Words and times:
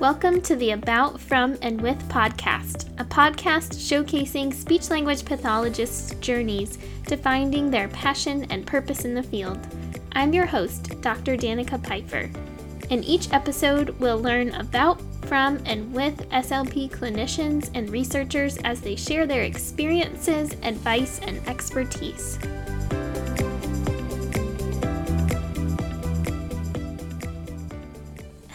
Welcome 0.00 0.40
to 0.42 0.56
the 0.56 0.70
About, 0.70 1.20
From, 1.20 1.58
and 1.60 1.78
With 1.78 1.98
podcast, 2.08 2.88
a 2.98 3.04
podcast 3.04 3.74
showcasing 3.74 4.50
speech 4.54 4.88
language 4.88 5.26
pathologists' 5.26 6.14
journeys 6.20 6.78
to 7.06 7.18
finding 7.18 7.70
their 7.70 7.86
passion 7.88 8.46
and 8.48 8.66
purpose 8.66 9.04
in 9.04 9.12
the 9.12 9.22
field. 9.22 9.58
I'm 10.12 10.32
your 10.32 10.46
host, 10.46 11.02
Dr. 11.02 11.36
Danica 11.36 11.86
Pfeiffer. 11.86 12.30
In 12.88 13.04
each 13.04 13.30
episode, 13.34 13.90
we'll 14.00 14.18
learn 14.18 14.54
about, 14.54 15.02
from, 15.26 15.58
and 15.66 15.92
with 15.92 16.26
SLP 16.30 16.90
clinicians 16.90 17.70
and 17.74 17.90
researchers 17.90 18.56
as 18.64 18.80
they 18.80 18.96
share 18.96 19.26
their 19.26 19.42
experiences, 19.42 20.56
advice, 20.62 21.18
and 21.18 21.46
expertise. 21.46 22.38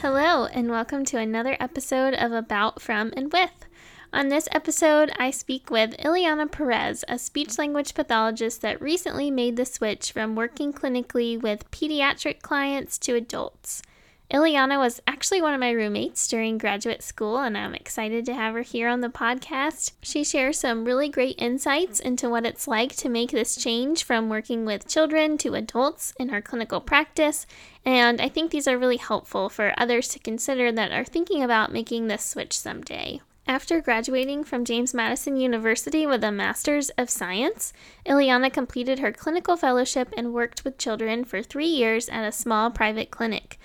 Hello, 0.08 0.46
and 0.46 0.70
welcome 0.70 1.04
to 1.06 1.18
another 1.18 1.58
episode 1.60 2.14
of 2.14 2.32
About, 2.32 2.80
From, 2.80 3.12
and 3.18 3.34
With. 3.34 3.66
On 4.14 4.28
this 4.28 4.48
episode, 4.52 5.12
I 5.18 5.32
speak 5.32 5.72
with 5.72 5.98
Ileana 5.98 6.52
Perez, 6.52 7.04
a 7.08 7.18
speech 7.18 7.58
language 7.58 7.96
pathologist 7.96 8.62
that 8.62 8.80
recently 8.80 9.32
made 9.32 9.56
the 9.56 9.66
switch 9.66 10.12
from 10.12 10.36
working 10.36 10.72
clinically 10.74 11.42
with 11.42 11.72
pediatric 11.72 12.44
clients 12.44 13.00
to 13.00 13.16
adults. 13.16 13.82
Ileana 14.32 14.80
was 14.80 15.02
actually 15.08 15.42
one 15.42 15.54
of 15.54 15.60
my 15.60 15.72
roommates 15.72 16.28
during 16.28 16.58
graduate 16.58 17.04
school, 17.04 17.38
and 17.38 17.56
I'm 17.56 17.76
excited 17.76 18.26
to 18.26 18.34
have 18.34 18.54
her 18.56 18.64
here 18.64 18.90
on 18.90 19.02
the 19.02 19.10
podcast. 19.10 19.92
She 20.02 20.24
shares 20.24 20.60
some 20.60 20.86
really 20.86 21.10
great 21.10 21.36
insights 21.40 22.00
into 22.00 22.30
what 22.30 22.46
it's 22.46 22.68
like 22.68 22.96
to 22.98 23.10
make 23.10 23.32
this 23.32 23.56
change 23.56 24.04
from 24.04 24.30
working 24.30 24.66
with 24.66 24.88
children 24.88 25.38
to 25.40 25.54
adults 25.54 26.14
in 26.20 26.30
her 26.30 26.42
clinical 26.42 26.82
practice, 26.82 27.46
and 27.86 28.20
I 28.20 28.28
think 28.30 28.52
these 28.52 28.68
are 28.68 28.78
really 28.78 28.98
helpful 28.98 29.48
for 29.50 29.74
others 29.78 30.08
to 30.10 30.20
consider 30.20 30.72
that 30.72 30.92
are 30.92 31.06
thinking 31.06 31.44
about 31.44 31.72
making 31.72 32.08
this 32.08 32.26
switch 32.26 32.58
someday. 32.58 33.22
After 33.48 33.80
graduating 33.80 34.44
from 34.44 34.66
James 34.66 34.92
Madison 34.92 35.38
University 35.38 36.08
with 36.08 36.24
a 36.24 36.32
Master's 36.32 36.90
of 36.98 37.12
Science, 37.12 37.74
Ileana 38.04 38.52
completed 38.52 38.98
her 38.98 39.12
clinical 39.12 39.56
fellowship 39.56 40.12
and 40.18 40.34
worked 40.34 40.66
with 40.66 40.80
children 40.80 41.24
for 41.24 41.44
three 41.44 41.68
years 41.68 42.10
at 42.10 42.28
a 42.28 42.32
small 42.32 42.72
private 42.72 43.12
clinic. 43.12 43.60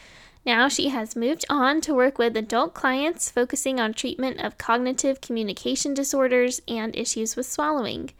Now 0.44 0.68
she 0.68 0.90
has 0.90 1.16
moved 1.16 1.46
on 1.48 1.80
to 1.82 1.94
work 1.94 2.18
with 2.18 2.36
adult 2.36 2.74
clients 2.74 3.30
focusing 3.30 3.80
on 3.80 3.94
treatment 3.94 4.40
of 4.40 4.58
cognitive 4.58 5.22
communication 5.22 5.94
disorders 5.94 6.60
and 6.68 6.94
issues 6.94 7.34
with 7.34 7.46
swallowing. 7.46 8.10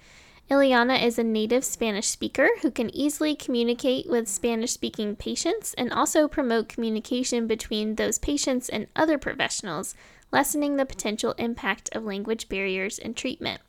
Ileana 0.50 1.00
is 1.00 1.16
a 1.16 1.22
native 1.22 1.64
Spanish 1.64 2.08
speaker 2.08 2.48
who 2.60 2.72
can 2.72 2.92
easily 2.92 3.36
communicate 3.36 4.10
with 4.10 4.26
Spanish 4.26 4.72
speaking 4.72 5.14
patients 5.14 5.74
and 5.74 5.92
also 5.92 6.26
promote 6.26 6.68
communication 6.68 7.46
between 7.46 7.94
those 7.94 8.18
patients 8.18 8.68
and 8.68 8.88
other 8.96 9.16
professionals, 9.16 9.94
lessening 10.32 10.76
the 10.76 10.84
potential 10.84 11.36
impact 11.38 11.88
of 11.92 12.02
language 12.02 12.48
barriers 12.48 12.98
in 12.98 13.14
treatment. 13.14 13.60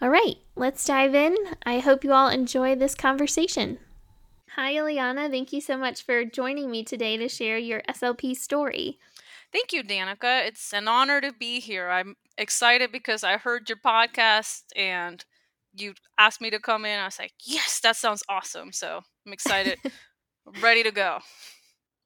All 0.00 0.10
right, 0.10 0.36
let's 0.54 0.84
dive 0.84 1.12
in. 1.12 1.36
I 1.66 1.80
hope 1.80 2.04
you 2.04 2.12
all 2.12 2.28
enjoy 2.28 2.76
this 2.76 2.94
conversation. 2.94 3.78
Hi, 4.54 4.74
Ileana. 4.74 5.28
Thank 5.28 5.52
you 5.52 5.60
so 5.60 5.76
much 5.76 6.04
for 6.04 6.24
joining 6.24 6.70
me 6.70 6.84
today 6.84 7.16
to 7.16 7.28
share 7.28 7.58
your 7.58 7.82
SLP 7.88 8.36
story. 8.36 9.00
Thank 9.52 9.72
you, 9.72 9.82
Danica. 9.82 10.46
It's 10.46 10.72
an 10.72 10.86
honor 10.86 11.20
to 11.20 11.32
be 11.32 11.58
here. 11.58 11.88
I'm 11.88 12.14
excited 12.36 12.92
because 12.92 13.24
I 13.24 13.38
heard 13.38 13.68
your 13.68 13.78
podcast 13.78 14.62
and 14.76 15.24
you 15.74 15.94
asked 16.18 16.40
me 16.40 16.50
to 16.50 16.58
come 16.58 16.84
in. 16.84 16.98
I 16.98 17.04
was 17.04 17.18
like, 17.18 17.32
yes, 17.44 17.80
that 17.80 17.96
sounds 17.96 18.22
awesome. 18.28 18.72
So 18.72 19.00
I'm 19.26 19.32
excited, 19.32 19.78
ready 20.62 20.82
to 20.82 20.90
go. 20.90 21.20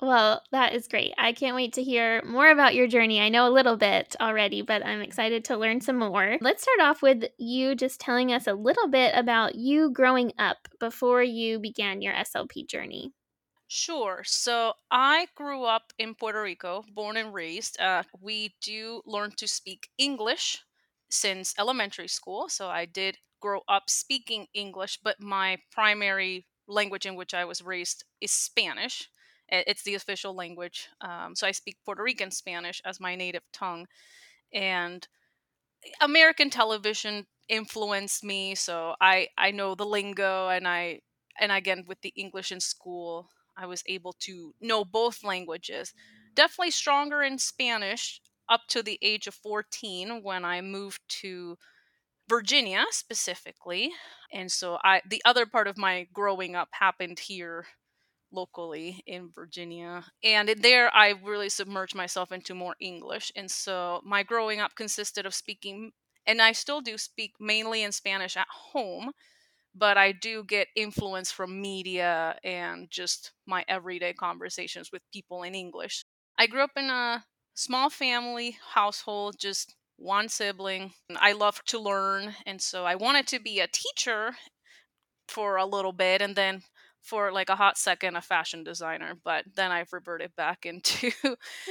Well, 0.02 0.42
that 0.50 0.74
is 0.74 0.88
great. 0.88 1.14
I 1.16 1.32
can't 1.32 1.54
wait 1.54 1.74
to 1.74 1.82
hear 1.82 2.22
more 2.24 2.50
about 2.50 2.74
your 2.74 2.88
journey. 2.88 3.20
I 3.20 3.28
know 3.28 3.46
a 3.46 3.54
little 3.54 3.76
bit 3.76 4.16
already, 4.20 4.60
but 4.60 4.84
I'm 4.84 5.00
excited 5.00 5.44
to 5.44 5.56
learn 5.56 5.80
some 5.80 5.96
more. 5.96 6.38
Let's 6.40 6.64
start 6.64 6.80
off 6.80 7.02
with 7.02 7.24
you 7.38 7.76
just 7.76 8.00
telling 8.00 8.32
us 8.32 8.48
a 8.48 8.54
little 8.54 8.88
bit 8.88 9.14
about 9.14 9.54
you 9.54 9.92
growing 9.92 10.32
up 10.40 10.66
before 10.80 11.22
you 11.22 11.60
began 11.60 12.02
your 12.02 12.14
SLP 12.14 12.66
journey. 12.66 13.12
Sure. 13.68 14.22
So 14.26 14.72
I 14.90 15.28
grew 15.36 15.62
up 15.64 15.92
in 15.98 16.16
Puerto 16.16 16.42
Rico, 16.42 16.84
born 16.92 17.16
and 17.16 17.32
raised. 17.32 17.80
Uh, 17.80 18.02
we 18.20 18.54
do 18.60 19.02
learn 19.06 19.30
to 19.36 19.46
speak 19.46 19.88
English 19.98 20.60
since 21.12 21.54
elementary 21.58 22.08
school. 22.08 22.48
So 22.48 22.68
I 22.68 22.86
did 22.86 23.18
grow 23.40 23.60
up 23.68 23.90
speaking 23.90 24.46
English, 24.54 24.98
but 25.02 25.20
my 25.20 25.58
primary 25.70 26.46
language 26.66 27.04
in 27.04 27.16
which 27.16 27.34
I 27.34 27.44
was 27.44 27.60
raised 27.60 28.04
is 28.20 28.32
Spanish. 28.32 29.08
It's 29.48 29.82
the 29.82 29.94
official 29.94 30.34
language. 30.34 30.88
Um, 31.02 31.36
so 31.36 31.46
I 31.46 31.50
speak 31.50 31.76
Puerto 31.84 32.02
Rican 32.02 32.30
Spanish 32.30 32.80
as 32.86 32.98
my 32.98 33.14
native 33.14 33.42
tongue. 33.52 33.86
And 34.54 35.06
American 36.00 36.48
television 36.48 37.26
influenced 37.48 38.24
me. 38.24 38.54
So 38.54 38.94
I, 38.98 39.28
I 39.36 39.50
know 39.50 39.74
the 39.74 39.84
lingo 39.84 40.48
and 40.48 40.66
I, 40.66 41.00
and 41.38 41.52
again, 41.52 41.84
with 41.86 42.00
the 42.00 42.14
English 42.16 42.52
in 42.52 42.60
school, 42.60 43.28
I 43.54 43.66
was 43.66 43.82
able 43.86 44.14
to 44.20 44.54
know 44.62 44.84
both 44.84 45.22
languages. 45.22 45.92
Definitely 46.34 46.70
stronger 46.70 47.22
in 47.22 47.38
Spanish 47.38 48.22
up 48.52 48.62
to 48.68 48.82
the 48.82 48.98
age 49.00 49.26
of 49.26 49.34
14 49.34 50.22
when 50.22 50.44
I 50.44 50.60
moved 50.60 51.00
to 51.22 51.56
Virginia 52.28 52.84
specifically. 52.90 53.90
And 54.32 54.52
so 54.52 54.78
I 54.84 55.00
the 55.08 55.22
other 55.24 55.46
part 55.46 55.66
of 55.66 55.78
my 55.78 56.06
growing 56.12 56.54
up 56.54 56.68
happened 56.72 57.18
here 57.18 57.66
locally 58.30 59.02
in 59.06 59.30
Virginia. 59.30 60.04
And 60.22 60.48
there 60.48 60.94
I 60.94 61.14
really 61.22 61.48
submerged 61.48 61.94
myself 61.94 62.32
into 62.32 62.54
more 62.54 62.76
English. 62.80 63.32
And 63.36 63.50
so 63.50 64.00
my 64.04 64.22
growing 64.22 64.60
up 64.60 64.74
consisted 64.74 65.26
of 65.26 65.34
speaking, 65.34 65.92
and 66.26 66.40
I 66.40 66.52
still 66.52 66.80
do 66.80 66.96
speak 66.98 67.32
mainly 67.40 67.82
in 67.82 67.92
Spanish 67.92 68.36
at 68.36 68.46
home, 68.48 69.12
but 69.74 69.98
I 69.98 70.12
do 70.12 70.44
get 70.44 70.68
influence 70.76 71.30
from 71.30 71.60
media 71.60 72.36
and 72.44 72.90
just 72.90 73.32
my 73.46 73.64
everyday 73.68 74.12
conversations 74.12 74.90
with 74.92 75.02
people 75.12 75.42
in 75.42 75.54
English. 75.54 76.04
I 76.38 76.46
grew 76.46 76.62
up 76.62 76.76
in 76.76 76.88
a 76.88 77.24
small 77.54 77.90
family 77.90 78.58
household, 78.74 79.36
just 79.38 79.74
one 79.96 80.28
sibling. 80.28 80.92
I 81.16 81.32
love 81.32 81.62
to 81.66 81.78
learn, 81.78 82.34
and 82.46 82.60
so 82.60 82.84
I 82.84 82.94
wanted 82.94 83.26
to 83.28 83.40
be 83.40 83.60
a 83.60 83.68
teacher 83.68 84.34
for 85.28 85.56
a 85.56 85.66
little 85.66 85.92
bit 85.92 86.20
and 86.20 86.36
then 86.36 86.62
for 87.00 87.32
like 87.32 87.48
a 87.48 87.56
hot 87.56 87.76
second 87.76 88.16
a 88.16 88.20
fashion 88.20 88.62
designer 88.62 89.14
but 89.24 89.44
then 89.56 89.70
i've 89.70 89.92
reverted 89.92 90.30
back 90.36 90.64
into 90.66 91.10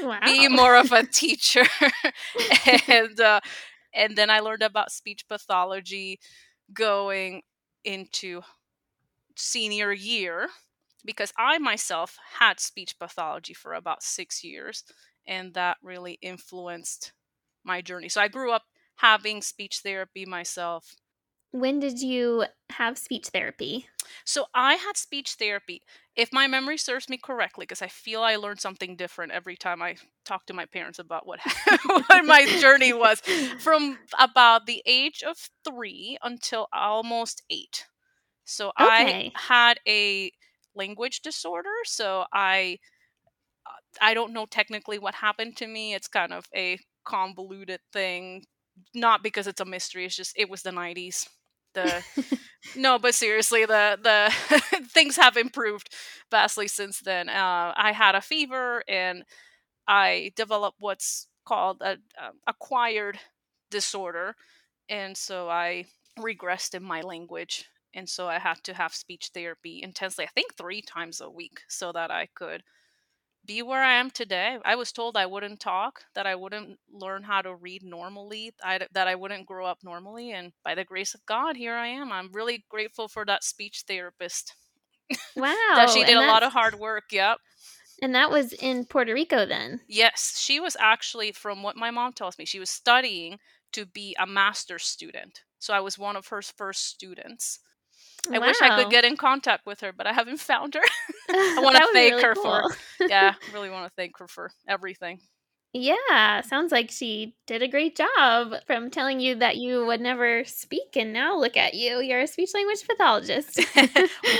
wow. 0.02 0.20
being 0.26 0.52
more 0.52 0.76
of 0.76 0.92
a 0.92 1.06
teacher 1.12 1.64
and 2.88 3.20
uh, 3.20 3.40
and 3.94 4.18
then 4.18 4.30
i 4.30 4.40
learned 4.40 4.64
about 4.64 4.92
speech 4.92 5.28
pathology 5.28 6.20
going 6.74 7.42
into 7.84 8.42
senior 9.38 9.92
year 9.92 10.48
because 11.06 11.32
i 11.38 11.58
myself 11.58 12.18
had 12.40 12.60
speech 12.60 12.98
pathology 13.00 13.54
for 13.54 13.74
about 13.74 14.04
six 14.04 14.44
years 14.44 14.84
and 15.32 15.54
that 15.54 15.78
really 15.82 16.20
influenced 16.22 17.14
my 17.64 17.82
journey 17.82 18.10
so 18.10 18.22
i 18.22 18.28
grew 18.28 18.52
up 18.52 18.64
having 18.98 19.42
speech 19.42 19.80
therapy 19.84 20.26
myself 20.26 20.96
when 21.52 21.80
did 21.80 22.02
you 22.02 22.46
have 22.70 22.98
speech 22.98 23.28
therapy? 23.28 23.88
So 24.24 24.46
I 24.56 24.76
had 24.76 24.96
speech 24.96 25.36
therapy. 25.38 25.82
If 26.16 26.32
my 26.32 26.48
memory 26.48 26.78
serves 26.78 27.10
me 27.10 27.18
correctly, 27.18 27.64
because 27.64 27.82
I 27.82 27.88
feel 27.88 28.22
I 28.22 28.38
learned 28.38 28.62
something 28.62 28.96
different 28.96 29.34
every 29.34 29.58
time 29.58 29.82
I 29.82 29.98
talk 30.24 30.46
to 30.46 30.54
my 30.54 30.66
parents 30.66 30.98
about 30.98 31.28
what 31.28 31.40
what 31.86 32.26
my 32.26 32.46
journey 32.60 32.94
was, 32.98 33.20
from 33.60 34.00
about 34.18 34.66
the 34.66 34.82
age 34.86 35.24
of 35.24 35.50
three 35.66 36.18
until 36.24 36.68
almost 36.72 37.44
eight. 37.50 37.86
So 38.46 38.70
okay. 38.80 39.32
I 39.36 39.40
had 39.48 39.80
a 39.86 40.32
language 40.74 41.22
disorder. 41.22 41.70
So 41.84 42.26
I 42.34 42.80
I 44.00 44.14
don't 44.14 44.34
know 44.34 44.46
technically 44.46 45.00
what 45.00 45.16
happened 45.16 45.58
to 45.58 45.68
me. 45.68 45.94
It's 45.94 46.08
kind 46.08 46.34
of 46.34 46.46
a 46.56 46.78
convoluted 47.06 47.80
thing. 47.92 48.44
Not 48.94 49.24
because 49.24 49.48
it's 49.48 49.62
a 49.62 49.66
mystery. 49.66 50.06
It's 50.06 50.16
just 50.16 50.34
it 50.38 50.50
was 50.50 50.62
the 50.64 50.72
90s 50.72 51.28
the 51.74 52.04
no 52.76 53.00
but 53.00 53.16
seriously 53.16 53.66
the 53.66 53.98
the 54.02 54.86
things 54.88 55.16
have 55.16 55.38
improved 55.38 55.90
vastly 56.30 56.68
since 56.68 57.00
then 57.00 57.30
uh, 57.30 57.74
i 57.78 57.92
had 57.94 58.14
a 58.16 58.22
fever 58.22 58.84
and 58.88 59.24
i 59.88 60.32
developed 60.36 60.78
what's 60.80 61.28
called 61.46 61.82
a, 61.82 61.98
a 62.20 62.32
acquired 62.48 63.20
disorder 63.70 64.36
and 64.90 65.18
so 65.18 65.50
i 65.50 65.86
regressed 66.20 66.74
in 66.76 66.84
my 66.84 67.02
language 67.02 67.66
and 67.94 68.08
so 68.10 68.28
i 68.28 68.40
had 68.40 68.58
to 68.64 68.74
have 68.74 68.94
speech 68.94 69.32
therapy 69.34 69.82
intensely 69.84 70.26
i 70.26 70.30
think 70.36 70.56
three 70.56 70.82
times 70.82 71.22
a 71.22 71.30
week 71.30 71.62
so 71.68 71.92
that 71.92 72.12
i 72.12 72.28
could 72.36 72.64
be 73.46 73.62
where 73.62 73.84
I 73.84 73.94
am 73.94 74.12
today. 74.12 74.58
I 74.64 74.76
was 74.76 74.92
told 74.92 75.18
I 75.18 75.26
wouldn't 75.26 75.60
talk, 75.60 76.04
that 76.16 76.28
I 76.28 76.36
wouldn't 76.36 76.78
learn 76.92 77.24
how 77.24 77.42
to 77.42 77.56
read 77.56 77.84
normally, 77.84 78.54
I, 78.64 78.80
that 78.94 79.08
I 79.08 79.16
wouldn't 79.16 79.48
grow 79.48 79.66
up 79.66 79.80
normally. 79.84 80.32
And 80.32 80.52
by 80.64 80.76
the 80.76 80.86
grace 80.86 81.14
of 81.14 81.26
God, 81.26 81.56
here 81.56 81.76
I 81.76 81.88
am. 81.88 82.12
I'm 82.12 82.32
really 82.32 82.66
grateful 82.70 83.08
for 83.08 83.26
that 83.26 83.44
speech 83.44 83.84
therapist. 83.88 84.56
Wow. 85.36 85.54
that 85.76 85.90
she 85.90 86.06
did 86.06 86.16
a 86.16 86.28
lot 86.28 86.42
of 86.42 86.54
hard 86.54 86.76
work. 86.76 87.06
Yep. 87.12 87.38
And 88.02 88.16
that 88.16 88.32
was 88.32 88.54
in 88.54 88.86
Puerto 88.86 89.14
Rico 89.14 89.46
then? 89.46 89.82
Yes, 89.88 90.40
she 90.40 90.60
was 90.60 90.78
actually, 90.80 91.34
from 91.34 91.64
what 91.64 91.76
my 91.76 91.92
mom 91.92 92.14
tells 92.14 92.38
me, 92.38 92.46
she 92.46 92.60
was 92.60 92.70
studying 92.70 93.40
to 93.74 93.86
be 93.86 94.16
a 94.20 94.26
master's 94.26 94.86
student. 94.86 95.42
So 95.60 95.74
I 95.74 95.80
was 95.80 96.00
one 96.00 96.16
of 96.16 96.28
her 96.28 96.42
first 96.42 96.88
students. 96.88 97.60
I 98.30 98.40
wow. 98.40 98.48
wish 98.48 98.62
I 98.62 98.82
could 98.82 98.92
get 98.92 99.06
in 99.06 99.18
contact 99.18 99.66
with 99.66 99.82
her, 99.82 99.92
but 99.92 100.06
I 100.06 100.14
haven't 100.14 100.40
found 100.40 100.76
her. 100.76 100.82
I 101.30 101.60
want 101.62 101.78
to 101.78 101.88
thank 101.94 102.12
really 102.14 102.24
her 102.24 102.34
cool. 102.36 102.44
for 102.44 102.76
yeah, 103.10 103.36
really 103.54 103.70
want 103.70 103.88
to 103.88 103.94
thank 103.96 104.18
her 104.20 104.28
for 104.28 104.52
everything. 104.68 105.20
Yeah, 105.74 106.42
sounds 106.42 106.74
like 106.74 106.92
she 106.92 107.34
did 107.48 107.62
a 107.64 107.68
great 107.68 107.96
job 107.96 108.56
from 108.68 108.92
telling 108.92 109.22
you 109.22 109.36
that 109.36 109.56
you 109.56 109.86
would 109.86 110.02
never 110.02 110.44
speak, 110.44 110.98
and 110.98 111.14
now 111.14 111.38
look 111.38 111.56
at 111.56 111.76
you. 111.76 112.02
You're 112.02 112.20
a 112.20 112.28
speech 112.28 112.50
language 112.54 112.86
pathologist. 112.86 113.58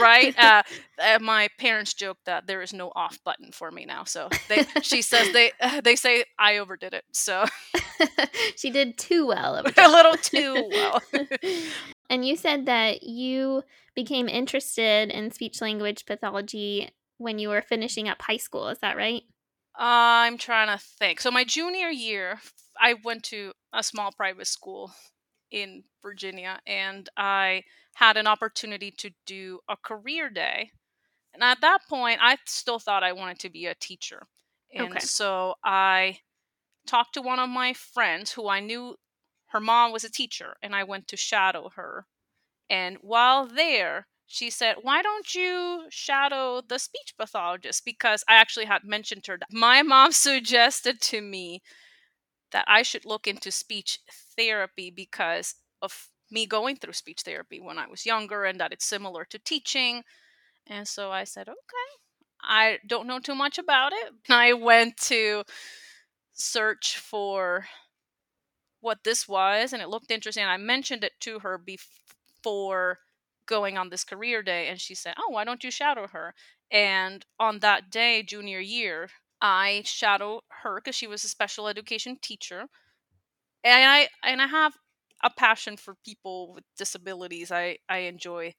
right? 0.02 0.38
Uh, 0.38 0.62
uh, 1.02 1.20
my 1.22 1.48
parents 1.58 1.94
joke 1.94 2.18
that 2.26 2.48
there 2.48 2.62
is 2.62 2.74
no 2.74 2.92
off 2.98 3.18
button 3.24 3.54
for 3.54 3.72
me 3.72 3.86
now. 3.86 4.04
So 4.04 4.28
they, 4.50 4.66
she 4.82 5.02
says 5.02 5.32
they 5.32 5.54
uh, 5.62 5.80
they 5.80 5.96
say 5.96 6.26
I 6.38 6.58
overdid 6.58 6.94
it. 6.94 7.06
So 7.14 7.46
she 8.58 8.70
did 8.70 8.98
too 8.98 9.26
well. 9.26 9.56
a 9.56 9.88
little 9.88 10.18
too 10.18 10.70
well. 10.70 11.02
And 12.12 12.28
you 12.28 12.36
said 12.36 12.66
that 12.66 13.04
you 13.04 13.64
became 13.96 14.28
interested 14.28 15.10
in 15.10 15.32
speech 15.32 15.62
language 15.62 16.06
pathology 16.06 16.90
when 17.18 17.40
you 17.40 17.48
were 17.48 17.62
finishing 17.62 18.10
up 18.10 18.22
high 18.22 18.36
school. 18.36 18.68
Is 18.68 18.80
that 18.80 18.98
right? 18.98 19.24
I'm 19.76 20.38
trying 20.38 20.68
to 20.68 20.84
think. 21.00 21.22
So 21.22 21.32
my 21.32 21.46
junior 21.46 21.88
year, 21.88 22.42
I 22.78 22.96
went 23.02 23.24
to 23.26 23.54
a 23.72 23.82
small 23.82 24.12
private 24.12 24.48
school 24.48 24.92
in 25.52 25.86
Virginia 26.04 26.60
and 26.68 27.08
I 27.16 27.64
had 27.94 28.18
an 28.18 28.28
opportunity 28.28 28.92
to 28.98 29.12
do 29.26 29.60
a 29.70 29.78
career 29.78 30.30
day. 30.30 30.72
And 31.34 31.42
at 31.42 31.62
that 31.62 31.80
point, 31.90 32.20
I 32.22 32.38
still 32.46 32.80
thought 32.80 33.04
I 33.04 33.14
wanted 33.14 33.40
to 33.40 33.50
be 33.50 33.68
a 33.68 33.76
teacher. 33.76 34.28
And 34.74 34.92
okay. 34.92 35.00
so 35.00 35.56
I 35.64 36.20
talked 36.86 37.14
to 37.14 37.22
one 37.22 37.40
of 37.40 37.50
my 37.50 37.72
friends 37.72 38.34
who 38.34 38.50
I 38.50 38.60
knew 38.60 38.98
her 39.52 39.60
mom 39.60 39.92
was 39.92 40.04
a 40.04 40.10
teacher 40.12 40.56
and 40.62 40.76
I 40.76 40.84
went 40.84 41.08
to 41.10 41.18
shadow 41.18 41.70
her. 41.76 42.06
And 42.70 42.98
while 43.02 43.46
there, 43.48 44.08
she 44.28 44.50
said, 44.50 44.78
Why 44.82 45.02
don't 45.02 45.36
you 45.36 45.88
shadow 45.90 46.62
the 46.62 46.80
speech 46.80 47.14
pathologist? 47.18 47.84
Because 47.84 48.24
I 48.30 48.36
actually 48.36 48.66
had 48.66 48.84
mentioned 48.86 49.26
her 49.28 49.38
my 49.52 49.82
mom 49.84 50.14
suggested 50.14 51.02
to 51.02 51.22
me 51.22 51.62
that 52.52 52.66
I 52.68 52.82
should 52.84 53.06
look 53.06 53.28
into 53.28 53.52
speech 53.52 54.00
therapy 54.38 54.90
because 54.90 55.56
of 55.82 56.10
me 56.32 56.46
going 56.46 56.78
through 56.78 56.94
speech 56.94 57.22
therapy 57.22 57.60
when 57.60 57.78
I 57.78 57.88
was 57.88 58.06
younger 58.06 58.46
and 58.46 58.60
that 58.62 58.72
it's 58.72 58.86
similar 58.86 59.26
to 59.26 59.40
teaching. 59.40 60.04
And 60.68 60.88
so 60.88 61.12
I 61.12 61.26
said, 61.26 61.50
Okay, 61.50 61.90
I 62.42 62.80
don't 62.88 63.08
know 63.08 63.20
too 63.20 63.36
much 63.36 63.58
about 63.58 63.92
it. 63.94 64.14
I 64.30 64.54
went 64.54 64.96
to 65.08 65.44
search 66.34 66.98
for 66.98 67.66
what 68.82 69.04
this 69.04 69.28
was 69.28 69.74
and 69.74 69.82
it 69.82 69.90
looked 69.90 70.12
interesting. 70.12 70.46
I 70.46 70.58
mentioned 70.58 71.04
it 71.04 71.14
to 71.22 71.40
her 71.40 71.58
before 71.58 73.00
going 73.46 73.78
on 73.78 73.90
this 73.90 74.04
career 74.04 74.42
day 74.44 74.68
and 74.70 74.80
she 74.80 74.96
said, 74.96 75.16
"Oh, 75.18 75.30
why 75.32 75.44
don't 75.44 75.64
you 75.64 75.72
shadow 75.72 76.08
her?" 76.08 76.34
And 76.72 77.26
on 77.40 77.60
that 77.60 77.90
day, 77.92 78.24
junior 78.24 78.60
year, 78.60 79.10
I 79.42 79.84
shadowed 79.86 80.42
her 80.64 80.76
because 80.76 80.96
she 80.96 81.08
was 81.08 81.24
a 81.24 81.30
special 81.30 81.68
education 81.68 82.18
teacher, 82.22 82.68
and 83.64 83.86
I 83.90 84.10
and 84.24 84.42
I 84.42 84.48
have 84.48 84.74
a 85.24 85.30
passion 85.30 85.78
for 85.78 85.96
people 86.06 86.54
with 86.54 86.64
disabilities. 86.78 87.52
I 87.52 87.78
I 87.90 88.00
enjoy 88.00 88.54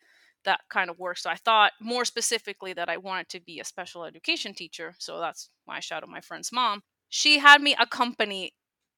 that 0.45 0.61
kind 0.71 0.91
of 0.91 0.99
work. 0.99 1.19
So 1.19 1.31
I 1.31 1.37
thought 1.37 1.73
more 1.81 2.05
specifically 2.05 2.73
that 2.75 2.89
I 2.89 2.97
wanted 2.97 3.29
to 3.31 3.41
be 3.41 3.61
a 3.61 3.65
special 3.65 4.05
education 4.05 4.55
teacher. 4.55 4.95
So 4.99 5.21
that's 5.21 5.51
why 5.65 5.77
I 5.77 5.81
shadowed 5.81 6.11
my 6.11 6.21
friend's 6.21 6.51
mom. 6.53 6.83
She 7.09 7.39
had 7.39 7.63
me 7.63 7.77
accompany 7.79 8.55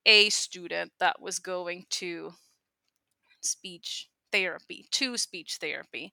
a 0.07 0.31
student 0.31 0.93
that 1.01 1.21
was 1.21 1.39
going 1.39 1.87
to 1.91 2.35
speech 3.41 4.09
therapy, 4.33 4.87
to 4.93 5.17
speech 5.17 5.59
therapy. 5.61 6.13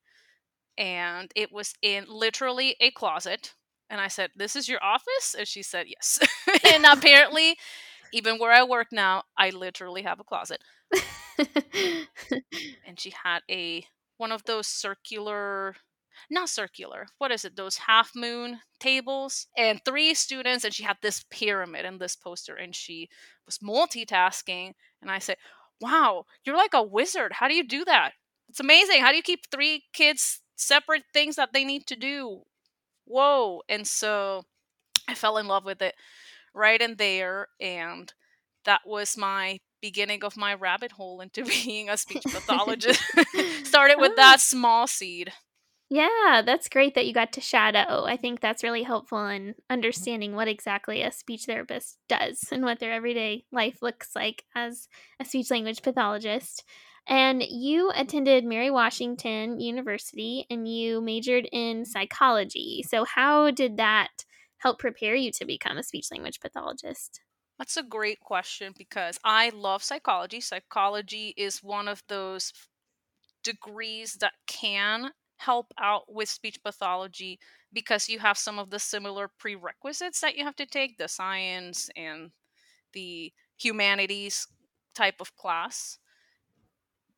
And 0.78 1.32
it 1.36 1.52
was 1.52 1.74
in 1.82 2.06
literally 2.08 2.76
a 2.80 2.92
closet. 2.92 3.54
And 3.90 4.00
I 4.00 4.08
said, 4.08 4.32
This 4.36 4.56
is 4.56 4.70
your 4.70 4.84
office? 4.84 5.36
And 5.38 5.48
she 5.48 5.64
said, 5.64 5.88
Yes. 5.88 6.20
and 6.74 6.86
apparently, 6.86 7.58
even 8.14 8.40
where 8.40 8.52
I 8.52 8.64
work 8.64 8.88
now, 8.92 9.24
I 9.38 9.50
literally 9.50 10.04
have 10.04 10.20
a 10.20 10.24
closet. 10.24 10.62
and 11.38 13.00
she 13.00 13.14
had 13.24 13.40
a 13.50 13.86
one 14.18 14.32
of 14.32 14.44
those 14.44 14.68
circular 14.68 15.76
not 16.30 16.50
circular 16.50 17.08
what 17.18 17.32
is 17.32 17.46
it 17.46 17.56
those 17.56 17.78
half 17.78 18.12
moon 18.16 18.60
tables 18.80 19.48
and 19.58 19.82
three 19.86 20.14
students 20.14 20.64
and 20.64 20.74
she 20.74 20.84
had 20.84 20.98
this 21.02 21.24
pyramid 21.30 21.86
and 21.86 22.00
this 22.00 22.16
poster 22.16 22.56
and 22.56 22.76
she 22.76 23.10
was 23.46 23.60
multitasking 23.60 24.74
and 25.02 25.12
i 25.12 25.20
said 25.20 25.38
wow, 25.82 26.26
you're 26.46 26.56
like 26.56 26.74
a 26.74 26.84
wizard. 26.84 27.34
How 27.34 27.48
do 27.48 27.56
you 27.56 27.68
do 27.68 27.84
that? 27.86 28.12
It's 28.48 28.60
amazing. 28.60 29.02
How 29.02 29.10
do 29.10 29.18
you 29.18 29.24
keep 29.24 29.50
three 29.50 29.86
kids 29.94 30.42
separate 30.56 31.04
things 31.14 31.36
that 31.36 31.52
they 31.54 31.66
need 31.66 31.88
to 31.88 31.96
do? 31.96 32.42
Whoa. 33.06 33.62
And 33.68 33.88
so 33.88 34.44
I 35.08 35.16
fell 35.16 35.38
in 35.38 35.48
love 35.48 35.66
with 35.66 35.82
it 35.82 35.96
right 36.54 36.82
in 36.82 36.96
there. 36.96 37.48
And 37.60 38.14
that 38.66 38.82
was 38.86 39.18
my 39.18 39.60
beginning 39.82 40.24
of 40.24 40.38
my 40.38 40.54
rabbit 40.54 40.94
hole 40.94 41.20
into 41.20 41.44
being 41.66 41.90
a 41.90 41.98
speech 41.98 42.24
pathologist. 42.24 43.02
Started 43.64 43.98
with 43.98 44.12
oh. 44.14 44.18
that 44.18 44.40
small 44.40 44.88
seed. 44.88 45.34
Yeah, 45.94 46.42
that's 46.46 46.70
great 46.70 46.96
that 46.96 47.06
you 47.06 47.14
got 47.14 47.34
to 47.34 47.42
shadow. 47.42 48.06
I 48.06 48.16
think 48.16 48.40
that's 48.40 48.64
really 48.64 48.84
helpful 48.84 49.28
in 49.28 49.42
mm-hmm. 49.42 49.60
understanding 49.70 50.34
what 50.34 50.48
exactly 50.48 51.02
a 51.02 51.12
speech 51.12 51.44
therapist 51.44 51.98
does 52.08 52.46
and 52.50 52.64
what 52.64 52.80
their 52.80 52.94
everyday 52.94 53.44
life 53.52 53.82
looks 53.82 54.16
like 54.16 54.46
as 54.56 54.88
a 55.20 55.26
speech 55.26 55.52
language 55.52 55.82
pathologist. 55.82 56.64
And 57.10 57.44
you 57.44 57.90
mm-hmm. 57.90 58.00
attended 58.00 58.46
Mary 58.46 58.72
Washington 58.72 59.60
University 59.60 60.46
and 60.50 60.66
you 60.66 61.02
majored 61.02 61.50
in 61.52 61.84
psychology. 61.84 62.86
So, 62.88 63.04
how 63.04 63.52
did 63.52 63.76
that 63.76 64.24
help 64.60 64.80
prepare 64.80 65.16
you 65.16 65.30
to 65.34 65.46
become 65.46 65.78
a 65.78 65.84
speech 65.84 66.08
language 66.10 66.40
pathologist? 66.40 67.20
That's 67.60 67.76
a 67.76 67.84
great 67.84 68.22
question 68.22 68.74
because 68.78 69.20
I 69.26 69.50
love 69.54 69.84
psychology. 69.84 70.40
Psychology 70.40 71.34
is 71.36 71.62
one 71.62 71.90
of 71.90 72.02
those 72.08 72.54
degrees 73.44 74.20
that 74.22 74.34
can 74.48 75.12
help 75.46 75.74
out 75.80 76.04
with 76.08 76.30
speech 76.30 76.62
pathology 76.64 77.40
because 77.74 78.08
you 78.08 78.20
have 78.20 78.38
some 78.38 78.60
of 78.60 78.70
the 78.70 78.80
similar 78.80 79.30
prerequisites 79.40 80.22
that 80.22 80.38
you 80.38 80.44
have 80.44 80.56
to 80.56 80.66
take 80.66 80.98
the 80.98 81.08
science 81.08 81.90
and 81.96 82.32
the 82.94 83.32
humanities 83.58 84.48
type 84.94 85.16
of 85.20 85.36
class. 85.36 85.98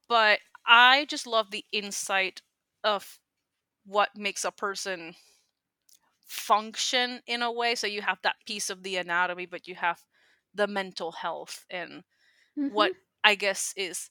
But 0.08 0.40
I 0.66 1.06
just 1.06 1.28
love 1.28 1.52
the 1.52 1.66
insight 1.72 2.42
of 2.84 3.20
what 3.86 4.10
makes 4.16 4.46
a 4.46 4.52
person 4.52 5.16
function 6.26 7.20
in 7.28 7.42
a 7.42 7.52
way. 7.52 7.76
So 7.76 7.88
you 7.88 8.02
have 8.02 8.20
that 8.24 8.38
piece 8.46 8.70
of 8.70 8.84
the 8.84 8.98
anatomy, 8.98 9.46
but 9.46 9.68
you 9.68 9.76
have 9.76 10.00
the 10.56 10.68
mental 10.68 11.12
health 11.12 11.66
and 11.70 12.04
mm-hmm. 12.58 12.68
what 12.74 12.94
I 13.24 13.36
guess 13.36 13.74
is 13.76 14.10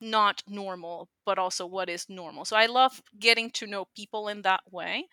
not 0.00 0.42
normal, 0.48 1.08
but 1.26 1.38
also 1.38 1.66
what 1.66 1.88
is 1.88 2.06
normal. 2.08 2.44
So 2.44 2.56
I 2.56 2.66
love 2.66 3.02
getting 3.18 3.50
to 3.52 3.66
know 3.66 3.86
people 3.96 4.28
in 4.28 4.42
that 4.42 4.62
way. 4.70 5.06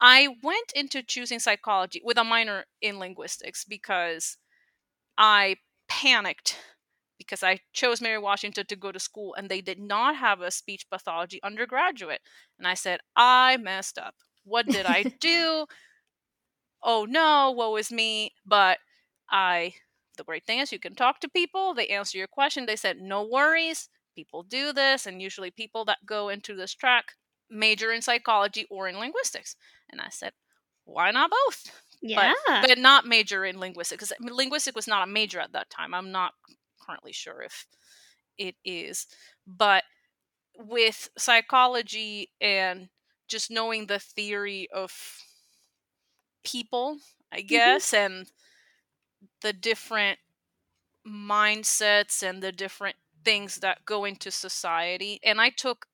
I 0.00 0.28
went 0.42 0.72
into 0.74 1.02
choosing 1.02 1.38
psychology 1.38 2.00
with 2.04 2.18
a 2.18 2.24
minor 2.24 2.64
in 2.80 2.98
linguistics 2.98 3.64
because 3.64 4.36
I 5.16 5.56
panicked 5.88 6.58
because 7.18 7.44
I 7.44 7.60
chose 7.72 8.00
Mary 8.00 8.18
Washington 8.18 8.66
to 8.66 8.74
go 8.74 8.90
to 8.90 8.98
school 8.98 9.34
and 9.34 9.48
they 9.48 9.60
did 9.60 9.78
not 9.78 10.16
have 10.16 10.40
a 10.40 10.50
speech 10.50 10.86
pathology 10.90 11.40
undergraduate. 11.44 12.20
And 12.58 12.66
I 12.66 12.74
said, 12.74 12.98
I 13.14 13.58
messed 13.58 13.96
up. 13.96 14.14
What 14.44 14.66
did 14.66 14.86
I 14.86 15.04
do? 15.20 15.66
oh 16.82 17.06
no, 17.08 17.52
woe 17.56 17.76
is 17.76 17.92
me. 17.92 18.32
But 18.46 18.78
I, 19.30 19.74
the 20.16 20.24
great 20.24 20.44
thing 20.44 20.58
is 20.58 20.72
you 20.72 20.78
can 20.78 20.94
talk 20.94 21.20
to 21.20 21.28
people, 21.28 21.74
they 21.74 21.88
answer 21.88 22.18
your 22.18 22.26
question. 22.26 22.66
They 22.66 22.76
said, 22.76 22.98
no 23.00 23.24
worries, 23.24 23.88
people 24.14 24.42
do 24.42 24.72
this, 24.72 25.06
and 25.06 25.20
usually 25.20 25.50
people 25.50 25.84
that 25.86 26.06
go 26.06 26.28
into 26.28 26.54
this 26.54 26.74
track 26.74 27.12
major 27.50 27.92
in 27.92 28.02
psychology 28.02 28.66
or 28.70 28.88
in 28.88 28.98
linguistics. 28.98 29.56
And 29.90 30.00
I 30.00 30.08
said, 30.10 30.32
why 30.84 31.10
not 31.10 31.30
both? 31.30 31.70
Yeah. 32.00 32.32
But, 32.46 32.68
but 32.68 32.78
not 32.78 33.06
major 33.06 33.44
in 33.44 33.60
linguistics, 33.60 34.08
because 34.08 34.32
linguistic 34.32 34.74
was 34.74 34.88
not 34.88 35.06
a 35.06 35.10
major 35.10 35.40
at 35.40 35.52
that 35.52 35.70
time. 35.70 35.94
I'm 35.94 36.10
not 36.10 36.32
currently 36.80 37.12
sure 37.12 37.42
if 37.42 37.66
it 38.38 38.56
is. 38.64 39.06
But 39.46 39.84
with 40.56 41.08
psychology 41.16 42.30
and 42.40 42.88
just 43.28 43.50
knowing 43.50 43.86
the 43.86 43.98
theory 43.98 44.68
of 44.74 44.92
people, 46.44 46.98
I 47.32 47.38
mm-hmm. 47.38 47.46
guess, 47.46 47.92
mm-hmm. 47.92 48.12
and 48.12 48.26
the 49.40 49.52
different 49.52 50.18
mindsets 51.06 52.22
and 52.22 52.42
the 52.42 52.52
different 52.52 52.96
things 53.24 53.56
that 53.56 53.84
go 53.84 54.04
into 54.04 54.30
society. 54.30 55.20
And 55.24 55.40
I 55.40 55.50
took 55.50 55.86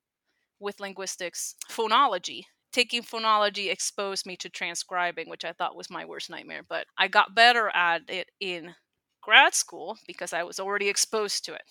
with 0.59 0.79
linguistics 0.79 1.55
phonology 1.71 2.43
taking 2.71 3.01
phonology 3.01 3.71
exposed 3.71 4.25
me 4.25 4.35
to 4.37 4.49
transcribing, 4.49 5.29
which 5.29 5.45
I 5.45 5.53
thought 5.53 5.75
was 5.75 5.89
my 5.89 6.05
worst 6.05 6.29
nightmare. 6.29 6.61
But 6.67 6.85
I 6.97 7.07
got 7.07 7.35
better 7.35 7.69
at 7.69 8.03
it 8.09 8.29
in 8.39 8.75
grad 9.21 9.53
school 9.53 9.97
because 10.07 10.33
I 10.33 10.43
was 10.43 10.59
already 10.59 10.89
exposed 10.89 11.45
to 11.45 11.53
it. 11.53 11.63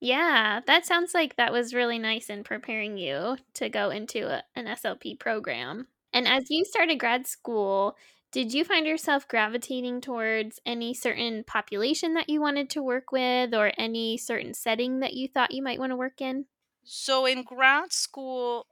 Yeah, 0.00 0.60
that 0.66 0.86
sounds 0.86 1.12
like 1.12 1.36
that 1.36 1.52
was 1.52 1.74
really 1.74 1.98
nice 1.98 2.30
in 2.30 2.44
preparing 2.44 2.96
you 2.98 3.36
to 3.54 3.68
go 3.68 3.90
into 3.90 4.28
a, 4.28 4.44
an 4.54 4.66
SLP 4.66 5.18
program. 5.18 5.88
And 6.12 6.28
as 6.28 6.44
you 6.50 6.64
started 6.64 7.00
grad 7.00 7.26
school, 7.26 7.96
did 8.30 8.52
you 8.52 8.64
find 8.64 8.86
yourself 8.86 9.26
gravitating 9.26 10.00
towards 10.00 10.60
any 10.66 10.92
certain 10.92 11.44
population 11.44 12.14
that 12.14 12.28
you 12.28 12.40
wanted 12.40 12.68
to 12.70 12.82
work 12.82 13.10
with 13.10 13.54
or 13.54 13.72
any 13.78 14.18
certain 14.18 14.52
setting 14.52 15.00
that 15.00 15.14
you 15.14 15.28
thought 15.28 15.54
you 15.54 15.62
might 15.62 15.78
want 15.78 15.92
to 15.92 15.96
work 15.96 16.20
in? 16.20 16.44
So 16.84 17.24
in 17.24 17.42
grad 17.42 17.92
school, 17.92 18.66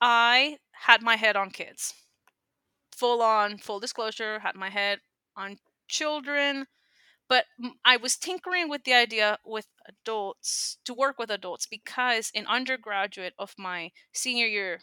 I 0.00 0.58
had 0.72 1.02
my 1.02 1.16
head 1.16 1.36
on 1.36 1.50
kids. 1.50 1.94
Full 2.96 3.20
on, 3.20 3.58
full 3.58 3.80
disclosure, 3.80 4.38
had 4.38 4.54
my 4.54 4.70
head 4.70 5.00
on 5.36 5.58
children. 5.88 6.66
But 7.28 7.46
I 7.84 7.96
was 7.96 8.16
tinkering 8.16 8.68
with 8.68 8.84
the 8.84 8.94
idea 8.94 9.38
with 9.44 9.66
adults 9.88 10.78
to 10.84 10.94
work 10.94 11.18
with 11.18 11.30
adults 11.30 11.66
because 11.66 12.30
in 12.34 12.46
undergraduate 12.46 13.34
of 13.38 13.54
my 13.58 13.92
senior 14.12 14.46
year, 14.46 14.80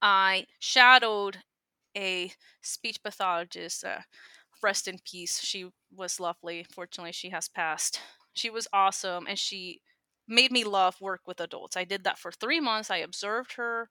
I 0.00 0.46
shadowed 0.58 1.42
a 1.96 2.32
speech 2.62 3.02
pathologist. 3.02 3.84
Uh, 3.84 4.00
rest 4.62 4.88
in 4.88 4.98
peace. 5.10 5.40
She 5.40 5.68
was 5.94 6.20
lovely. 6.20 6.66
Fortunately, 6.72 7.12
she 7.12 7.30
has 7.30 7.48
passed. 7.48 8.00
She 8.34 8.50
was 8.50 8.68
awesome 8.72 9.26
and 9.28 9.38
she 9.38 9.80
made 10.28 10.52
me 10.52 10.64
love 10.64 11.00
work 11.00 11.22
with 11.26 11.40
adults. 11.40 11.76
I 11.76 11.84
did 11.84 12.04
that 12.04 12.18
for 12.18 12.30
three 12.30 12.60
months. 12.60 12.90
I 12.90 12.98
observed 12.98 13.54
her 13.54 13.88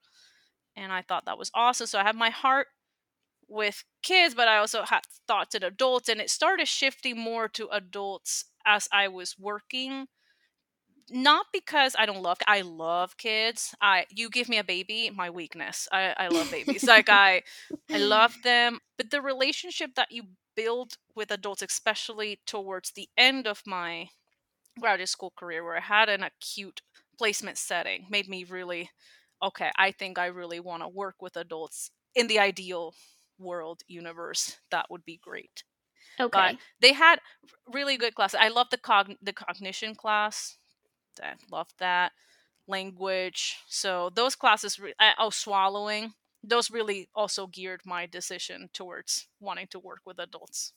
and 0.75 0.91
I 0.94 1.01
thought 1.01 1.25
that 1.25 1.38
was 1.38 1.51
awesome. 1.53 1.88
So 1.88 2.00
I 2.00 2.03
had 2.03 2.15
my 2.15 2.29
heart 2.29 2.68
with 3.48 3.84
kids, 4.03 4.36
but 4.36 4.48
I 4.48 4.58
also 4.58 4.84
had 4.84 5.01
thoughts 5.27 5.56
at 5.56 5.63
adults, 5.63 6.10
and 6.10 6.22
it 6.22 6.29
started 6.29 6.68
shifting 6.68 7.20
more 7.20 7.48
to 7.50 7.68
adults 7.70 8.46
as 8.65 8.88
I 8.91 9.08
was 9.08 9.36
working. 9.39 10.08
Not 11.12 11.48
because 11.54 11.96
I 11.98 12.06
don't 12.06 12.22
love 12.22 12.38
I 12.48 12.62
love 12.62 13.18
kids. 13.18 13.75
I 13.82 14.06
you 14.10 14.30
give 14.30 14.50
me 14.50 14.58
a 14.58 14.63
baby, 14.63 15.12
my 15.13 15.30
weakness. 15.30 15.88
I, 15.92 16.13
I 16.18 16.28
love 16.28 16.51
babies. 16.51 16.84
like 16.86 17.10
I 17.10 17.44
I 17.92 17.98
love 17.98 18.36
them. 18.44 18.80
But 18.98 19.12
the 19.12 19.22
relationship 19.22 19.96
that 19.96 20.12
you 20.12 20.24
build 20.56 20.94
with 21.16 21.32
adults, 21.32 21.62
especially 21.62 22.39
towards 22.46 22.92
the 22.92 23.10
end 23.18 23.48
of 23.48 23.63
my 23.66 24.10
graduate 24.80 25.10
school 25.10 25.34
career 25.38 25.63
where 25.63 25.78
I 25.78 25.82
had 25.82 26.10
an 26.10 26.24
acute 26.24 26.82
placement 27.18 27.58
setting, 27.58 28.08
made 28.10 28.28
me 28.30 28.44
really 28.44 28.89
okay, 29.42 29.72
I 29.78 29.92
think 29.92 30.20
I 30.20 30.28
really 30.28 30.60
want 30.60 30.84
to 30.84 30.89
work 30.89 31.16
with 31.22 31.38
adults 31.38 31.92
in 32.16 32.28
the 32.28 32.39
ideal 32.39 32.94
world 33.38 33.82
universe. 33.88 34.58
That 34.72 34.88
would 34.89 35.06
be 35.06 35.20
great. 35.22 35.63
Okay. 36.20 36.30
But 36.32 36.56
they 36.82 36.94
had 36.94 37.20
really 37.72 37.98
good 37.98 38.16
classes. 38.16 38.39
I 38.42 38.50
love 38.50 38.68
the 38.70 38.78
cog 38.78 39.13
the 39.22 39.34
cognition 39.34 39.96
class. 39.96 40.58
I 41.22 41.34
love 41.52 41.70
that 41.80 42.12
language. 42.68 43.58
So 43.68 44.12
those 44.14 44.36
classes, 44.36 44.80
re- 44.80 44.94
oh, 45.18 45.30
swallowing. 45.30 46.14
Those 46.44 46.72
really 46.72 47.10
also 47.14 47.48
geared 47.48 47.82
my 47.86 48.06
decision 48.06 48.70
towards 48.74 49.28
wanting 49.40 49.68
to 49.72 49.80
work 49.80 50.00
with 50.06 50.20
adults. 50.20 50.74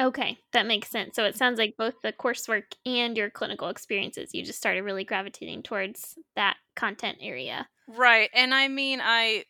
Okay, 0.00 0.38
that 0.52 0.66
makes 0.66 0.88
sense. 0.88 1.16
So 1.16 1.24
it 1.24 1.36
sounds 1.36 1.58
like 1.58 1.76
both 1.76 1.94
the 2.02 2.12
coursework 2.12 2.64
and 2.86 3.16
your 3.16 3.28
clinical 3.28 3.68
experiences, 3.68 4.30
you 4.32 4.44
just 4.44 4.58
started 4.58 4.82
really 4.82 5.04
gravitating 5.04 5.62
towards 5.62 6.16
that 6.34 6.56
content 6.76 7.18
area. 7.20 7.68
Right. 7.88 8.30
And 8.32 8.54
I 8.54 8.68
mean, 8.68 9.00
I 9.02 9.44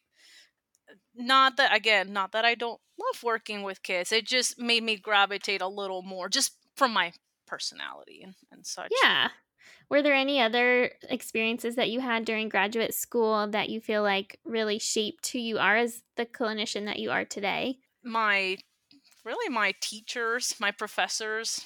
not 1.15 1.57
that 1.59 1.75
again, 1.75 2.13
not 2.13 2.33
that 2.33 2.45
I 2.45 2.55
don't 2.55 2.81
love 2.99 3.23
working 3.23 3.63
with 3.63 3.83
kids. 3.83 4.11
It 4.13 4.27
just 4.27 4.59
made 4.59 4.83
me 4.83 4.97
gravitate 4.97 5.61
a 5.61 5.69
little 5.69 6.03
more 6.03 6.29
just 6.29 6.57
from 6.77 6.93
my 6.93 7.13
personality 7.47 8.23
and, 8.23 8.35
and 8.51 8.67
such. 8.67 8.93
Yeah. 9.03 9.29
Were 9.93 10.01
there 10.01 10.15
any 10.15 10.41
other 10.41 10.91
experiences 11.11 11.77
that 11.77 11.91
you 11.91 12.01
had 12.01 12.25
during 12.25 12.49
graduate 12.49 12.95
school 12.95 13.47
that 13.49 13.69
you 13.69 13.79
feel 13.79 14.03
like 14.03 14.41
really 14.43 14.79
shaped 14.79 15.29
who 15.29 15.39
you 15.39 15.59
are 15.59 15.77
as 15.77 16.03
the 16.17 16.25
clinician 16.25 16.87
that 16.87 16.99
you 16.99 17.11
are 17.11 17.27
today? 17.27 17.77
My 18.03 18.57
really 19.23 19.55
my 19.55 19.75
teachers, 19.83 20.55
my 20.59 20.71
professors, 20.71 21.61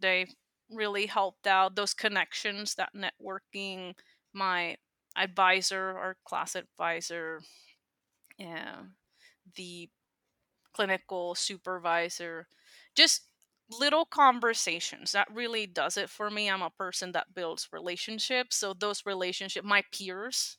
they 0.00 0.26
really 0.68 1.06
helped 1.06 1.46
out 1.46 1.76
those 1.76 1.94
connections, 1.94 2.74
that 2.74 2.90
networking, 2.96 3.94
my 4.32 4.76
advisor, 5.16 5.90
or 5.90 6.16
class 6.24 6.56
advisor, 6.56 7.42
yeah, 8.38 8.78
the 9.54 9.88
clinical 10.72 11.36
supervisor, 11.36 12.48
just 12.96 13.27
little 13.70 14.04
conversations 14.04 15.12
that 15.12 15.28
really 15.32 15.66
does 15.66 15.96
it 15.96 16.10
for 16.10 16.30
me. 16.30 16.48
I'm 16.48 16.62
a 16.62 16.70
person 16.70 17.12
that 17.12 17.34
builds 17.34 17.68
relationships, 17.72 18.56
so 18.56 18.74
those 18.74 19.04
relationship, 19.06 19.64
my 19.64 19.82
peers 19.92 20.58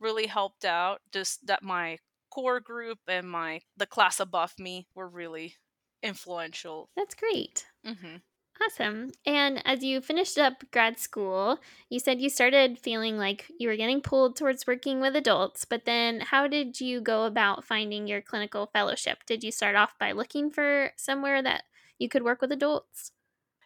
really 0.00 0.26
helped 0.26 0.64
out. 0.64 1.00
Just 1.12 1.46
that 1.46 1.62
my 1.62 1.98
core 2.30 2.60
group 2.60 2.98
and 3.08 3.28
my 3.28 3.60
the 3.76 3.86
class 3.86 4.20
above 4.20 4.54
me 4.58 4.86
were 4.94 5.08
really 5.08 5.56
influential. 6.02 6.90
That's 6.96 7.14
great. 7.14 7.66
mm-hmm. 7.86 8.16
Awesome. 8.62 9.10
And 9.24 9.66
as 9.66 9.82
you 9.82 10.02
finished 10.02 10.36
up 10.36 10.64
grad 10.70 10.98
school, 10.98 11.58
you 11.88 11.98
said 11.98 12.20
you 12.20 12.28
started 12.28 12.78
feeling 12.78 13.16
like 13.16 13.46
you 13.58 13.68
were 13.68 13.76
getting 13.76 14.02
pulled 14.02 14.36
towards 14.36 14.66
working 14.66 15.00
with 15.00 15.16
adults, 15.16 15.64
but 15.64 15.86
then 15.86 16.20
how 16.20 16.46
did 16.46 16.78
you 16.78 17.00
go 17.00 17.24
about 17.24 17.64
finding 17.64 18.06
your 18.06 18.20
clinical 18.20 18.66
fellowship? 18.66 19.24
Did 19.26 19.42
you 19.42 19.50
start 19.50 19.76
off 19.76 19.98
by 19.98 20.12
looking 20.12 20.50
for 20.50 20.92
somewhere 20.96 21.40
that 21.40 21.62
you 22.00 22.08
could 22.08 22.24
work 22.24 22.40
with 22.42 22.52
adults? 22.52 23.12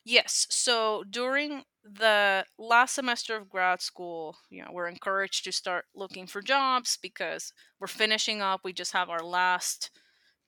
Yes. 0.04 0.46
So 0.50 1.04
during 1.08 1.64
the 1.82 2.44
last 2.58 2.94
semester 2.94 3.36
of 3.36 3.48
grad 3.48 3.80
school, 3.80 4.36
you 4.50 4.62
know, 4.62 4.70
we're 4.72 4.88
encouraged 4.88 5.44
to 5.44 5.52
start 5.52 5.86
looking 5.94 6.26
for 6.26 6.42
jobs 6.42 6.98
because 7.00 7.52
we're 7.80 7.86
finishing 7.86 8.42
up. 8.42 8.60
We 8.64 8.72
just 8.72 8.92
have 8.92 9.08
our 9.08 9.22
last 9.22 9.90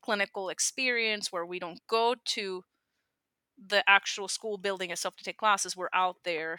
clinical 0.03 0.49
experience 0.51 1.33
where 1.33 1.47
we 1.47 1.59
don't 1.59 1.81
go 1.89 2.17
to 2.27 2.65
the 3.59 3.83
actual 3.89 4.29
school 4.29 4.59
building 4.59 4.91
itself 4.91 5.17
to 5.17 5.25
take 5.25 5.39
classes. 5.39 5.77
We're 5.77 5.89
out 5.93 6.17
there 6.25 6.59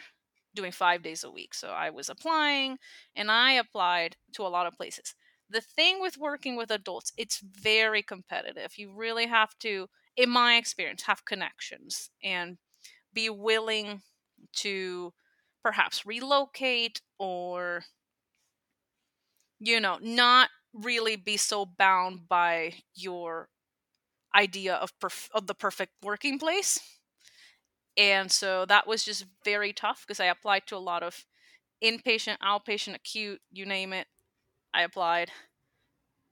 doing 0.54 0.72
five 0.72 1.02
days 1.02 1.24
a 1.24 1.30
week. 1.30 1.54
So 1.54 1.68
I 1.68 1.90
was 1.90 2.08
applying 2.08 2.78
and 3.14 3.30
I 3.30 3.52
applied 3.52 4.16
to 4.34 4.42
a 4.42 4.48
lot 4.48 4.66
of 4.66 4.74
places. 4.74 5.14
The 5.50 5.60
thing 5.60 6.00
with 6.00 6.18
working 6.18 6.56
with 6.56 6.70
adults, 6.70 7.12
it's 7.16 7.40
very 7.40 8.02
competitive. 8.02 8.72
You 8.76 8.92
really 8.92 9.26
have 9.26 9.56
to, 9.60 9.88
in 10.18 10.30
my 10.30 10.58
experience, 10.58 11.04
have 11.04 11.24
connections 11.26 12.10
and 12.24 12.58
be 13.14 13.30
willing 13.30 14.02
to 14.54 15.14
perhaps 15.62 16.06
relocate 16.06 17.02
or 17.18 17.84
you 19.60 19.80
know 19.80 19.98
not 20.00 20.50
really 20.72 21.16
be 21.16 21.36
so 21.36 21.64
bound 21.64 22.28
by 22.28 22.72
your 22.94 23.48
idea 24.36 24.74
of 24.74 24.98
perf- 25.00 25.30
of 25.32 25.46
the 25.46 25.54
perfect 25.54 25.92
working 26.02 26.38
place. 26.38 26.80
And 27.96 28.30
so 28.30 28.64
that 28.66 28.86
was 28.86 29.04
just 29.04 29.24
very 29.44 29.72
tough 29.72 30.04
because 30.06 30.20
i 30.20 30.26
applied 30.26 30.66
to 30.68 30.76
a 30.76 30.78
lot 30.78 31.02
of 31.02 31.24
inpatient 31.84 32.38
outpatient 32.40 32.94
acute 32.94 33.40
you 33.52 33.66
name 33.66 33.92
it 33.92 34.08
i 34.74 34.82
applied. 34.82 35.32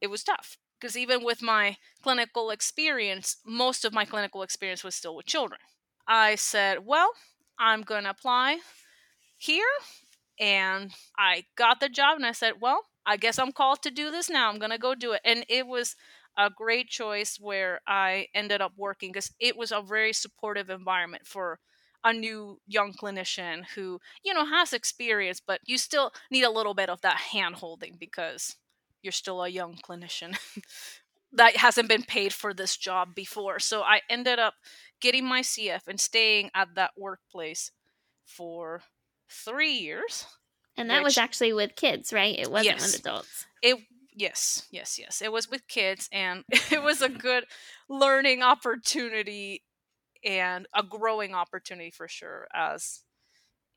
It 0.00 0.06
was 0.06 0.24
tough 0.24 0.56
because 0.78 0.96
even 0.96 1.24
with 1.24 1.42
my 1.42 1.76
clinical 2.02 2.50
experience 2.50 3.36
most 3.44 3.84
of 3.84 3.92
my 3.92 4.04
clinical 4.04 4.42
experience 4.42 4.84
was 4.84 4.94
still 4.94 5.16
with 5.16 5.26
children 5.26 5.60
i 6.06 6.34
said 6.34 6.84
well 6.84 7.10
i'm 7.58 7.82
going 7.82 8.04
to 8.04 8.10
apply 8.10 8.58
here 9.36 9.64
and 10.38 10.92
I 11.18 11.44
got 11.56 11.80
the 11.80 11.88
job 11.88 12.16
and 12.16 12.26
I 12.26 12.32
said, 12.32 12.54
well, 12.60 12.84
I 13.04 13.16
guess 13.16 13.38
I'm 13.38 13.52
called 13.52 13.82
to 13.82 13.90
do 13.90 14.10
this 14.10 14.28
now. 14.28 14.50
I'm 14.50 14.58
going 14.58 14.70
to 14.70 14.78
go 14.78 14.94
do 14.94 15.12
it. 15.12 15.20
And 15.24 15.44
it 15.48 15.66
was 15.66 15.96
a 16.36 16.50
great 16.50 16.88
choice 16.88 17.38
where 17.40 17.80
I 17.86 18.26
ended 18.34 18.60
up 18.60 18.72
working 18.76 19.10
because 19.12 19.32
it 19.40 19.56
was 19.56 19.72
a 19.72 19.80
very 19.80 20.12
supportive 20.12 20.68
environment 20.68 21.26
for 21.26 21.58
a 22.04 22.12
new 22.12 22.60
young 22.66 22.92
clinician 22.92 23.64
who, 23.74 24.00
you 24.22 24.34
know, 24.34 24.44
has 24.44 24.72
experience, 24.72 25.40
but 25.44 25.60
you 25.64 25.78
still 25.78 26.12
need 26.30 26.44
a 26.44 26.50
little 26.50 26.74
bit 26.74 26.90
of 26.90 27.00
that 27.00 27.16
hand 27.16 27.56
holding 27.56 27.96
because 27.98 28.56
you're 29.06 29.12
still 29.12 29.42
a 29.42 29.48
young 29.48 29.76
clinician 29.76 30.36
that 31.32 31.56
hasn't 31.56 31.88
been 31.88 32.02
paid 32.02 32.34
for 32.34 32.52
this 32.52 32.76
job 32.76 33.14
before. 33.14 33.58
So 33.60 33.82
I 33.82 34.02
ended 34.10 34.38
up 34.38 34.54
getting 35.00 35.24
my 35.24 35.40
CF 35.42 35.86
and 35.88 36.00
staying 36.00 36.50
at 36.54 36.74
that 36.74 36.90
workplace 36.98 37.70
for 38.26 38.82
three 39.30 39.72
years. 39.74 40.26
And 40.76 40.90
that 40.90 41.02
was 41.04 41.16
actually 41.16 41.52
with 41.54 41.76
kids, 41.76 42.12
right? 42.12 42.38
It 42.38 42.50
wasn't 42.50 42.80
Yes. 42.80 42.92
with 42.92 43.00
adults. 43.00 43.46
It 43.62 43.76
yes, 44.14 44.66
yes, 44.70 44.98
yes. 44.98 45.22
It 45.22 45.32
was 45.32 45.48
with 45.48 45.66
kids 45.68 46.08
and 46.12 46.44
it 46.70 46.82
was 46.82 47.00
a 47.02 47.08
good 47.08 47.44
learning 47.88 48.42
opportunity 48.42 49.62
and 50.24 50.66
a 50.74 50.82
growing 50.82 51.34
opportunity 51.34 51.90
for 51.90 52.08
sure 52.08 52.48
as 52.54 53.04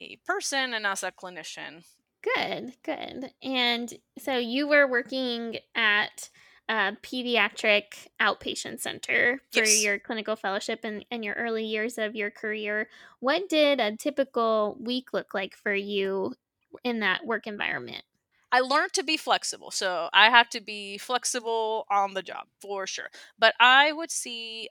a 0.02 0.18
person 0.26 0.74
and 0.74 0.86
as 0.88 1.04
a 1.04 1.12
clinician. 1.12 1.84
Good, 2.22 2.74
good. 2.84 3.34
And 3.42 3.94
so 4.18 4.38
you 4.38 4.68
were 4.68 4.88
working 4.88 5.58
at 5.74 6.30
a 6.68 6.96
pediatric 7.02 8.08
outpatient 8.20 8.82
center 8.82 9.42
for 9.54 9.62
Yes. 9.62 9.70
your 9.70 10.00
clinical 10.00 10.36
fellowship 10.36 10.82
and, 10.84 11.06
and 11.10 11.24
your 11.24 11.36
early 11.36 11.66
years 11.66 11.98
of 11.98 12.16
your 12.16 12.30
career. 12.30 12.90
What 13.20 13.48
did 13.50 13.80
a 13.80 13.96
typical 13.96 14.78
week 14.80 15.14
look 15.14 15.34
like 15.34 15.56
for 15.56 15.74
you 15.74 16.36
in 16.84 17.00
that 17.00 17.26
work 17.26 17.48
environment? 17.48 18.04
I 18.52 18.62
learned 18.62 18.94
to 18.94 19.04
be 19.04 19.18
flexible. 19.18 19.72
So 19.72 20.10
I 20.14 20.30
had 20.30 20.50
to 20.52 20.62
be 20.62 20.98
flexible 20.98 21.86
on 21.90 22.14
the 22.14 22.24
job 22.24 22.48
for 22.60 22.88
sure. 22.88 23.10
But 23.38 23.54
I 23.60 23.92
would 23.92 24.12
see, 24.12 24.70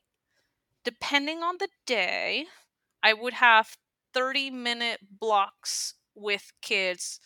depending 0.85 1.43
on 1.43 1.59
the 1.59 1.69
day, 1.87 2.47
I 3.03 3.15
would 3.15 3.35
have 3.35 3.77
30 4.15 4.51
minute 4.51 5.01
blocks 5.21 5.95
with 6.15 6.53
kids. 6.63 7.21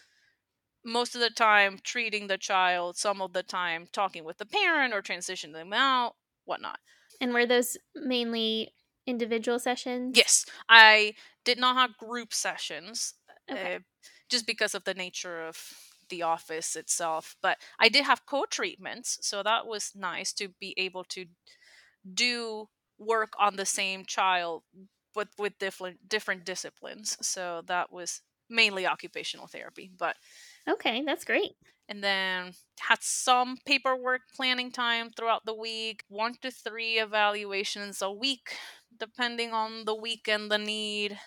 Most 0.84 1.14
of 1.14 1.20
the 1.20 1.30
time, 1.30 1.78
treating 1.82 2.26
the 2.26 2.38
child, 2.38 2.96
some 2.96 3.22
of 3.22 3.32
the 3.32 3.42
time, 3.42 3.86
talking 3.92 4.24
with 4.24 4.38
the 4.38 4.46
parent 4.46 4.92
or 4.94 5.02
transitioning 5.02 5.52
them 5.52 5.72
out, 5.72 6.14
whatnot. 6.44 6.78
And 7.20 7.32
were 7.32 7.46
those 7.46 7.76
mainly 7.94 8.74
individual 9.06 9.58
sessions? 9.58 10.16
Yes, 10.16 10.46
I 10.68 11.14
did 11.44 11.58
not 11.58 11.76
have 11.76 11.96
group 11.96 12.34
sessions. 12.34 13.14
Okay. 13.50 13.76
Uh, 13.76 13.78
just 14.28 14.46
because 14.46 14.74
of 14.74 14.84
the 14.84 14.94
nature 14.94 15.42
of 15.46 15.58
the 16.08 16.22
office 16.22 16.74
itself. 16.74 17.36
But 17.42 17.58
I 17.78 17.88
did 17.88 18.04
have 18.04 18.26
co 18.26 18.44
treatments, 18.48 19.18
so 19.20 19.42
that 19.42 19.66
was 19.66 19.92
nice 19.94 20.32
to 20.34 20.48
be 20.60 20.74
able 20.76 21.04
to 21.04 21.26
do 22.14 22.68
work 22.98 23.32
on 23.38 23.56
the 23.56 23.66
same 23.66 24.04
child 24.04 24.62
but 25.14 25.28
with 25.38 25.58
different 25.58 26.08
different 26.08 26.44
disciplines. 26.44 27.16
So 27.20 27.62
that 27.66 27.92
was 27.92 28.22
mainly 28.48 28.86
occupational 28.86 29.46
therapy. 29.46 29.90
But 29.98 30.16
Okay, 30.68 31.02
that's 31.04 31.24
great. 31.24 31.52
and 31.88 32.02
then 32.02 32.52
had 32.80 32.98
some 33.02 33.58
paperwork 33.66 34.22
planning 34.34 34.70
time 34.70 35.10
throughout 35.10 35.44
the 35.44 35.54
week, 35.54 36.04
one 36.08 36.34
to 36.40 36.50
three 36.50 36.98
evaluations 36.98 38.00
a 38.00 38.10
week, 38.10 38.56
depending 38.96 39.52
on 39.52 39.84
the 39.84 39.94
week 39.94 40.28
and 40.28 40.50
the 40.50 40.58
need 40.58 41.18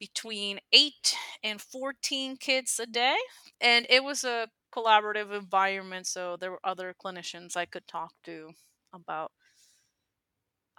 between 0.00 0.60
8 0.72 1.16
and 1.44 1.60
14 1.62 2.36
kids 2.38 2.80
a 2.80 2.86
day 2.86 3.16
and 3.60 3.86
it 3.90 4.04
was 4.04 4.24
a 4.24 4.48
collaborative 4.74 5.32
environment 5.36 6.06
so 6.06 6.36
there 6.36 6.50
were 6.52 6.60
other 6.64 6.94
clinicians 7.04 7.56
i 7.56 7.64
could 7.66 7.86
talk 7.88 8.12
to 8.24 8.50
about 8.94 9.32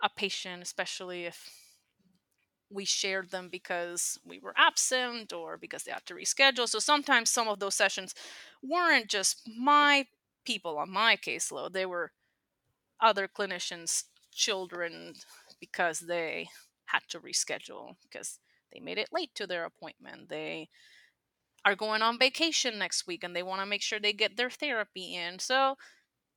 a 0.02 0.10
patient 0.10 0.62
especially 0.62 1.26
if 1.26 1.50
we 2.72 2.86
shared 2.86 3.32
them 3.32 3.50
because 3.50 4.20
we 4.26 4.40
were 4.40 4.54
absent 4.58 5.34
or 5.34 5.58
because 5.58 5.84
they 5.84 5.92
had 5.92 6.06
to 6.06 6.14
reschedule 6.16 6.68
so 6.68 6.80
sometimes 6.80 7.30
some 7.30 7.48
of 7.48 7.60
those 7.60 7.76
sessions 7.76 8.14
weren't 8.64 9.10
just 9.10 9.48
my 9.58 10.06
people 10.46 10.78
on 10.78 10.90
my 10.90 11.16
caseload 11.18 11.74
they 11.74 11.86
were 11.86 12.12
other 13.00 13.28
clinicians 13.28 14.06
children 14.32 15.14
because 15.60 16.00
they 16.02 16.50
had 16.86 17.02
to 17.10 17.20
reschedule 17.20 17.96
because 18.04 18.40
they 18.72 18.80
made 18.80 18.98
it 18.98 19.10
late 19.12 19.34
to 19.36 19.48
their 19.48 19.66
appointment. 19.66 20.30
They 20.30 20.70
are 21.66 21.76
going 21.76 22.02
on 22.02 22.20
vacation 22.20 22.78
next 22.80 23.08
week 23.08 23.24
and 23.24 23.36
they 23.36 23.44
want 23.44 23.62
to 23.62 23.66
make 23.66 23.82
sure 23.82 24.00
they 24.00 24.14
get 24.14 24.38
their 24.38 24.50
therapy 24.50 25.16
in. 25.16 25.40
So 25.40 25.78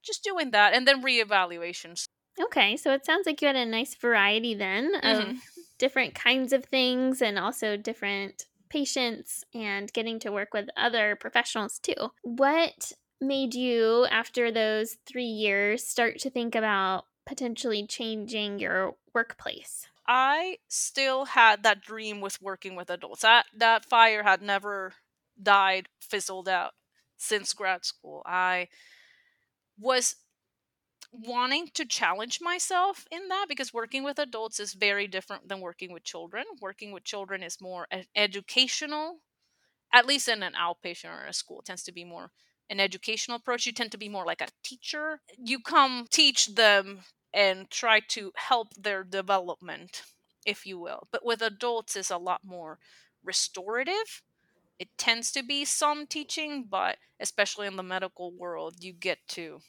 just 0.03 0.25
doing 0.25 0.51
that 0.53 0.75
and 0.75 0.89
then 0.89 1.03
reevaluations. 1.03 2.07
Okay, 2.41 2.77
so 2.77 2.93
it 2.93 3.05
sounds 3.05 3.27
like 3.27 3.41
you 3.43 3.47
had 3.47 3.57
a 3.57 3.67
nice 3.67 3.95
variety 3.95 4.55
then 4.55 4.95
of 4.97 5.35
Mhm. 5.35 5.43
Different 5.83 6.15
kinds 6.15 6.53
of 6.53 6.65
things 6.67 7.21
and 7.21 7.37
also 7.37 7.77
different 7.77 8.45
patients 8.69 9.43
and 9.53 9.93
getting 9.93 10.21
to 10.21 10.31
work 10.31 10.55
with 10.55 10.69
other 10.77 11.17
professionals 11.17 11.81
too. 11.81 12.13
What 12.23 12.93
made 13.21 13.53
you, 13.57 14.07
after 14.09 14.53
those 14.53 14.99
three 15.07 15.25
years, 15.25 15.85
start 15.85 16.21
to 16.21 16.31
think 16.31 16.55
about 16.55 17.07
potentially 17.27 17.85
changing 17.85 18.61
your 18.61 18.95
workplace? 19.13 19.89
I 20.07 20.59
still 20.69 21.25
had 21.25 21.65
that 21.65 21.83
dream 21.83 22.21
with 22.21 22.41
working 22.41 22.77
with 22.77 22.89
adults. 22.89 23.23
That 23.23 23.47
that 23.53 23.85
fire 23.85 24.23
had 24.23 24.41
never 24.41 24.93
died, 25.43 25.89
fizzled 26.01 26.49
out 26.49 26.75
since 27.17 27.53
grad 27.55 27.85
school. 27.85 28.23
I 28.25 28.69
was 29.77 30.15
wanting 31.13 31.69
to 31.75 31.85
challenge 31.87 32.41
myself 32.41 33.07
in 33.11 33.29
that 33.29 33.47
because 33.49 33.73
working 33.73 34.03
with 34.05 34.19
adults 34.19 34.59
is 34.61 34.73
very 34.75 35.07
different 35.07 35.49
than 35.49 35.61
working 35.61 35.93
with 35.93 36.05
children. 36.05 36.45
Working 36.61 36.93
with 36.93 37.05
children 37.05 37.43
is 37.43 37.61
more 37.61 37.87
educational, 38.17 39.19
at 39.93 40.07
least 40.07 40.29
in 40.29 40.43
an 40.43 40.55
outpatient 40.55 41.11
or 41.11 41.27
a 41.27 41.33
school, 41.33 41.61
it 41.61 41.67
tends 41.67 41.83
to 41.85 41.93
be 41.93 42.05
more 42.05 42.31
an 42.71 42.81
educational 42.81 43.37
approach. 43.37 43.67
You 43.67 43.73
tend 43.73 43.93
to 43.93 43.99
be 43.99 44.09
more 44.09 44.25
like 44.25 44.41
a 44.41 44.49
teacher. 44.65 45.21
You 45.37 45.61
come 45.61 46.07
teach 46.11 46.55
them 46.55 47.01
and 47.35 47.71
try 47.71 48.01
to 48.11 48.33
help 48.37 48.75
their 48.75 49.05
development, 49.05 50.03
if 50.47 50.65
you 50.67 50.79
will. 50.79 51.09
But 51.13 51.25
with 51.25 51.43
adults, 51.43 51.97
is 51.97 52.11
a 52.11 52.17
lot 52.19 52.41
more 52.45 52.79
restorative. 53.25 54.23
It 54.79 54.89
tends 54.99 55.33
to 55.33 55.43
be 55.43 55.65
some 55.65 56.07
teaching, 56.07 56.67
but 56.69 56.99
especially 57.21 57.67
in 57.67 57.77
the 57.77 57.83
medical 57.83 58.33
world, 58.33 58.77
you 58.85 58.93
get 58.93 59.19
to 59.31 59.61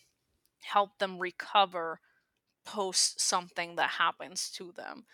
help 0.63 0.97
them 0.99 1.19
recover 1.19 1.99
post 2.65 3.19
something 3.19 3.75
that 3.75 3.91
happens 3.91 4.49
to 4.51 4.71
them. 4.75 5.05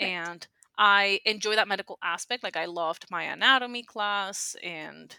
Right. 0.00 0.08
And 0.08 0.46
I 0.76 1.20
enjoy 1.24 1.56
that 1.56 1.68
medical 1.68 1.98
aspect. 2.02 2.42
Like 2.44 2.56
I 2.56 2.66
loved 2.66 3.06
my 3.10 3.24
anatomy 3.24 3.82
class 3.82 4.56
and 4.62 5.16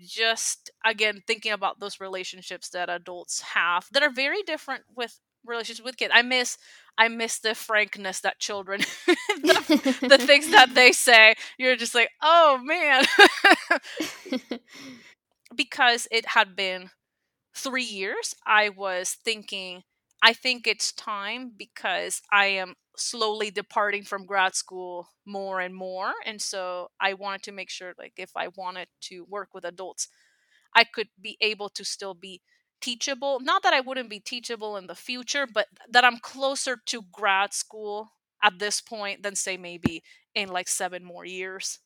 just 0.00 0.70
again 0.84 1.22
thinking 1.26 1.52
about 1.52 1.80
those 1.80 2.00
relationships 2.00 2.68
that 2.70 2.88
adults 2.88 3.40
have 3.40 3.86
that 3.92 4.02
are 4.02 4.12
very 4.12 4.42
different 4.42 4.84
with 4.94 5.18
relationships 5.44 5.84
with 5.84 5.96
kids. 5.96 6.12
I 6.14 6.22
miss 6.22 6.56
I 6.98 7.08
miss 7.08 7.38
the 7.38 7.54
frankness 7.54 8.20
that 8.20 8.38
children 8.38 8.80
the, 9.06 9.98
the 10.08 10.18
things 10.26 10.50
that 10.50 10.74
they 10.74 10.92
say. 10.92 11.34
You're 11.58 11.76
just 11.76 11.94
like, 11.94 12.10
"Oh 12.22 12.60
man." 12.62 13.04
because 15.56 16.08
it 16.10 16.26
had 16.26 16.56
been 16.56 16.90
three 17.56 17.84
years, 17.84 18.34
I 18.46 18.70
was 18.70 19.12
thinking, 19.24 19.82
I 20.22 20.32
think 20.32 20.66
it's 20.66 20.92
time 20.92 21.52
because 21.56 22.22
I 22.32 22.46
am 22.46 22.74
slowly 22.96 23.50
departing 23.50 24.04
from 24.04 24.26
grad 24.26 24.54
school 24.54 25.08
more 25.26 25.60
and 25.60 25.74
more. 25.74 26.12
And 26.24 26.40
so 26.40 26.90
I 27.00 27.14
wanted 27.14 27.42
to 27.44 27.52
make 27.52 27.70
sure, 27.70 27.94
like, 27.98 28.14
if 28.18 28.30
I 28.36 28.48
wanted 28.56 28.88
to 29.02 29.24
work 29.28 29.50
with 29.54 29.64
adults, 29.64 30.08
I 30.74 30.84
could 30.84 31.08
be 31.20 31.36
able 31.40 31.68
to 31.70 31.84
still 31.84 32.14
be 32.14 32.42
teachable. 32.80 33.40
Not 33.40 33.62
that 33.64 33.74
I 33.74 33.80
wouldn't 33.80 34.10
be 34.10 34.20
teachable 34.20 34.76
in 34.76 34.86
the 34.86 34.94
future, 34.94 35.46
but 35.46 35.68
that 35.90 36.04
I'm 36.04 36.18
closer 36.18 36.78
to 36.86 37.02
grad 37.12 37.54
school 37.54 38.12
at 38.42 38.58
this 38.58 38.80
point 38.80 39.22
than, 39.22 39.36
say, 39.36 39.56
maybe 39.56 40.02
in 40.34 40.48
like 40.50 40.68
seven 40.68 41.04
more 41.04 41.24
years 41.24 41.80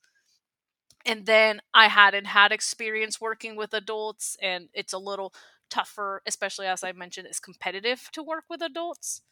and 1.07 1.25
then 1.27 1.61
I 1.73 1.89
hadn't 1.89 2.27
had 2.27 2.53
experience 2.53 3.21
working 3.21 3.57
with 3.57 3.73
adults, 3.73 4.37
and 4.43 4.69
it's 4.75 4.93
a 4.93 4.99
little 4.99 5.33
tougher, 5.71 6.23
especially 6.27 6.67
as 6.67 6.85
I 6.85 6.93
mentioned, 6.93 7.27
it's 7.27 7.41
competitive 7.41 8.11
to 8.13 8.23
work 8.23 8.45
with 8.51 8.63
adults. 8.63 9.23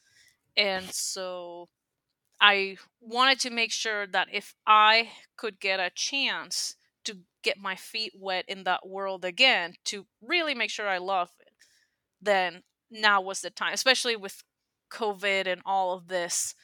And 0.57 0.87
so 0.91 1.69
I 2.41 2.77
wanted 3.01 3.41
to 3.41 3.51
make 3.51 3.73
sure 3.73 4.07
that 4.07 4.29
if 4.33 4.55
I 4.67 5.11
could 5.37 5.61
get 5.61 5.81
a 5.81 5.91
chance 5.95 6.77
to 7.05 7.19
get 7.43 7.59
my 7.59 7.77
feet 7.77 8.13
wet 8.17 8.45
in 8.49 8.65
that 8.65 8.87
world 8.89 9.25
again, 9.25 9.75
to 9.87 10.07
really 10.23 10.55
make 10.55 10.71
sure 10.71 10.89
I 10.89 10.99
love 10.99 11.31
it, 11.41 11.53
then 12.21 12.63
now 12.91 13.21
was 13.21 13.41
the 13.41 13.51
time, 13.51 13.73
especially 13.75 14.17
with 14.17 14.43
COVID 14.91 15.47
and 15.47 15.63
all 15.65 15.97
of 15.97 16.09
this. 16.09 16.55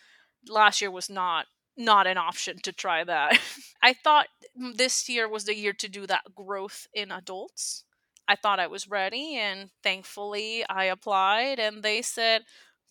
Last 0.49 0.81
year 0.81 0.91
was 0.91 1.11
not 1.11 1.47
not 1.77 2.07
an 2.07 2.17
option 2.19 2.59
to 2.63 2.73
try 2.73 3.03
that. 3.05 3.41
I 3.83 3.95
thought 3.95 4.27
mm, 4.61 4.77
this 4.77 5.09
year 5.09 5.29
was 5.29 5.45
the 5.45 5.57
year 5.57 5.73
to 5.75 5.89
do 5.89 6.07
that 6.07 6.35
growth 6.35 6.87
in 6.95 7.11
adults. 7.11 7.84
I 8.29 8.37
thought 8.37 8.61
I 8.61 8.67
was 8.69 8.89
ready, 8.89 9.37
and 9.37 9.71
thankfully 9.83 10.65
I 10.69 10.85
applied, 10.87 11.59
and 11.59 11.83
they 11.83 12.03
said, 12.03 12.43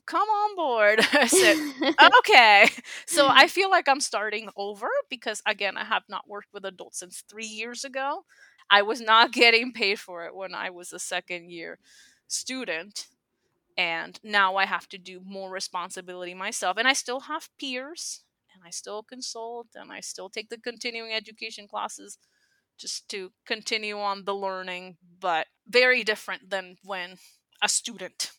Come 0.06 0.28
on 0.28 0.56
board. 0.56 1.00
I 1.14 1.28
said, 1.28 1.58
Okay. 2.20 2.70
So 3.08 3.28
I 3.30 3.48
feel 3.50 3.70
like 3.70 3.88
I'm 3.88 4.02
starting 4.02 4.50
over 4.58 4.88
because, 5.10 5.42
again, 5.46 5.78
I 5.78 5.86
have 5.86 6.04
not 6.10 6.28
worked 6.28 6.54
with 6.54 6.66
adults 6.66 7.00
since 7.00 7.24
three 7.30 7.46
years 7.46 7.86
ago. 7.86 8.26
I 8.70 8.82
was 8.84 9.02
not 9.02 9.32
getting 9.32 9.72
paid 9.74 10.00
for 10.00 10.26
it 10.26 10.36
when 10.36 10.54
I 10.56 10.70
was 10.72 10.94
a 10.94 11.00
second 11.00 11.52
year 11.52 11.80
student. 12.28 13.08
And 13.78 14.20
now 14.24 14.56
I 14.56 14.66
have 14.66 14.88
to 14.90 14.98
do 14.98 15.22
more 15.26 15.50
responsibility 15.50 16.34
myself. 16.34 16.78
And 16.78 16.88
I 16.88 16.94
still 16.94 17.22
have 17.22 17.50
peers 17.60 18.24
and 18.54 18.62
I 18.66 18.70
still 18.70 19.02
consult 19.04 19.68
and 19.76 19.92
I 19.92 20.00
still 20.02 20.30
take 20.30 20.50
the 20.50 20.60
continuing 20.60 21.12
education 21.14 21.68
classes 21.68 22.18
just 22.78 23.10
to 23.10 23.32
continue 23.46 23.98
on 24.00 24.26
the 24.26 24.36
learning, 24.36 24.98
but 25.20 25.48
very 25.68 26.04
different 26.04 26.50
than 26.50 26.78
when 26.84 27.18
a 27.62 27.70
student. 27.70 28.32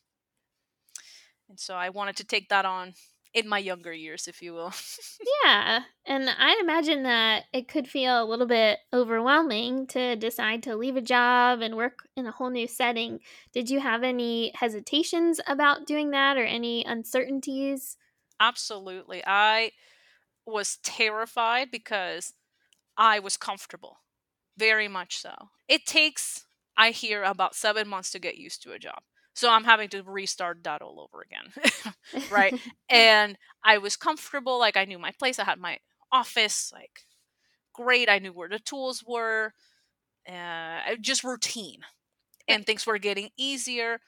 And 1.49 1.59
so 1.59 1.75
I 1.75 1.91
wanted 1.91 2.17
to 2.17 2.25
take 2.25 2.49
that 2.49 2.65
on 2.65 2.95
in 3.35 3.49
my 3.49 3.59
younger 3.59 3.93
years, 3.93 4.29
if 4.29 4.41
you 4.41 4.55
will. 4.55 4.73
yeah. 5.45 5.81
And 6.07 6.31
I 6.31 6.59
imagine 6.63 7.03
that 7.03 7.45
it 7.53 7.67
could 7.67 7.89
feel 7.89 8.23
a 8.23 8.25
little 8.25 8.47
bit 8.47 8.79
overwhelming 8.93 9.89
to 9.89 10.15
decide 10.15 10.63
to 10.63 10.77
leave 10.77 10.97
a 10.97 11.03
job 11.03 11.61
and 11.61 11.77
work 11.77 12.09
in 12.17 12.27
a 12.27 12.31
whole 12.31 12.51
new 12.51 12.69
setting. 12.69 13.19
Did 13.53 13.69
you 13.69 13.81
have 13.81 14.05
any 14.05 14.53
hesitations 14.55 15.41
about 15.49 15.87
doing 15.87 16.11
that 16.13 16.37
or 16.37 16.45
any 16.45 16.85
uncertainties? 16.85 17.97
Absolutely. 18.39 19.23
I 19.27 19.73
was 20.47 20.79
terrified 20.85 21.71
because 21.73 22.35
I 22.97 23.19
was 23.19 23.37
comfortable. 23.37 23.99
Very 24.57 24.89
much 24.89 25.19
so. 25.19 25.35
It 25.69 25.87
takes, 25.87 26.47
I 26.77 26.91
hear, 26.91 27.23
about 27.23 27.55
seven 27.55 27.89
months 27.89 28.11
to 28.13 28.19
get 28.19 28.37
used 28.37 28.63
to 28.63 28.73
a 28.73 28.79
job. 28.79 29.03
So 29.35 29.51
I'm 29.51 29.65
having 29.65 29.89
to 29.91 30.03
restart 30.03 30.63
that 30.63 30.81
all 30.81 31.01
over 31.01 31.23
again. 31.23 31.95
right. 32.31 32.59
and 32.89 33.37
I 33.65 33.79
was 33.79 33.97
comfortable. 33.97 34.59
Like 34.59 34.77
I 34.77 34.85
knew 34.85 34.99
my 34.99 35.11
place. 35.19 35.39
I 35.39 35.45
had 35.45 35.59
my 35.59 35.79
office. 36.13 36.71
Like 36.73 37.01
great. 37.73 38.09
I 38.09 38.19
knew 38.19 38.33
where 38.33 38.49
the 38.49 38.61
tools 38.61 39.05
were. 39.07 39.55
Uh, 40.29 40.97
just 41.01 41.25
routine. 41.25 41.81
And 42.49 42.67
things 42.67 42.87
were 42.87 42.99
getting 42.99 43.31
easier. 43.37 44.01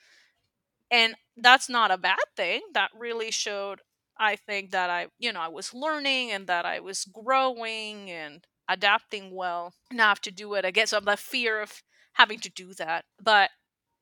And 0.90 1.16
that's 1.36 1.68
not 1.68 1.90
a 1.90 1.98
bad 1.98 2.18
thing. 2.36 2.62
That 2.74 2.90
really 2.96 3.30
showed, 3.30 3.80
I 4.18 4.36
think, 4.36 4.70
that 4.70 4.90
I, 4.90 5.08
you 5.18 5.32
know, 5.32 5.40
I 5.40 5.48
was 5.48 5.74
learning 5.74 6.30
and 6.30 6.46
that 6.46 6.64
I 6.64 6.80
was 6.80 7.04
growing 7.04 8.10
and 8.10 8.46
adapting 8.68 9.34
well 9.34 9.74
enough 9.90 10.20
to 10.22 10.30
do 10.30 10.54
it 10.54 10.64
again. 10.64 10.86
So 10.86 10.98
I'm 10.98 11.04
the 11.04 11.16
fear 11.16 11.60
of 11.60 11.82
having 12.14 12.38
to 12.40 12.50
do 12.50 12.74
that. 12.74 13.04
But 13.22 13.50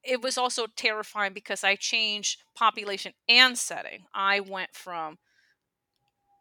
it 0.03 0.23
was 0.23 0.37
also 0.39 0.67
terrifying 0.77 1.33
because 1.33 1.65
I 1.65 1.77
changed 1.77 2.43
population 2.57 3.13
and 3.29 3.59
setting. 3.59 4.05
I 4.15 4.41
went 4.41 4.75
from 4.75 5.19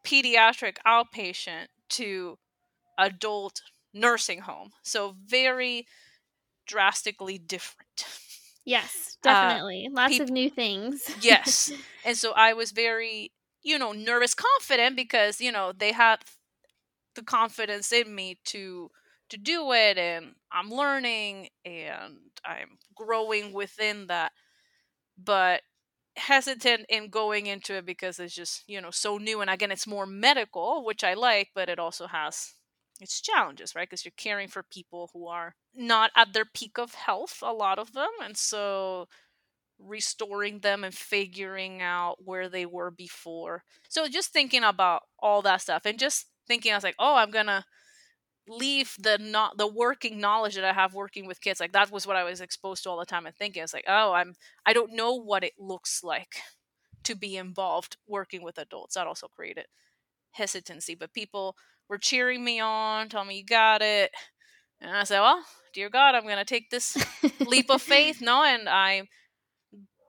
pediatric 0.06 0.78
outpatient 0.86 1.68
to 1.90 2.38
adult 2.98 3.62
nursing 3.94 4.42
home. 4.42 4.72
So 4.84 5.16
very 5.26 5.88
drastically 6.68 7.38
different. 7.38 8.06
Yes, 8.66 9.18
uh, 9.26 9.30
definitely. 9.32 9.88
Uh, 9.88 9.92
Lots 9.92 10.20
of 10.20 10.30
new 10.30 10.50
things. 10.50 11.10
yes. 11.22 11.72
And 12.06 12.18
so 12.18 12.32
I 12.34 12.54
was 12.54 12.72
very, 12.72 13.32
you 13.64 13.78
know, 13.78 13.92
nervous, 13.92 14.34
confident 14.34 14.96
because, 14.96 15.40
you 15.42 15.52
know, 15.52 15.72
they 15.72 15.92
had 15.92 16.18
the 17.16 17.24
confidence 17.24 17.92
in 17.92 18.14
me 18.14 18.40
to 18.46 18.90
to 19.30 19.38
do 19.38 19.72
it 19.74 19.98
and 19.98 20.36
I'm 20.52 20.70
learning 20.70 21.50
and 21.66 22.18
I'm 22.46 22.78
growing 22.96 23.54
within 23.54 24.08
that 24.08 24.32
but 25.18 25.62
hesitant 26.18 26.86
in 26.90 27.10
going 27.10 27.48
into 27.48 27.76
it 27.76 27.86
because 27.86 28.20
it's 28.20 28.36
just 28.36 28.64
you 28.68 28.82
know 28.82 28.92
so 28.92 29.18
new 29.18 29.42
and 29.42 29.50
again 29.50 29.72
it's 29.72 29.88
more 29.88 30.06
medical 30.06 30.86
which 30.86 31.04
I 31.04 31.14
like 31.16 31.50
but 31.56 31.70
it 31.70 31.80
also 31.80 32.08
has 32.08 32.54
its 33.02 33.22
challenges 33.22 33.76
right? 33.76 33.90
Because 33.90 34.06
you're 34.06 34.14
caring 34.18 34.48
for 34.48 34.64
people 34.64 35.10
who 35.14 35.28
are 35.28 35.56
not 35.76 36.12
at 36.16 36.34
their 36.34 36.46
peak 36.46 36.78
of 36.78 36.94
health 36.96 37.40
a 37.44 37.54
lot 37.54 37.80
of 37.80 37.94
them 37.94 38.10
and 38.24 38.38
so 38.38 39.08
restoring 39.80 40.60
them 40.60 40.84
and 40.84 40.94
figuring 40.94 41.82
out 41.82 42.18
where 42.24 42.48
they 42.50 42.66
were 42.66 42.92
before. 42.92 43.64
So 43.90 44.08
just 44.08 44.32
thinking 44.32 44.64
about 44.64 45.04
all 45.20 45.42
that 45.44 45.62
stuff 45.62 45.84
and 45.86 46.00
just 46.00 46.28
thinking 46.48 46.72
I 46.72 46.76
was 46.76 46.84
like 46.84 46.96
oh 47.00 47.16
I'm 47.16 47.32
gonna 47.32 47.66
leave 48.48 48.96
the 49.00 49.18
not 49.20 49.58
the 49.58 49.68
working 49.68 50.20
knowledge 50.20 50.56
that 50.56 50.66
I 50.66 50.74
have 50.74 50.94
working 50.94 51.26
with 51.26 51.42
kids. 51.42 51.60
Like 51.60 51.72
that 51.74 51.92
was 51.92 52.06
what 52.06 52.16
I 52.16 52.24
was 52.24 52.42
exposed 52.42 52.84
to 52.84 52.90
all 52.90 53.00
the 53.00 53.06
time 53.06 53.26
and 53.26 53.36
thinking. 53.36 53.64
It's 53.64 53.74
like, 53.74 53.86
oh, 53.88 54.14
I'm 54.14 54.34
I 54.66 54.74
don't 54.74 54.94
know 54.94 55.14
what 55.14 55.44
it 55.44 55.54
looks 55.58 56.04
like 56.04 56.36
to 57.04 57.16
be 57.16 57.38
involved 57.38 57.98
working 58.08 58.44
with 58.44 58.58
adults. 58.58 58.96
That 58.96 59.08
also 59.08 59.28
created 59.28 59.66
hesitancy. 60.32 60.96
But 60.96 61.14
people 61.14 61.56
were 61.90 61.98
cheering 61.98 62.44
me 62.44 62.60
on, 62.60 63.10
telling 63.10 63.30
me 63.30 63.38
you 63.38 63.46
got 63.46 63.82
it. 63.82 64.12
And 64.82 64.92
I 64.96 65.04
said, 65.04 65.22
Well, 65.22 65.44
dear 65.74 65.90
God, 65.90 66.16
I'm 66.16 66.28
gonna 66.28 66.46
take 66.46 66.70
this 66.70 66.98
leap 67.40 67.70
of 67.70 67.82
faith. 67.84 68.22
No, 68.22 68.44
and 68.44 68.68
I'm 68.68 69.08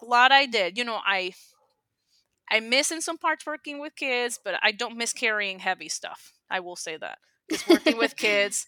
glad 0.00 0.32
I 0.32 0.46
did. 0.46 0.76
You 0.78 0.84
know, 0.84 1.00
I 1.04 1.32
I 2.50 2.60
miss 2.60 2.90
in 2.90 3.00
some 3.00 3.18
parts 3.18 3.46
working 3.46 3.80
with 3.80 3.96
kids, 3.96 4.38
but 4.42 4.54
I 4.62 4.72
don't 4.72 4.96
miss 4.96 5.12
carrying 5.12 5.58
heavy 5.58 5.88
stuff. 5.88 6.32
I 6.50 6.60
will 6.60 6.76
say 6.76 6.96
that 6.96 7.18
because 7.48 7.66
working 7.68 7.96
with 7.96 8.16
kids 8.16 8.66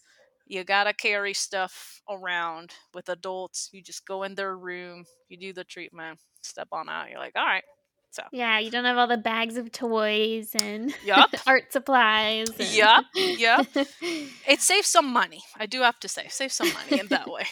you 0.49 0.63
gotta 0.63 0.93
carry 0.93 1.33
stuff 1.33 2.01
around 2.09 2.73
with 2.93 3.09
adults 3.09 3.69
you 3.73 3.81
just 3.81 4.05
go 4.05 4.23
in 4.23 4.35
their 4.35 4.55
room 4.57 5.05
you 5.29 5.37
do 5.37 5.53
the 5.53 5.63
treatment 5.63 6.19
step 6.41 6.67
on 6.71 6.89
out 6.89 7.09
you're 7.09 7.19
like 7.19 7.33
all 7.35 7.45
right 7.45 7.63
so 8.11 8.23
yeah 8.31 8.57
you 8.57 8.71
don't 8.71 8.85
have 8.85 8.97
all 8.97 9.07
the 9.07 9.17
bags 9.17 9.57
of 9.57 9.71
toys 9.71 10.51
and 10.61 10.93
yep. 11.03 11.29
art 11.47 11.71
supplies 11.71 12.49
and... 12.59 12.69
yep 12.69 13.03
yep 13.15 13.67
it 14.47 14.61
saves 14.61 14.87
some 14.87 15.11
money 15.11 15.43
i 15.57 15.65
do 15.65 15.81
have 15.81 15.99
to 15.99 16.07
say 16.07 16.27
save 16.29 16.51
some 16.51 16.71
money 16.73 16.99
in 16.99 17.07
that 17.07 17.29
way 17.29 17.43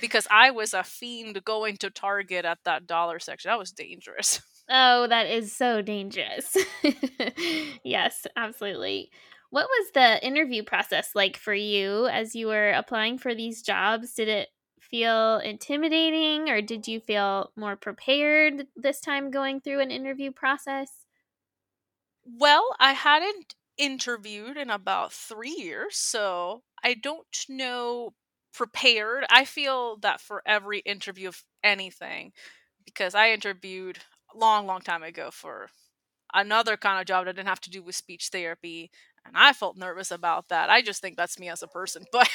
because 0.00 0.26
i 0.30 0.50
was 0.50 0.74
a 0.74 0.82
fiend 0.84 1.42
going 1.44 1.76
to 1.76 1.90
target 1.90 2.44
at 2.44 2.58
that 2.64 2.86
dollar 2.86 3.18
section 3.18 3.48
that 3.50 3.58
was 3.58 3.72
dangerous 3.72 4.40
Oh, 4.68 5.06
that 5.06 5.26
is 5.28 5.52
so 5.52 5.80
dangerous. 5.80 6.56
yes, 7.84 8.26
absolutely. 8.34 9.10
What 9.50 9.68
was 9.68 9.90
the 9.92 10.24
interview 10.26 10.64
process 10.64 11.10
like 11.14 11.36
for 11.36 11.54
you 11.54 12.06
as 12.06 12.34
you 12.34 12.48
were 12.48 12.70
applying 12.70 13.18
for 13.18 13.34
these 13.34 13.62
jobs? 13.62 14.14
Did 14.14 14.28
it 14.28 14.48
feel 14.80 15.38
intimidating 15.38 16.48
or 16.50 16.60
did 16.62 16.88
you 16.88 17.00
feel 17.00 17.52
more 17.56 17.76
prepared 17.76 18.66
this 18.74 19.00
time 19.00 19.30
going 19.30 19.60
through 19.60 19.80
an 19.80 19.92
interview 19.92 20.32
process? 20.32 21.06
Well, 22.26 22.76
I 22.78 22.92
hadn't 22.92 23.54
interviewed 23.78 24.56
in 24.58 24.68
about 24.68 25.12
three 25.14 25.54
years, 25.56 25.96
so 25.96 26.62
I 26.82 26.92
don't 26.94 27.26
know 27.48 28.14
prepared. 28.56 29.24
I 29.30 29.44
feel 29.44 29.96
that 29.98 30.20
for 30.20 30.42
every 30.46 30.80
interview 30.80 31.28
of 31.28 31.44
anything, 31.62 32.32
because 32.84 33.14
I 33.14 33.30
interviewed 33.30 33.98
a 34.34 34.38
long, 34.38 34.66
long 34.66 34.80
time 34.80 35.02
ago 35.02 35.30
for 35.30 35.68
another 36.34 36.76
kind 36.76 37.00
of 37.00 37.06
job 37.06 37.26
that 37.26 37.36
didn't 37.36 37.48
have 37.48 37.60
to 37.62 37.70
do 37.70 37.82
with 37.82 37.94
speech 37.94 38.28
therapy 38.32 38.90
and 39.26 39.36
I 39.36 39.52
felt 39.52 39.76
nervous 39.76 40.10
about 40.10 40.48
that. 40.48 40.70
I 40.70 40.82
just 40.82 41.02
think 41.02 41.16
that's 41.16 41.38
me 41.38 41.48
as 41.48 41.62
a 41.62 41.68
person, 41.68 42.04
but 42.12 42.28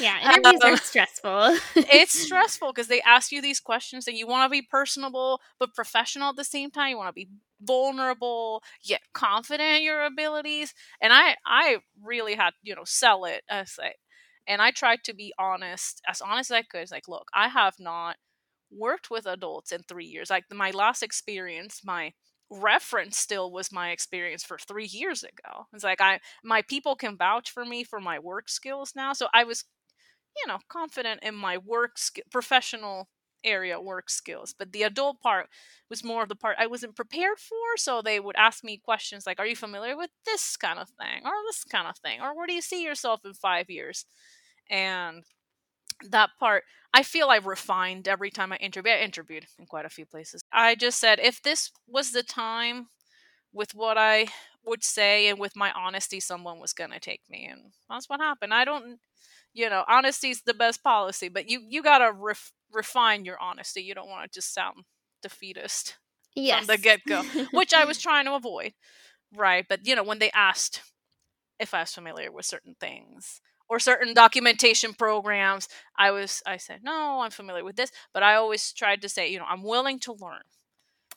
yeah, 0.00 0.36
interviews 0.36 0.60
um, 0.62 0.72
are 0.72 0.76
stressful. 0.76 1.56
it's 1.76 2.18
stressful 2.18 2.72
because 2.72 2.88
they 2.88 3.00
ask 3.02 3.32
you 3.32 3.40
these 3.40 3.60
questions, 3.60 4.06
and 4.08 4.16
you 4.16 4.26
want 4.26 4.46
to 4.46 4.50
be 4.50 4.62
personable 4.62 5.40
but 5.58 5.74
professional 5.74 6.30
at 6.30 6.36
the 6.36 6.44
same 6.44 6.70
time. 6.70 6.90
You 6.90 6.96
want 6.98 7.08
to 7.08 7.12
be 7.12 7.28
vulnerable 7.60 8.62
yet 8.82 9.00
confident 9.12 9.78
in 9.78 9.82
your 9.82 10.04
abilities, 10.04 10.74
and 11.00 11.12
I, 11.12 11.36
I 11.46 11.78
really 12.02 12.34
had 12.34 12.52
you 12.62 12.74
know 12.74 12.84
sell 12.84 13.24
it. 13.24 13.42
I 13.50 13.64
say, 13.64 13.94
and 14.46 14.60
I 14.62 14.70
tried 14.70 15.04
to 15.04 15.14
be 15.14 15.32
honest, 15.38 16.00
as 16.08 16.20
honest 16.20 16.50
as 16.50 16.56
I 16.56 16.62
could. 16.62 16.82
It's 16.82 16.92
like, 16.92 17.08
look, 17.08 17.28
I 17.34 17.48
have 17.48 17.74
not 17.78 18.16
worked 18.70 19.10
with 19.10 19.26
adults 19.26 19.72
in 19.72 19.82
three 19.84 20.06
years. 20.06 20.30
Like 20.30 20.44
my 20.52 20.70
last 20.70 21.02
experience, 21.02 21.82
my 21.84 22.12
reference 22.50 23.16
still 23.18 23.50
was 23.52 23.72
my 23.72 23.90
experience 23.90 24.44
for 24.44 24.58
three 24.58 24.86
years 24.86 25.22
ago. 25.24 25.66
It's 25.72 25.84
like 25.84 26.00
I 26.00 26.20
my 26.44 26.62
people 26.62 26.96
can 26.96 27.16
vouch 27.16 27.50
for 27.50 27.64
me 27.64 27.84
for 27.84 28.00
my 28.00 28.18
work 28.18 28.48
skills 28.48 28.92
now. 28.96 29.12
So 29.12 29.28
I 29.34 29.44
was, 29.44 29.64
you 30.36 30.46
know, 30.52 30.58
confident 30.68 31.20
in 31.22 31.34
my 31.34 31.58
work 31.58 31.98
sk- 31.98 32.20
professional 32.30 33.08
area 33.44 33.80
work 33.80 34.10
skills. 34.10 34.54
But 34.58 34.72
the 34.72 34.82
adult 34.82 35.20
part 35.20 35.48
was 35.90 36.04
more 36.04 36.22
of 36.22 36.28
the 36.28 36.36
part 36.36 36.56
I 36.58 36.66
wasn't 36.66 36.96
prepared 36.96 37.38
for. 37.38 37.76
So 37.76 38.02
they 38.02 38.20
would 38.20 38.36
ask 38.36 38.64
me 38.64 38.78
questions 38.78 39.26
like, 39.26 39.38
"Are 39.40 39.46
you 39.46 39.56
familiar 39.56 39.96
with 39.96 40.10
this 40.24 40.56
kind 40.56 40.78
of 40.78 40.88
thing, 40.90 41.22
or 41.24 41.32
this 41.46 41.64
kind 41.64 41.88
of 41.88 41.96
thing, 41.98 42.20
or 42.20 42.34
where 42.36 42.46
do 42.46 42.54
you 42.54 42.62
see 42.62 42.82
yourself 42.84 43.20
in 43.24 43.34
five 43.34 43.70
years?" 43.70 44.06
And 44.70 45.24
that 46.10 46.30
part 46.38 46.64
I 46.92 47.02
feel 47.02 47.28
I've 47.28 47.46
refined 47.46 48.06
every 48.06 48.30
time 48.30 48.52
I 48.52 48.56
interview. 48.56 48.92
I 48.92 49.00
interviewed 49.00 49.46
in 49.58 49.66
quite 49.66 49.84
a 49.84 49.88
few 49.90 50.06
places. 50.06 50.42
I 50.52 50.76
just 50.76 51.00
said 51.00 51.18
if 51.20 51.42
this 51.42 51.72
was 51.88 52.12
the 52.12 52.22
time 52.22 52.86
with 53.52 53.74
what 53.74 53.98
I 53.98 54.28
would 54.64 54.84
say 54.84 55.28
and 55.28 55.38
with 55.38 55.56
my 55.56 55.72
honesty, 55.72 56.20
someone 56.20 56.60
was 56.60 56.72
going 56.72 56.90
to 56.90 57.00
take 57.00 57.22
me. 57.30 57.46
And 57.50 57.72
that's 57.90 58.08
what 58.08 58.20
happened. 58.20 58.54
I 58.54 58.64
don't, 58.64 58.98
you 59.54 59.70
know, 59.70 59.84
honesty 59.88 60.30
is 60.30 60.42
the 60.42 60.54
best 60.54 60.82
policy, 60.84 61.28
but 61.28 61.48
you, 61.50 61.62
you 61.68 61.82
got 61.82 61.98
to 61.98 62.12
ref, 62.12 62.52
refine 62.74 63.24
your 63.24 63.40
honesty. 63.40 63.82
You 63.82 63.94
don't 63.94 64.08
want 64.08 64.30
to 64.30 64.38
just 64.38 64.52
sound 64.52 64.84
defeatist 65.22 65.96
yes. 66.34 66.58
from 66.58 66.66
the 66.66 66.78
get 66.78 67.00
go, 67.06 67.22
which 67.52 67.72
I 67.72 67.84
was 67.84 67.98
trying 68.02 68.26
to 68.26 68.34
avoid. 68.34 68.72
Right. 69.34 69.64
But, 69.68 69.86
you 69.86 69.96
know, 69.96 70.04
when 70.04 70.18
they 70.18 70.30
asked 70.32 70.82
if 71.58 71.74
I 71.74 71.80
was 71.80 71.92
familiar 71.92 72.30
with 72.30 72.46
certain 72.46 72.76
things, 72.78 73.40
or 73.70 73.78
certain 73.78 74.12
documentation 74.12 74.92
programs 74.92 75.68
i 75.96 76.10
was 76.10 76.42
i 76.46 76.58
said 76.58 76.80
no 76.82 77.20
i'm 77.22 77.30
familiar 77.30 77.64
with 77.64 77.76
this 77.76 77.90
but 78.12 78.22
i 78.22 78.34
always 78.34 78.74
tried 78.74 79.00
to 79.00 79.08
say 79.08 79.26
you 79.30 79.38
know 79.38 79.46
i'm 79.48 79.62
willing 79.62 79.98
to 79.98 80.12
learn 80.12 80.42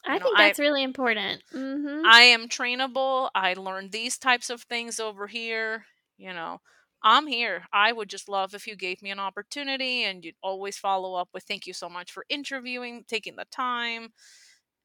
you 0.06 0.14
I 0.14 0.18
know, 0.18 0.26
think 0.26 0.38
that's 0.38 0.60
I, 0.60 0.64
really 0.64 0.84
important. 0.84 1.44
Mm-hmm. 1.54 2.06
I 2.06 2.22
am 2.22 2.48
trainable. 2.48 3.30
I 3.36 3.54
learned 3.56 3.92
these 3.92 4.18
types 4.18 4.50
of 4.50 4.62
things 4.64 5.00
over 5.00 5.28
here. 5.28 5.86
You 6.18 6.34
know, 6.34 6.62
I'm 7.04 7.28
here. 7.28 7.66
I 7.72 7.94
would 7.94 8.10
just 8.10 8.28
love 8.30 8.54
if 8.54 8.68
you 8.68 8.76
gave 8.76 9.02
me 9.02 9.12
an 9.12 9.20
opportunity 9.20 10.04
and 10.04 10.26
you'd 10.26 10.36
always 10.42 10.78
follow 10.78 11.16
up 11.16 11.30
with 11.34 11.44
thank 11.44 11.68
you 11.68 11.74
so 11.74 11.90
much 11.90 12.12
for 12.12 12.26
interviewing, 12.30 13.06
taking 13.08 13.36
the 13.36 13.46
time. 13.52 14.10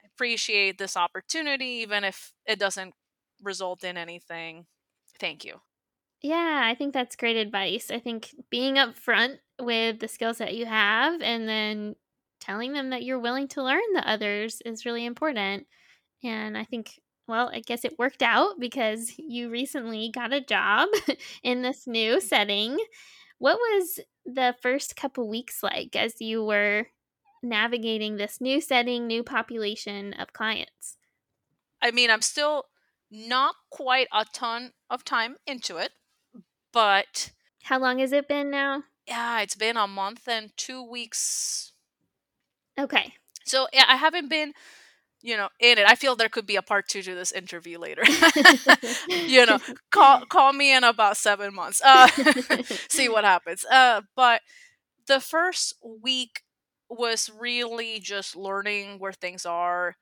Appreciate 0.05 0.79
this 0.79 0.96
opportunity, 0.96 1.83
even 1.83 2.05
if 2.05 2.33
it 2.46 2.59
doesn't 2.59 2.94
result 3.42 3.85
in 3.85 3.96
anything, 3.96 4.66
thank 5.20 5.44
you. 5.44 5.61
Yeah, 6.22 6.62
I 6.64 6.75
think 6.75 6.94
that's 6.94 7.16
great 7.16 7.37
advice. 7.37 7.90
I 7.90 7.98
think 7.98 8.35
being 8.51 8.75
upfront 8.77 9.38
with 9.61 9.98
the 9.98 10.09
skills 10.09 10.38
that 10.38 10.55
you 10.55 10.66
have 10.66 11.20
and 11.20 11.48
then 11.48 11.96
telling 12.40 12.72
them 12.72 12.90
that 12.90 13.03
you're 13.03 13.18
willing 13.18 13.48
to 13.48 13.62
learn 13.62 13.83
the 13.92 14.09
others 14.09 14.61
is 14.64 14.85
really 14.87 15.05
important. 15.05 15.66
And 16.25 16.59
I 16.59 16.64
think, 16.64 17.01
well, 17.33 17.51
I 17.53 17.61
guess 17.61 17.85
it 17.85 17.99
worked 17.99 18.23
out 18.23 18.61
because 18.61 19.12
you 19.18 19.51
recently 19.51 20.11
got 20.11 20.33
a 20.35 20.40
job 20.42 20.90
in 21.42 21.62
this 21.62 21.87
new 21.88 22.21
setting. 22.21 22.79
What 23.38 23.59
was 23.59 24.01
the 24.27 24.55
first 24.62 24.97
couple 24.97 25.29
weeks 25.29 25.62
like 25.62 25.97
as 25.97 26.21
you 26.21 26.45
were 26.45 26.88
navigating 27.42 28.16
this 28.16 28.40
new 28.40 28.61
setting, 28.61 29.07
new 29.09 29.25
population 29.25 30.12
of 30.14 30.33
clients? 30.35 30.99
I 31.83 31.90
mean, 31.90 32.11
I'm 32.11 32.23
still 32.23 32.66
not 33.11 33.57
quite 33.71 34.09
a 34.12 34.25
ton 34.33 34.73
of 34.90 35.05
time 35.05 35.37
into 35.47 35.79
it, 35.79 35.92
but 36.73 37.33
How 37.62 37.79
long 37.79 37.99
has 38.01 38.12
it 38.12 38.29
been 38.29 38.51
now? 38.51 38.85
yeah, 39.07 39.40
it's 39.40 39.55
been 39.57 39.77
a 39.77 39.87
month 39.87 40.29
and 40.29 40.57
two 40.57 40.83
weeks. 40.83 41.73
Okay. 42.79 43.14
So 43.45 43.68
yeah, 43.73 43.85
I 43.88 43.97
haven't 43.97 44.29
been, 44.29 44.55
you 45.22 45.37
know, 45.37 45.48
in 45.61 45.78
it. 45.78 45.87
I 45.88 45.94
feel 45.94 46.16
there 46.16 46.28
could 46.28 46.46
be 46.46 46.56
a 46.56 46.62
part 46.62 46.88
two 46.88 47.02
to 47.02 47.14
this 47.14 47.32
interview 47.32 47.78
later. 47.78 48.02
you 49.08 49.46
know, 49.46 49.58
call 49.90 50.26
call 50.26 50.52
me 50.52 50.74
in 50.74 50.85
about 50.85 51.16
seven 51.16 51.54
months. 51.54 51.80
Uh, 51.85 52.08
see 52.88 53.08
what 53.08 53.24
happens. 53.24 53.64
Uh, 53.64 54.02
but 54.16 54.42
the 55.06 55.20
first 55.20 55.74
week 56.02 56.42
was 56.88 57.30
really 57.38 57.98
just 58.00 58.37
learning 58.37 58.98
where 58.98 59.12
things 59.12 59.46
are. 59.46 59.96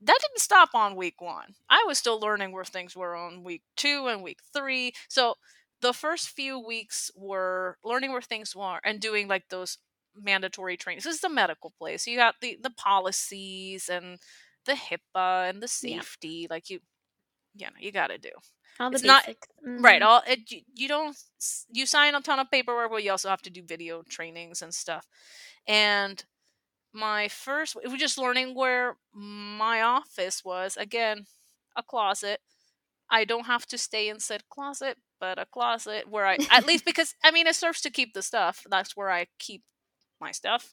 That 0.00 0.18
didn't 0.20 0.40
stop 0.40 0.70
on 0.74 0.96
week 0.96 1.20
one. 1.20 1.54
I 1.70 1.84
was 1.86 1.98
still 1.98 2.20
learning 2.20 2.52
where 2.52 2.64
things 2.64 2.96
were 2.96 3.16
on 3.16 3.44
week 3.44 3.62
two 3.76 4.06
and 4.08 4.22
week 4.22 4.38
three. 4.52 4.92
So 5.08 5.34
the 5.80 5.92
first 5.92 6.30
few 6.30 6.58
weeks 6.58 7.10
were 7.16 7.78
learning 7.84 8.12
where 8.12 8.22
things 8.22 8.54
were 8.54 8.80
and 8.84 9.00
doing 9.00 9.28
like 9.28 9.48
those 9.48 9.78
mandatory 10.20 10.76
trainings. 10.76 11.04
This 11.04 11.16
is 11.16 11.24
a 11.24 11.28
medical 11.28 11.72
place. 11.78 12.06
You 12.06 12.16
got 12.16 12.36
the 12.40 12.58
the 12.60 12.70
policies 12.70 13.88
and 13.88 14.18
the 14.66 14.72
HIPAA 14.74 15.50
and 15.50 15.62
the 15.62 15.70
Yeah. 15.82 16.00
safety. 16.00 16.46
Like 16.50 16.70
you, 16.70 16.80
you 17.54 17.66
know, 17.66 17.72
you 17.78 17.92
got 17.92 18.08
to 18.08 18.18
do 18.18 18.30
All 18.80 18.90
the 18.90 18.96
It's 18.96 19.04
not- 19.04 19.26
basics. 19.26 19.48
right. 19.62 20.00
Mm-hmm. 20.02 20.08
All 20.08 20.22
it, 20.26 20.50
you, 20.50 20.60
you 20.74 20.88
don't 20.88 21.16
you 21.72 21.86
sign 21.86 22.14
a 22.14 22.20
ton 22.20 22.38
of 22.40 22.50
paperwork, 22.50 22.90
but 22.90 23.02
you 23.04 23.10
also 23.10 23.28
have 23.28 23.42
to 23.42 23.50
do 23.50 23.62
video 23.62 24.02
trainings 24.08 24.62
and 24.62 24.74
stuff. 24.74 25.06
And 25.66 26.24
my 26.92 27.28
first, 27.28 27.76
we 27.76 27.90
were 27.90 27.96
just 27.96 28.18
learning 28.18 28.54
where 28.54 28.96
my 29.12 29.82
office 29.82 30.44
was. 30.44 30.76
Again, 30.76 31.26
a 31.76 31.82
closet. 31.82 32.40
I 33.10 33.24
don't 33.24 33.46
have 33.46 33.66
to 33.66 33.78
stay 33.78 34.08
in 34.08 34.18
said 34.20 34.44
closet, 34.48 34.96
but 35.20 35.38
a 35.38 35.46
closet 35.46 36.08
where 36.08 36.26
I 36.26 36.38
at 36.50 36.66
least 36.66 36.84
because 36.90 37.14
I 37.22 37.30
mean 37.30 37.46
it 37.46 37.54
serves 37.56 37.80
to 37.82 37.90
keep 37.90 38.14
the 38.14 38.22
stuff. 38.22 38.64
That's 38.70 38.96
where 38.96 39.10
I 39.10 39.26
keep 39.38 39.62
my 40.20 40.32
stuff. 40.32 40.72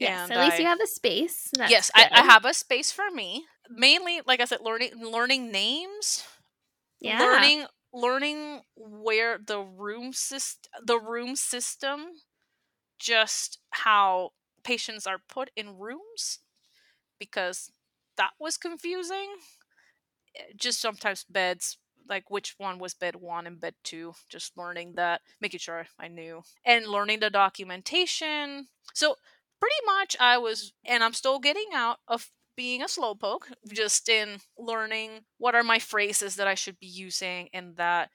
Yes, 0.00 0.30
and 0.30 0.32
at 0.32 0.40
least 0.40 0.58
you 0.58 0.66
have 0.66 0.80
a 0.80 0.86
space. 0.86 1.50
That's 1.56 1.74
yes, 1.74 1.90
I, 1.94 2.06
I 2.12 2.22
have 2.22 2.44
a 2.44 2.54
space 2.54 2.92
for 2.92 3.10
me. 3.10 3.46
Mainly, 3.70 4.20
like 4.26 4.40
I 4.40 4.44
said, 4.44 4.60
learning 4.62 4.92
learning 5.00 5.50
names, 5.52 6.24
Yeah. 7.00 7.18
learning 7.18 7.66
learning 7.92 8.62
where 8.76 9.38
the 9.38 9.60
room 9.60 10.12
syst- 10.12 10.68
the 10.84 10.98
room 10.98 11.36
system, 11.36 12.08
just 12.98 13.58
how 13.70 14.30
patients 14.64 15.06
are 15.06 15.18
put 15.28 15.50
in 15.56 15.78
rooms, 15.78 16.40
because 17.18 17.70
that 18.16 18.32
was 18.38 18.56
confusing. 18.56 19.36
Eh, 20.36 20.52
Just 20.56 20.80
sometimes 20.80 21.24
beds, 21.24 21.78
like 22.08 22.30
which 22.30 22.54
one 22.58 22.78
was 22.78 22.94
bed 22.94 23.16
one 23.16 23.46
and 23.46 23.60
bed 23.60 23.74
two. 23.84 24.14
Just 24.28 24.56
learning 24.56 24.94
that, 24.96 25.22
making 25.40 25.60
sure 25.60 25.86
I 25.98 26.08
knew, 26.08 26.42
and 26.64 26.86
learning 26.86 27.20
the 27.20 27.30
documentation. 27.30 28.68
So 28.94 29.16
pretty 29.60 29.76
much 29.86 30.16
I 30.20 30.38
was, 30.38 30.72
and 30.86 31.04
I'm 31.04 31.14
still 31.14 31.40
getting 31.40 31.68
out 31.74 31.98
of 32.08 32.30
being 32.56 32.82
a 32.82 32.86
slowpoke, 32.86 33.52
just 33.72 34.08
in 34.08 34.38
learning 34.58 35.22
what 35.38 35.54
are 35.54 35.64
my 35.64 35.78
phrases 35.78 36.36
that 36.36 36.48
I 36.48 36.54
should 36.54 36.78
be 36.80 36.86
using 36.88 37.48
and 37.54 37.76
that 37.76 38.10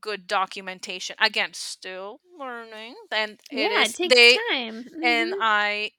good 0.00 0.26
documentation. 0.28 1.16
Again, 1.20 1.50
still 1.54 2.20
learning, 2.38 2.94
and 3.10 3.40
it 3.50 3.70
yeah, 3.70 3.70
is 3.72 3.88
it 3.88 3.94
takes 3.94 4.14
they 4.14 4.40
time. 4.50 4.84
and 5.02 5.34
Mhm. 5.34 5.40
I 5.40 5.92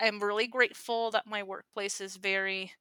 am 0.00 0.22
really 0.22 0.46
grateful 0.46 1.10
that 1.10 1.26
my 1.26 1.42
workplace 1.42 2.00
is 2.00 2.16
very 2.16 2.72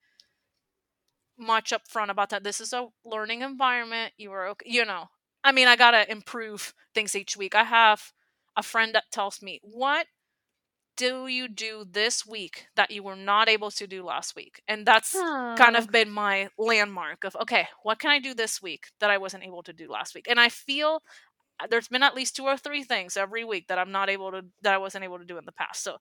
much 1.37 1.71
upfront 1.71 2.09
about 2.09 2.29
that. 2.29 2.43
This 2.43 2.61
is 2.61 2.73
a 2.73 2.87
learning 3.03 3.41
environment. 3.41 4.13
You 4.17 4.31
are 4.31 4.47
okay. 4.49 4.69
You 4.69 4.85
know, 4.85 5.05
I 5.43 5.51
mean, 5.51 5.67
I 5.67 5.75
gotta 5.75 6.09
improve 6.09 6.73
things 6.93 7.15
each 7.15 7.37
week. 7.37 7.55
I 7.55 7.63
have 7.63 8.11
a 8.55 8.63
friend 8.63 8.93
that 8.95 9.11
tells 9.11 9.41
me, 9.41 9.59
"What 9.63 10.07
do 10.97 11.27
you 11.27 11.47
do 11.47 11.85
this 11.89 12.25
week 12.25 12.67
that 12.75 12.91
you 12.91 13.03
were 13.03 13.15
not 13.15 13.49
able 13.49 13.71
to 13.71 13.87
do 13.87 14.03
last 14.03 14.35
week?" 14.35 14.61
And 14.67 14.85
that's 14.85 15.25
kind 15.55 15.75
of 15.75 15.91
been 15.91 16.09
my 16.09 16.49
landmark 16.57 17.23
of 17.23 17.35
okay, 17.41 17.67
what 17.83 17.99
can 17.99 18.11
I 18.11 18.19
do 18.19 18.33
this 18.33 18.61
week 18.61 18.87
that 18.99 19.09
I 19.11 19.17
wasn't 19.17 19.43
able 19.45 19.63
to 19.63 19.73
do 19.73 19.89
last 19.89 20.15
week? 20.15 20.27
And 20.29 20.39
I 20.39 20.49
feel 20.49 21.01
uh, 21.59 21.67
there's 21.69 21.87
been 21.89 22.03
at 22.03 22.15
least 22.15 22.35
two 22.35 22.45
or 22.45 22.57
three 22.57 22.83
things 22.83 23.17
every 23.17 23.45
week 23.45 23.67
that 23.69 23.79
I'm 23.79 23.91
not 23.91 24.09
able 24.09 24.31
to 24.31 24.45
that 24.63 24.73
I 24.73 24.77
wasn't 24.79 25.05
able 25.05 25.19
to 25.19 25.25
do 25.25 25.37
in 25.37 25.45
the 25.45 25.51
past. 25.53 25.83
So 25.83 25.97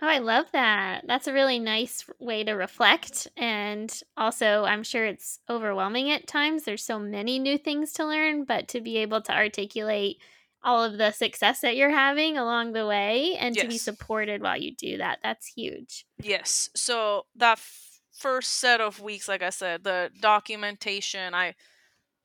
Oh, 0.00 0.06
I 0.08 0.18
love 0.18 0.46
that. 0.52 1.04
That's 1.06 1.28
a 1.28 1.32
really 1.32 1.58
nice 1.60 2.04
way 2.18 2.42
to 2.44 2.52
reflect. 2.52 3.28
And 3.36 3.92
also, 4.16 4.64
I'm 4.64 4.82
sure 4.82 5.04
it's 5.04 5.38
overwhelming 5.48 6.10
at 6.10 6.26
times. 6.26 6.64
There's 6.64 6.84
so 6.84 6.98
many 6.98 7.38
new 7.38 7.56
things 7.56 7.92
to 7.94 8.06
learn, 8.06 8.44
but 8.44 8.66
to 8.68 8.80
be 8.80 8.96
able 8.98 9.20
to 9.22 9.32
articulate 9.32 10.16
all 10.64 10.84
of 10.84 10.98
the 10.98 11.10
success 11.10 11.60
that 11.60 11.76
you're 11.76 11.90
having 11.90 12.38
along 12.38 12.72
the 12.72 12.86
way 12.86 13.36
and 13.38 13.56
to 13.56 13.66
be 13.66 13.78
supported 13.78 14.42
while 14.42 14.56
you 14.56 14.74
do 14.74 14.98
that, 14.98 15.18
that's 15.22 15.46
huge. 15.46 16.06
Yes. 16.20 16.70
So 16.74 17.26
that 17.36 17.58
f- 17.58 18.00
first 18.12 18.52
set 18.52 18.80
of 18.80 19.00
weeks, 19.00 19.28
like 19.28 19.42
I 19.42 19.50
said, 19.50 19.84
the 19.84 20.10
documentation, 20.20 21.34
I 21.34 21.54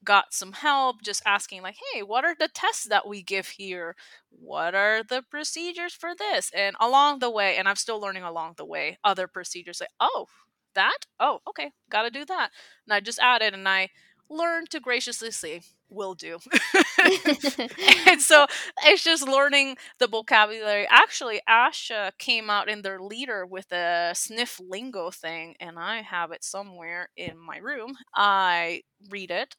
got 0.04 0.34
some 0.34 0.54
help 0.54 1.02
just 1.02 1.24
asking, 1.26 1.64
like, 1.64 1.78
hey, 1.94 2.04
what 2.04 2.24
are 2.24 2.36
the 2.38 2.50
tests 2.54 2.86
that 2.86 3.08
we 3.08 3.24
give 3.24 3.48
here? 3.48 3.96
What 4.30 4.76
are 4.76 5.04
the 5.04 5.24
procedures 5.30 5.94
for 5.94 6.12
this? 6.16 6.52
And 6.56 6.76
along 6.80 7.20
the 7.20 7.32
way, 7.32 7.58
and 7.58 7.68
I'm 7.68 7.76
still 7.76 8.00
learning 8.00 8.24
along 8.24 8.54
the 8.58 8.66
way, 8.66 9.00
other 9.04 9.28
procedures 9.28 9.82
like, 9.82 9.90
oh, 10.00 10.28
that? 10.76 11.00
Oh, 11.20 11.40
okay, 11.50 11.72
gotta 11.90 12.12
do 12.12 12.24
that. 12.26 12.52
And 12.86 12.94
I 12.94 13.00
just 13.00 13.20
added 13.20 13.54
and 13.54 13.68
I 13.68 13.90
learned 14.30 14.70
to 14.72 14.80
graciously 14.80 15.32
say, 15.32 15.62
will 15.90 16.14
do. 16.16 16.38
and 18.08 18.22
so 18.22 18.46
it's 18.86 19.04
just 19.04 19.28
learning 19.28 19.78
the 20.00 20.08
vocabulary. 20.08 20.88
Actually, 20.90 21.42
ASHA 21.50 22.12
came 22.18 22.50
out 22.50 22.70
in 22.70 22.82
their 22.82 23.00
leader 23.00 23.46
with 23.46 23.72
a 23.72 24.12
SNF 24.14 24.60
lingo 24.68 25.12
thing, 25.12 25.56
and 25.60 25.80
I 25.80 26.02
have 26.02 26.32
it 26.32 26.44
somewhere 26.44 27.10
in 27.16 27.38
my 27.38 27.58
room. 27.58 27.96
I 28.16 28.82
read 29.10 29.32
it 29.32 29.56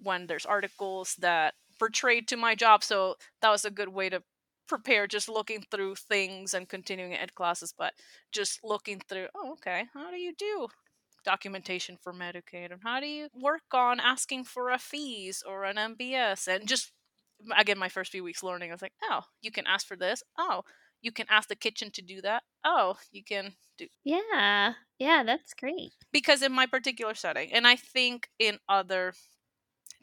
when 0.00 0.26
there's 0.26 0.46
articles 0.46 1.14
that 1.20 1.54
portrayed 1.78 2.28
to 2.28 2.36
my 2.36 2.54
job, 2.54 2.82
so 2.84 3.16
that 3.42 3.50
was 3.50 3.64
a 3.64 3.70
good 3.70 3.88
way 3.88 4.08
to 4.08 4.22
prepare 4.68 5.06
just 5.06 5.28
looking 5.28 5.62
through 5.70 5.94
things 5.94 6.52
and 6.52 6.68
continuing 6.68 7.14
ed 7.14 7.34
classes 7.36 7.72
but 7.76 7.92
just 8.32 8.58
looking 8.64 9.00
through 9.08 9.28
oh 9.36 9.52
okay 9.52 9.84
how 9.94 10.10
do 10.10 10.16
you 10.16 10.32
do 10.36 10.66
documentation 11.26 11.98
for 12.00 12.12
Medicaid 12.14 12.72
and 12.72 12.80
how 12.82 13.00
do 13.00 13.06
you 13.06 13.28
work 13.34 13.74
on 13.74 13.98
asking 14.00 14.44
for 14.44 14.70
a 14.70 14.78
FEES 14.78 15.42
or 15.46 15.64
an 15.64 15.76
MBS 15.76 16.46
and 16.46 16.66
just 16.66 16.92
again 17.58 17.78
my 17.78 17.88
first 17.88 18.12
few 18.12 18.24
weeks 18.24 18.42
learning 18.42 18.70
I 18.70 18.74
was 18.74 18.80
like 18.80 18.94
oh 19.10 19.22
you 19.42 19.50
can 19.50 19.66
ask 19.66 19.86
for 19.86 19.96
this. 19.96 20.22
Oh 20.38 20.62
you 21.02 21.12
can 21.12 21.26
ask 21.28 21.48
the 21.48 21.56
kitchen 21.56 21.90
to 21.92 22.00
do 22.02 22.22
that. 22.22 22.42
Oh 22.64 22.96
you 23.12 23.22
can 23.24 23.52
do 23.76 23.86
yeah. 24.04 24.74
Yeah, 24.98 25.24
that's 25.26 25.52
great. 25.52 25.92
because 26.12 26.40
in 26.42 26.52
my 26.52 26.66
particular 26.66 27.14
setting 27.14 27.52
and 27.52 27.66
I 27.66 27.76
think 27.76 28.28
in 28.38 28.58
other 28.68 29.12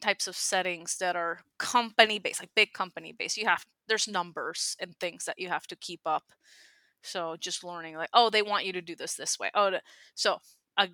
types 0.01 0.27
of 0.27 0.35
settings 0.35 0.97
that 0.99 1.15
are 1.15 1.39
company 1.57 2.19
based 2.19 2.41
like 2.41 2.49
big 2.55 2.73
company 2.73 3.15
based 3.17 3.37
you 3.37 3.45
have 3.47 3.65
there's 3.87 4.07
numbers 4.07 4.75
and 4.79 4.93
things 4.99 5.23
that 5.25 5.39
you 5.39 5.47
have 5.49 5.67
to 5.67 5.75
keep 5.77 6.01
up. 6.05 6.23
So 7.01 7.35
just 7.39 7.63
learning 7.63 7.95
like 7.95 8.09
oh 8.13 8.29
they 8.29 8.41
want 8.41 8.65
you 8.65 8.73
to 8.73 8.81
do 8.81 8.95
this 8.95 9.15
this 9.15 9.39
way. 9.39 9.49
Oh 9.55 9.71
so 10.15 10.39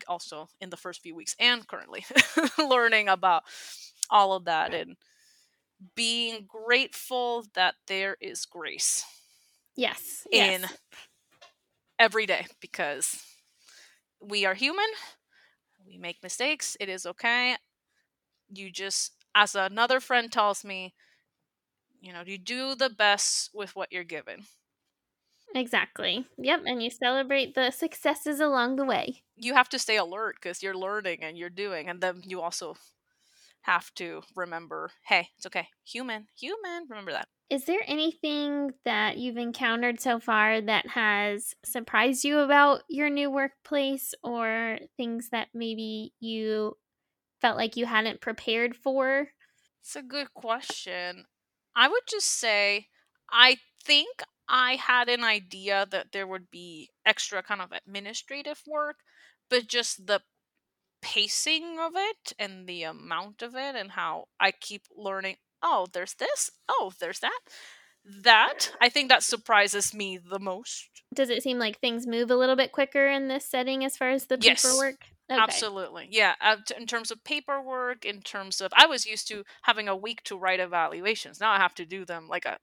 also 0.07 0.47
in 0.61 0.69
the 0.69 0.77
first 0.77 1.01
few 1.01 1.15
weeks 1.15 1.35
and 1.39 1.67
currently 1.67 2.05
learning 2.57 3.07
about 3.09 3.43
all 4.09 4.33
of 4.33 4.45
that 4.45 4.73
and 4.73 4.95
being 5.95 6.45
grateful 6.47 7.45
that 7.53 7.75
there 7.87 8.17
is 8.21 8.45
grace 8.45 9.05
Yes. 9.75 10.27
in 10.31 10.65
yes. 10.65 10.79
every 11.99 12.25
day 12.25 12.45
because 12.59 13.23
we 14.21 14.45
are 14.45 14.53
human 14.53 14.85
we 15.85 15.97
make 15.97 16.21
mistakes 16.23 16.75
it 16.79 16.89
is 16.89 17.05
okay 17.05 17.55
you 18.53 18.71
just 18.71 19.13
as 19.35 19.55
another 19.55 19.99
friend 19.99 20.31
tells 20.31 20.63
me 20.63 20.93
you 22.01 22.11
know 22.13 22.23
you 22.25 22.37
do 22.37 22.75
the 22.75 22.89
best 22.89 23.49
with 23.53 23.75
what 23.75 23.91
you're 23.91 24.03
given 24.03 24.45
Exactly. 25.55 26.25
Yep, 26.38 26.62
and 26.65 26.81
you 26.83 26.89
celebrate 26.89 27.55
the 27.55 27.71
successes 27.71 28.39
along 28.39 28.75
the 28.75 28.85
way. 28.85 29.23
You 29.35 29.53
have 29.55 29.69
to 29.69 29.79
stay 29.79 29.97
alert 29.97 30.35
because 30.41 30.62
you're 30.62 30.77
learning 30.77 31.23
and 31.23 31.38
you're 31.38 31.49
doing, 31.49 31.89
and 31.89 32.01
then 32.01 32.21
you 32.23 32.41
also 32.41 32.75
have 33.62 33.93
to 33.95 34.21
remember, 34.35 34.91
hey, 35.05 35.29
it's 35.38 35.45
okay. 35.45 35.67
Human, 35.85 36.27
human. 36.39 36.85
Remember 36.89 37.12
that. 37.12 37.27
Is 37.49 37.65
there 37.65 37.81
anything 37.88 38.71
that 38.85 39.17
you've 39.17 39.38
encountered 39.38 39.99
so 39.99 40.19
far 40.19 40.62
that 40.62 40.88
has 40.88 41.55
surprised 41.65 42.23
you 42.23 42.39
about 42.39 42.81
your 42.89 43.09
new 43.09 43.31
workplace 43.31 44.13
or 44.23 44.77
things 44.97 45.29
that 45.31 45.47
maybe 45.53 46.13
you 46.19 46.77
felt 47.41 47.57
like 47.57 47.75
you 47.75 47.88
hadn't 47.88 48.21
prepared 48.21 48.75
for? 48.75 49.29
It's 49.81 49.95
a 49.95 50.03
good 50.03 50.33
question. 50.33 51.25
I 51.75 51.88
would 51.88 52.03
just 52.07 52.27
say 52.27 52.88
I 53.31 53.57
think 53.83 54.21
I 54.49 54.75
had 54.75 55.07
an 55.09 55.23
idea 55.23 55.85
that 55.91 56.12
there 56.12 56.27
would 56.27 56.49
be 56.49 56.89
extra 57.05 57.43
kind 57.43 57.62
of 57.62 57.71
administrative 57.71 58.62
work, 58.67 58.97
but 59.49 59.67
just 59.67 60.07
the 60.07 60.21
pacing 61.01 61.77
of 61.79 61.91
it 61.95 62.33
and 62.38 62.67
the 62.67 62.83
amount 62.83 63.41
of 63.41 63.55
it 63.55 63.75
and 63.75 63.91
how 63.91 64.25
I 64.39 64.51
keep 64.51 64.83
learning, 64.95 65.35
oh, 65.62 65.88
there's 65.93 66.15
this, 66.15 66.49
oh, 66.67 66.91
there's 66.99 67.19
that. 67.19 67.39
That 68.23 68.71
I 68.81 68.89
think 68.89 69.09
that 69.09 69.23
surprises 69.23 69.93
me 69.93 70.17
the 70.17 70.39
most. 70.39 71.03
Does 71.13 71.29
it 71.29 71.43
seem 71.43 71.59
like 71.59 71.79
things 71.79 72.07
move 72.07 72.31
a 72.31 72.35
little 72.35 72.55
bit 72.55 72.71
quicker 72.71 73.07
in 73.07 73.27
this 73.27 73.45
setting 73.45 73.83
as 73.83 73.97
far 73.97 74.09
as 74.09 74.25
the 74.25 74.38
Yes. 74.41 74.63
paperwork? 74.63 74.95
Okay. 75.31 75.39
Absolutely. 75.39 76.07
Yeah. 76.09 76.33
Uh, 76.41 76.57
in 76.75 76.88
terms 76.88 77.12
of 77.12 77.23
paperwork, 77.23 78.03
in 78.03 78.21
terms 78.21 78.62
of, 78.62 78.71
I 78.75 78.88
was 78.88 79.05
used 79.05 79.27
to 79.27 79.43
having 79.63 79.88
a 79.88 79.95
week 79.95 80.23
to 80.23 80.38
write 80.38 80.59
evaluations. 80.59 81.39
Now 81.39 81.51
I 81.51 81.57
have 81.57 81.75
to 81.75 81.85
do 81.85 82.03
them 82.03 82.27
like 82.27 82.45
a, 82.45 82.57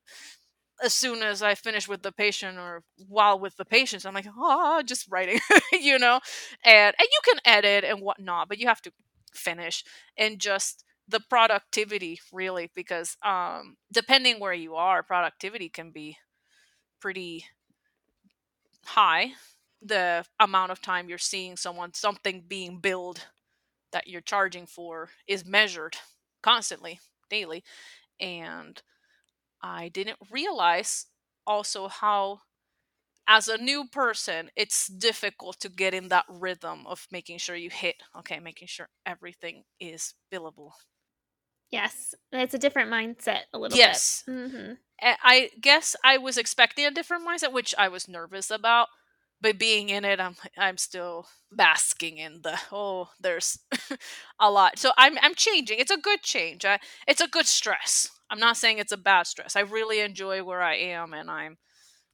as 0.82 0.94
soon 0.94 1.22
as 1.22 1.42
I 1.42 1.54
finish 1.54 1.88
with 1.88 2.02
the 2.02 2.12
patient 2.12 2.58
or 2.58 2.82
while 3.08 3.38
with 3.38 3.56
the 3.56 3.64
patients. 3.64 4.04
I'm 4.04 4.14
like, 4.14 4.26
oh, 4.36 4.82
just 4.84 5.06
writing, 5.10 5.40
you 5.72 5.98
know? 5.98 6.20
And, 6.64 6.94
and 6.98 7.08
you 7.10 7.20
can 7.24 7.38
edit 7.44 7.84
and 7.84 8.00
whatnot, 8.00 8.48
but 8.48 8.58
you 8.58 8.66
have 8.68 8.82
to 8.82 8.92
finish 9.34 9.84
and 10.16 10.38
just 10.38 10.84
the 11.08 11.20
productivity 11.20 12.20
really, 12.32 12.70
because 12.74 13.16
um, 13.24 13.76
depending 13.92 14.40
where 14.40 14.52
you 14.52 14.74
are, 14.74 15.02
productivity 15.02 15.68
can 15.68 15.90
be 15.92 16.18
pretty 17.00 17.46
high 18.84 19.32
the 19.82 20.24
amount 20.40 20.72
of 20.72 20.80
time 20.80 21.08
you're 21.08 21.18
seeing 21.18 21.56
someone 21.56 21.92
something 21.92 22.42
being 22.46 22.78
billed 22.78 23.26
that 23.92 24.06
you're 24.08 24.20
charging 24.20 24.66
for 24.66 25.10
is 25.28 25.44
measured 25.44 25.96
constantly 26.42 27.00
daily 27.30 27.62
and 28.20 28.82
i 29.66 29.88
didn't 29.88 30.18
realize 30.30 31.06
also 31.46 31.88
how 31.88 32.40
as 33.28 33.48
a 33.48 33.58
new 33.58 33.86
person 33.88 34.50
it's 34.56 34.86
difficult 34.88 35.58
to 35.60 35.68
get 35.68 35.94
in 35.94 36.08
that 36.08 36.24
rhythm 36.28 36.86
of 36.86 37.06
making 37.10 37.38
sure 37.38 37.56
you 37.56 37.70
hit 37.70 37.96
okay 38.16 38.40
making 38.40 38.68
sure 38.68 38.88
everything 39.06 39.64
is 39.80 40.14
billable 40.32 40.72
Yes, 41.70 42.14
it's 42.32 42.54
a 42.54 42.58
different 42.58 42.90
mindset 42.90 43.42
a 43.52 43.58
little 43.58 43.78
Yes. 43.78 44.24
bit. 44.26 44.32
Mm-hmm. 44.34 44.72
I- 45.02 45.18
I 45.22 45.50
guess 45.60 45.96
I 46.04 46.18
was 46.18 46.38
expecting 46.38 46.86
a 46.86 46.90
different 46.90 47.26
mindset, 47.26 47.52
which 47.52 47.74
I 47.78 47.88
was 47.88 48.08
nervous 48.08 48.50
about. 48.50 48.88
But 49.40 49.58
being 49.58 49.90
in 49.90 50.04
it, 50.04 50.20
I'm 50.20 50.36
I'm 50.56 50.78
still 50.78 51.28
basking 51.52 52.18
in 52.18 52.42
the 52.42 52.58
oh, 52.72 53.10
there's 53.20 53.58
a 54.40 54.50
lot. 54.50 54.78
So 54.78 54.92
I'm 54.98 55.18
I'm 55.22 55.34
changing. 55.34 55.78
It's 55.78 55.90
a 55.90 55.98
good 55.98 56.22
change. 56.22 56.64
I, 56.64 56.80
it's 57.06 57.20
a 57.20 57.28
good 57.28 57.46
stress. 57.46 58.10
I'm 58.30 58.40
not 58.40 58.56
saying 58.56 58.78
it's 58.78 58.92
a 58.92 58.96
bad 58.98 59.26
stress. 59.26 59.56
I 59.56 59.60
really 59.60 60.00
enjoy 60.00 60.42
where 60.44 60.62
I 60.62 60.76
am, 60.76 61.12
and 61.14 61.30
I'm 61.30 61.58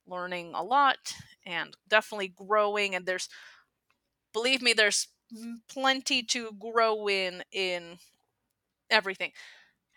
learning 0.06 0.52
a 0.54 0.62
lot 0.62 1.14
and 1.46 1.76
definitely 1.88 2.28
growing. 2.36 2.94
And 2.94 3.06
there's, 3.06 3.28
believe 4.32 4.62
me, 4.62 4.72
there's 4.72 5.08
plenty 5.68 6.22
to 6.22 6.52
grow 6.58 7.08
in 7.08 7.42
in 7.52 7.98
everything 8.90 9.32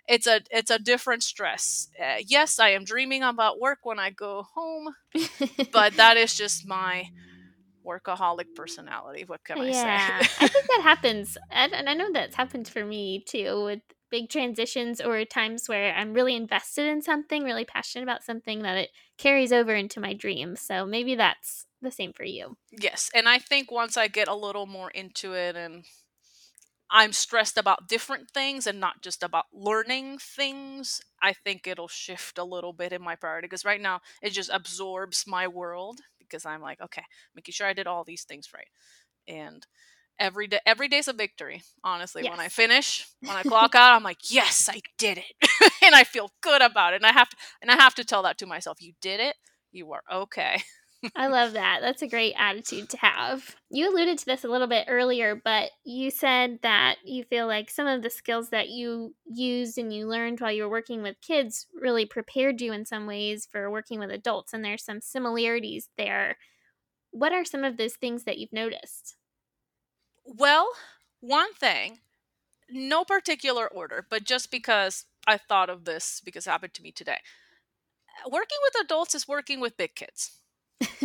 it's 0.07 0.27
a 0.27 0.41
it's 0.51 0.71
a 0.71 0.79
different 0.79 1.23
stress. 1.23 1.87
Uh, 1.99 2.17
yes, 2.27 2.59
I 2.59 2.69
am 2.69 2.83
dreaming 2.83 3.23
about 3.23 3.59
work 3.59 3.79
when 3.83 3.99
I 3.99 4.09
go 4.09 4.45
home, 4.55 4.95
but 5.71 5.95
that 5.97 6.17
is 6.17 6.33
just 6.35 6.67
my 6.67 7.05
workaholic 7.85 8.47
personality. 8.55 9.23
What 9.25 9.43
can 9.43 9.59
I 9.61 9.71
yeah, 9.71 10.23
say? 10.27 10.27
I 10.39 10.47
think 10.47 10.65
that 10.67 10.81
happens, 10.83 11.37
and, 11.51 11.73
and 11.73 11.89
I 11.89 11.93
know 11.93 12.11
that's 12.11 12.35
happened 12.35 12.67
for 12.67 12.85
me 12.85 13.23
too 13.27 13.63
with 13.65 13.81
big 14.15 14.29
transitions 14.29 15.01
or 15.01 15.25
times 15.25 15.67
where 15.67 15.93
I'm 15.93 16.13
really 16.13 16.37
invested 16.37 16.85
in 16.87 17.01
something, 17.01 17.43
really 17.43 17.65
passionate 17.65 18.03
about 18.03 18.23
something 18.23 18.61
that 18.61 18.77
it 18.77 18.91
carries 19.17 19.51
over 19.51 19.75
into 19.75 19.99
my 19.99 20.13
dreams. 20.13 20.61
So 20.61 20.85
maybe 20.85 21.15
that's 21.15 21.67
the 21.81 21.91
same 21.91 22.13
for 22.13 22.23
you. 22.23 22.55
yes, 22.71 23.09
and 23.13 23.27
I 23.27 23.39
think 23.39 23.71
once 23.71 23.97
I 23.97 24.07
get 24.07 24.27
a 24.27 24.35
little 24.35 24.65
more 24.65 24.89
into 24.91 25.33
it 25.33 25.55
and 25.55 25.85
I'm 26.89 27.13
stressed 27.13 27.57
about 27.57 27.87
different 27.87 28.29
things 28.29 28.67
and 28.67 28.79
not 28.79 29.01
just 29.01 29.23
about 29.23 29.45
learning 29.51 30.19
things, 30.19 31.01
I 31.21 31.33
think 31.33 31.65
it'll 31.65 31.87
shift 31.87 32.37
a 32.37 32.43
little 32.43 32.73
bit 32.73 32.93
in 32.93 33.01
my 33.01 33.15
priority 33.15 33.47
because 33.47 33.65
right 33.65 33.81
now 33.81 34.01
it 34.21 34.29
just 34.31 34.51
absorbs 34.53 35.25
my 35.25 35.47
world 35.47 36.01
because 36.19 36.45
I'm 36.45 36.61
like, 36.61 36.79
okay, 36.81 37.03
making 37.33 37.53
sure 37.53 37.67
I 37.67 37.73
did 37.73 37.87
all 37.87 38.03
these 38.03 38.23
things 38.23 38.53
right. 38.53 38.67
And 39.27 39.65
every 40.19 40.47
day 40.47 40.59
every 40.65 40.87
day's 40.87 41.07
a 41.07 41.13
victory, 41.13 41.63
honestly. 41.83 42.23
When 42.23 42.39
I 42.39 42.47
finish, 42.47 43.07
when 43.21 43.35
I 43.35 43.43
clock 43.43 43.75
out, 43.75 43.95
I'm 43.95 44.03
like, 44.03 44.31
yes, 44.31 44.69
I 44.69 44.81
did 44.97 45.17
it. 45.17 45.49
and 45.85 45.95
I 45.95 46.03
feel 46.03 46.31
good 46.41 46.61
about 46.61 46.93
it. 46.93 46.97
And 46.97 47.05
I 47.05 47.13
have 47.13 47.29
to 47.29 47.37
and 47.61 47.71
I 47.71 47.75
have 47.75 47.95
to 47.95 48.03
tell 48.03 48.23
that 48.23 48.37
to 48.39 48.45
myself. 48.45 48.81
You 48.81 48.93
did 49.01 49.19
it. 49.19 49.35
You 49.71 49.91
are 49.91 50.03
okay. 50.11 50.63
I 51.15 51.27
love 51.27 51.53
that. 51.53 51.79
That's 51.81 52.01
a 52.01 52.07
great 52.07 52.33
attitude 52.37 52.89
to 52.89 52.97
have. 52.97 53.55
You 53.69 53.91
alluded 53.91 54.17
to 54.19 54.25
this 54.25 54.43
a 54.43 54.47
little 54.47 54.67
bit 54.67 54.85
earlier, 54.87 55.35
but 55.35 55.71
you 55.83 56.09
said 56.09 56.59
that 56.63 56.97
you 57.03 57.23
feel 57.23 57.47
like 57.47 57.69
some 57.69 57.87
of 57.87 58.01
the 58.01 58.09
skills 58.09 58.49
that 58.49 58.69
you 58.69 59.15
used 59.25 59.77
and 59.77 59.93
you 59.93 60.07
learned 60.07 60.39
while 60.39 60.51
you 60.51 60.63
were 60.63 60.69
working 60.69 61.01
with 61.01 61.21
kids 61.21 61.67
really 61.73 62.05
prepared 62.05 62.61
you 62.61 62.71
in 62.73 62.85
some 62.85 63.05
ways 63.05 63.47
for 63.51 63.69
working 63.69 63.99
with 63.99 64.11
adults, 64.11 64.53
and 64.53 64.63
there's 64.63 64.83
some 64.83 65.01
similarities 65.01 65.89
there. 65.97 66.37
What 67.11 67.31
are 67.31 67.45
some 67.45 67.63
of 67.63 67.77
those 67.77 67.95
things 67.95 68.23
that 68.23 68.37
you've 68.37 68.53
noticed? 68.53 69.15
Well, 70.25 70.69
one 71.21 71.53
thing, 71.53 71.99
no 72.69 73.05
particular 73.05 73.67
order, 73.67 74.05
but 74.09 74.23
just 74.23 74.51
because 74.51 75.05
I 75.27 75.37
thought 75.37 75.69
of 75.69 75.85
this 75.85 76.21
because 76.23 76.47
it 76.47 76.51
happened 76.51 76.73
to 76.75 76.83
me 76.83 76.91
today. 76.91 77.19
Working 78.29 78.57
with 78.63 78.85
adults 78.85 79.13
is 79.15 79.27
working 79.27 79.59
with 79.59 79.77
big 79.77 79.95
kids. 79.95 80.39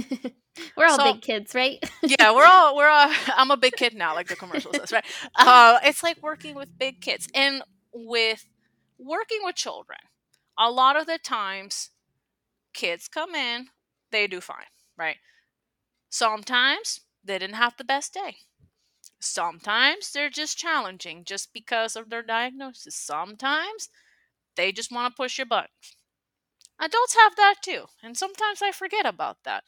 we're 0.76 0.86
all 0.86 0.98
So- 0.98 1.12
big 1.12 1.22
kids, 1.22 1.54
right? 1.54 1.78
Yeah, 2.02 2.34
we're 2.34 2.46
all 2.46 2.76
we're 2.76 2.88
all 2.88 3.12
I'm 3.36 3.50
a 3.50 3.56
big 3.56 3.74
kid 3.74 3.94
now, 3.94 4.14
like 4.14 4.28
the 4.28 4.36
commercial 4.36 4.72
says, 4.72 4.92
right? 4.92 5.04
Uh, 5.34 5.78
it's 5.84 6.02
like 6.02 6.22
working 6.22 6.54
with 6.54 6.76
big 6.78 7.00
kids 7.00 7.28
and 7.34 7.62
with 7.92 8.46
working 8.98 9.40
with 9.44 9.56
children. 9.56 9.98
A 10.58 10.70
lot 10.70 10.96
of 11.00 11.06
the 11.06 11.18
times, 11.18 11.90
kids 12.74 13.08
come 13.08 13.34
in, 13.34 13.68
they 14.12 14.26
do 14.26 14.40
fine, 14.40 14.66
right? 14.96 15.16
Sometimes 16.10 17.00
they 17.24 17.38
didn't 17.38 17.56
have 17.56 17.76
the 17.76 17.84
best 17.84 18.14
day. 18.14 18.36
Sometimes 19.20 20.12
they're 20.12 20.30
just 20.30 20.58
challenging 20.58 21.24
just 21.24 21.52
because 21.52 21.94
of 21.94 22.08
their 22.10 22.22
diagnosis. 22.22 22.96
Sometimes 22.96 23.88
they 24.56 24.72
just 24.72 24.90
want 24.90 25.12
to 25.12 25.16
push 25.16 25.38
your 25.38 25.46
buttons. 25.46 25.96
Adults 26.80 27.14
have 27.14 27.36
that 27.36 27.56
too, 27.62 27.84
and 28.02 28.16
sometimes 28.16 28.62
I 28.62 28.72
forget 28.72 29.04
about 29.04 29.36
that. 29.44 29.64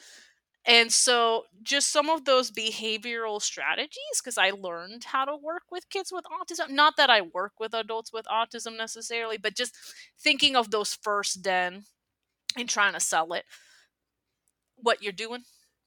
And 0.65 0.93
so, 0.93 1.45
just 1.63 1.91
some 1.93 2.09
of 2.09 2.25
those 2.25 2.51
behavioral 2.51 3.43
strategies, 3.43 4.21
because 4.23 4.39
I 4.39 4.51
learned 4.51 5.05
how 5.05 5.25
to 5.25 5.37
work 5.37 5.65
with 5.71 5.91
kids 5.91 6.13
with 6.13 6.25
autism. 6.25 6.71
Not 6.71 6.97
that 6.97 7.11
I 7.11 7.21
work 7.21 7.55
with 7.59 7.75
adults 7.75 8.13
with 8.13 8.27
autism 8.27 8.79
necessarily, 8.79 9.39
but 9.39 9.57
just 9.57 9.75
thinking 10.19 10.55
of 10.57 10.71
those 10.71 10.95
first 10.95 11.43
den 11.43 11.85
and 12.57 12.69
trying 12.69 12.95
to 12.95 13.01
sell 13.01 13.33
it, 13.33 13.45
what 14.77 15.03
you're 15.03 15.13
doing, 15.13 15.43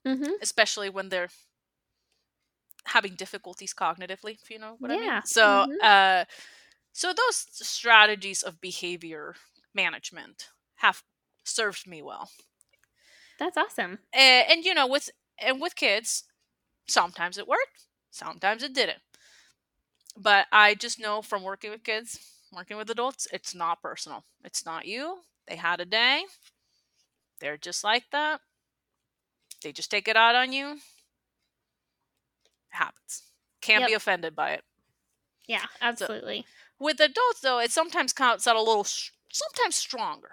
mm-hmm. 0.06 0.32
especially 0.42 0.90
when 0.90 1.10
they're 1.10 1.30
having 2.88 3.16
difficulties 3.16 3.74
cognitively, 3.74 4.38
if 4.42 4.50
you 4.50 4.60
know 4.60 4.78
what 4.80 4.92
I 4.92 4.98
Yeah, 4.98 4.98
mean. 4.98 5.24
So, 5.26 5.66
mhm. 5.66 5.78
uh, 5.82 6.26
so 6.94 7.14
those 7.14 7.46
strategies 7.52 8.44
of 8.44 8.62
behavior 8.62 9.36
management 9.74 10.50
have 10.78 11.04
served 11.44 11.88
me 11.88 12.02
well. 12.02 12.30
That's 13.38 13.58
awesome. 13.58 14.00
and, 14.14 14.46
and 14.50 14.66
you 14.66 14.74
know 14.74 14.88
with 14.88 15.10
and 15.40 15.62
with 15.62 15.76
kids 15.76 16.24
sometimes 16.88 17.38
it 17.38 17.48
worked 17.48 17.86
sometimes 18.12 18.64
it 18.64 18.74
didn't 18.74 19.00
but 20.18 20.48
i 20.52 20.74
just 20.76 21.00
know 21.00 21.22
from 21.22 21.44
working 21.44 21.72
with 21.72 21.84
kids 21.84 22.20
working 22.54 22.78
with 22.78 22.90
adults 22.90 23.28
it's 23.32 23.54
not 23.56 23.82
personal 23.82 24.24
it's 24.44 24.66
not 24.66 24.86
you 24.86 25.20
they 25.48 25.56
had 25.56 25.80
a 25.80 25.86
day 25.86 26.24
they're 27.40 27.58
just 27.58 27.84
like 27.84 28.10
that 28.12 28.42
they 29.62 29.72
just 29.72 29.92
take 29.92 30.08
it 30.08 30.16
out 30.16 30.36
on 30.36 30.52
you 30.54 30.80
happens 32.76 33.24
can't 33.62 33.86
be 33.88 33.94
offended 33.94 34.36
by 34.36 34.52
it 34.52 34.64
Yeah, 35.48 35.66
absolutely. 35.82 36.46
with 36.80 37.00
adults 37.00 37.42
though 37.42 37.60
it 37.60 37.72
sometimes 37.72 38.14
comes 38.14 38.48
out 38.48 38.56
a 38.56 38.62
little 38.62 38.84
sh- 38.84 39.12
sometimes 39.32 39.76
stronger 39.76 40.32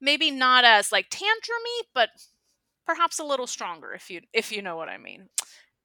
maybe 0.00 0.30
not 0.30 0.64
as 0.64 0.90
like 0.92 1.10
tantrumy 1.10 1.82
but 1.94 2.10
perhaps 2.86 3.18
a 3.18 3.24
little 3.24 3.46
stronger 3.46 3.92
if 3.92 4.10
you 4.10 4.20
if 4.32 4.50
you 4.52 4.62
know 4.62 4.76
what 4.76 4.88
I 4.88 4.98
mean 4.98 5.28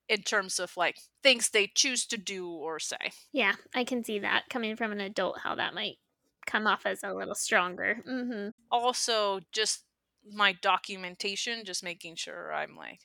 in 0.09 0.21
terms 0.21 0.59
of 0.59 0.75
like 0.77 0.97
things 1.21 1.49
they 1.49 1.67
choose 1.67 2.05
to 2.07 2.17
do 2.17 2.49
or 2.49 2.79
say. 2.79 3.11
Yeah, 3.33 3.55
I 3.75 3.83
can 3.83 4.05
see 4.05 4.19
that 4.19 4.45
coming 4.49 4.77
from 4.77 4.93
an 4.93 5.01
adult 5.01 5.39
how 5.43 5.55
that 5.55 5.73
might 5.73 5.97
come 6.45 6.65
off 6.65 6.85
as 6.85 7.03
a 7.03 7.13
little 7.13 7.35
stronger. 7.35 8.01
Mhm. 8.07 8.53
Also, 8.71 9.41
just 9.51 9.83
my 10.25 10.53
documentation, 10.53 11.65
just 11.65 11.83
making 11.83 12.15
sure 12.15 12.53
I'm 12.53 12.75
like 12.77 13.01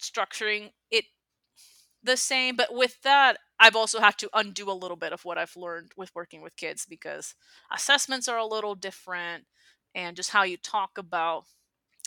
structuring 0.00 0.72
it 0.90 1.04
the 2.02 2.16
same. 2.16 2.56
But 2.56 2.74
with 2.74 3.00
that, 3.02 3.38
I've 3.58 3.76
also 3.76 4.00
had 4.00 4.18
to 4.18 4.30
undo 4.34 4.70
a 4.70 4.72
little 4.72 4.96
bit 4.96 5.12
of 5.12 5.24
what 5.24 5.38
I've 5.38 5.56
learned 5.56 5.92
with 5.96 6.14
working 6.14 6.42
with 6.42 6.56
kids 6.56 6.86
because 6.88 7.34
assessments 7.72 8.28
are 8.28 8.38
a 8.38 8.46
little 8.46 8.74
different 8.74 9.44
and 9.94 10.16
just 10.16 10.30
how 10.30 10.42
you 10.44 10.56
talk 10.56 10.98
about 10.98 11.44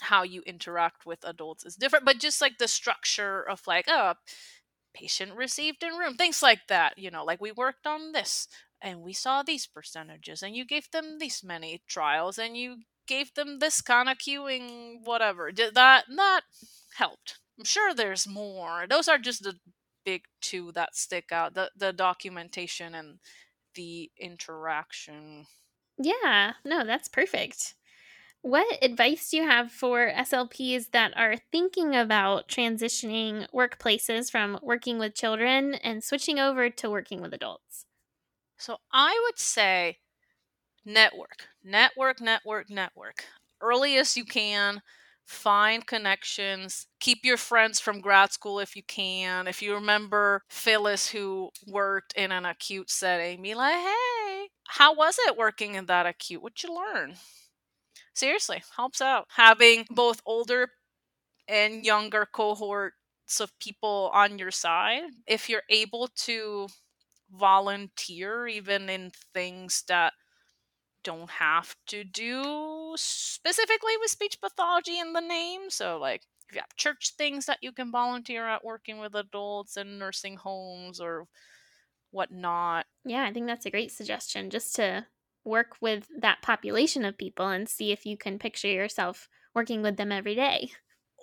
how 0.02 0.24
you 0.24 0.42
interact 0.46 1.06
with 1.06 1.20
adults 1.24 1.66
is 1.66 1.76
different. 1.76 2.06
But 2.06 2.20
just 2.20 2.42
like 2.42 2.58
the 2.58 2.68
structure 2.68 3.42
of 3.48 3.62
like, 3.68 3.86
oh, 3.88 4.16
patient 4.94 5.34
received 5.36 5.84
in 5.84 5.94
room, 5.98 6.16
things 6.16 6.42
like 6.42 6.68
that, 6.70 6.98
you 6.98 7.10
know, 7.12 7.24
like 7.24 7.42
we 7.42 7.52
worked 7.52 7.88
on 7.88 8.12
this 8.12 8.48
and 8.82 9.02
we 9.02 9.14
saw 9.14 9.42
these 9.44 9.66
percentages 9.68 10.44
and 10.44 10.56
you 10.56 10.66
gave 10.66 10.90
them 10.92 11.18
these 11.20 11.44
many 11.44 11.82
trials 11.88 12.38
and 12.38 12.56
you 12.58 12.78
gave 13.08 13.34
them 13.34 13.60
this 13.60 13.82
kind 13.82 14.08
of 14.10 14.18
cueing 14.18 14.96
whatever 15.04 15.52
did 15.52 15.76
that 15.76 16.06
that 16.16 16.42
helped 16.96 17.38
i'm 17.60 17.66
sure 17.66 17.94
there's 17.94 18.26
more 18.26 18.86
those 18.90 19.10
are 19.10 19.18
just 19.18 19.44
the 19.44 19.56
big 20.06 20.26
two 20.42 20.72
that 20.74 20.96
stick 20.96 21.32
out 21.32 21.54
the 21.54 21.72
the 21.76 21.94
documentation 21.94 22.96
and 22.96 23.20
the 23.76 24.12
interaction 24.18 25.48
Yeah, 25.98 26.54
no, 26.66 26.86
that's 26.86 27.08
perfect. 27.08 27.76
What 28.42 28.84
advice 28.84 29.32
do 29.32 29.38
you 29.38 29.44
have 29.44 29.72
for 29.72 30.08
SLPs 30.10 30.92
that 30.92 31.18
are 31.18 31.38
thinking 31.38 31.96
about 31.96 32.48
transitioning 32.50 33.50
workplaces 33.52 34.32
from 34.32 34.60
working 34.64 35.00
with 35.00 35.16
children 35.16 35.76
and 35.76 36.04
switching 36.04 36.40
over 36.40 36.70
to 36.70 36.90
working 36.92 37.22
with 37.22 37.34
adults? 37.34 37.86
so 38.58 38.78
i 38.92 39.20
would 39.26 39.38
say 39.40 40.00
network 40.86 41.50
network 41.64 42.22
network 42.22 42.70
network 42.70 43.26
early 43.62 43.98
as 43.98 44.18
you 44.18 44.26
can 44.26 44.82
find 45.26 45.86
connections 45.88 46.88
keep 47.00 47.20
your 47.24 47.38
friends 47.38 47.80
from 47.80 48.02
grad 48.02 48.32
school 48.32 48.60
if 48.60 48.76
you 48.76 48.84
can. 48.84 49.48
If 49.48 49.62
you 49.62 49.74
remember 49.74 50.44
phyllis 50.50 51.10
who 51.10 51.50
worked 51.68 52.14
in 52.16 52.32
an 52.32 52.46
acute 52.46 52.90
setting 52.90 53.42
be 53.42 53.56
like 53.56 53.76
hey 53.76 54.48
how 54.68 54.94
was 54.96 55.18
it 55.28 55.38
working 55.38 55.76
in 55.76 55.86
that 55.88 56.06
acute? 56.06 56.42
What'd 56.42 56.64
you 56.64 56.74
learn? 56.76 57.16
Seriously 58.16 58.64
helps 58.76 59.02
out. 59.02 59.28
Having 59.36 59.86
both 59.92 60.22
older 60.26 60.70
and 61.48 61.86
younger 61.86 62.28
cohorts 62.32 63.40
of 63.40 63.58
people 63.60 64.12
on 64.14 64.38
your 64.40 64.52
side 64.52 65.04
if 65.28 65.50
you're 65.50 65.64
able 65.70 66.08
to 66.16 66.68
volunteer 67.32 68.48
even 68.48 68.90
in 68.90 69.12
things 69.34 69.84
that 69.88 70.14
don't 71.04 71.30
have 71.30 71.76
to 71.88 72.04
do 72.04 72.73
specifically 72.98 73.94
with 74.00 74.12
speech 74.12 74.40
pathology 74.42 75.00
in 75.00 75.14
the 75.14 75.22
name. 75.22 75.70
So, 75.70 75.98
like, 76.00 76.24
if 76.50 76.56
you 76.56 76.62
have 76.62 76.76
church 76.76 77.14
things 77.18 77.46
that 77.46 77.60
you 77.62 77.72
can 77.72 77.92
volunteer 77.92 78.48
at 78.48 78.64
working 78.64 79.00
with 79.00 79.16
adults 79.16 79.78
in 79.78 80.00
nursing 80.00 80.38
homes 80.38 81.00
or 81.00 81.28
whatnot. 82.12 82.86
Yeah, 83.06 83.24
I 83.24 83.34
think 83.34 83.48
that's 83.48 83.66
a 83.66 83.72
great 83.72 83.92
suggestion 83.92 84.50
just 84.50 84.76
to 84.76 85.08
work 85.44 85.76
with 85.82 86.08
that 86.20 86.42
population 86.42 87.04
of 87.04 87.18
people 87.18 87.48
and 87.48 87.68
see 87.68 87.92
if 87.92 88.06
you 88.06 88.18
can 88.18 88.40
picture 88.40 88.68
yourself 88.68 89.28
working 89.54 89.82
with 89.82 89.98
them 89.98 90.12
every 90.12 90.36
day. 90.36 90.72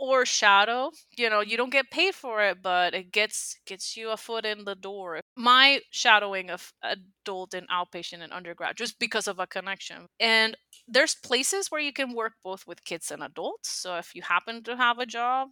Or 0.03 0.25
shadow, 0.25 0.93
you 1.19 1.29
know, 1.29 1.41
you 1.41 1.59
don't 1.59 1.69
get 1.71 1.91
paid 1.91 2.15
for 2.15 2.43
it, 2.43 2.63
but 2.63 2.95
it 2.95 3.13
gets 3.13 3.61
gets 3.67 3.99
you 3.99 4.09
a 4.09 4.17
foot 4.17 4.47
in 4.47 4.65
the 4.65 4.75
door. 4.75 5.21
My 5.37 5.83
shadowing 5.91 6.51
of 6.51 6.73
adult 6.83 7.53
and 7.53 7.69
outpatient 7.69 8.23
and 8.23 8.33
undergrad 8.33 8.79
just 8.79 8.99
because 8.99 9.29
of 9.29 9.39
a 9.39 9.47
connection. 9.47 10.07
And 10.19 10.57
there's 10.89 11.15
places 11.15 11.71
where 11.71 11.83
you 11.83 11.93
can 11.93 12.15
work 12.15 12.33
both 12.43 12.67
with 12.67 12.85
kids 12.85 13.11
and 13.11 13.23
adults. 13.23 13.69
So 13.69 13.97
if 13.97 14.15
you 14.15 14.23
happen 14.23 14.63
to 14.65 14.77
have 14.77 14.99
a 14.99 15.05
job 15.05 15.51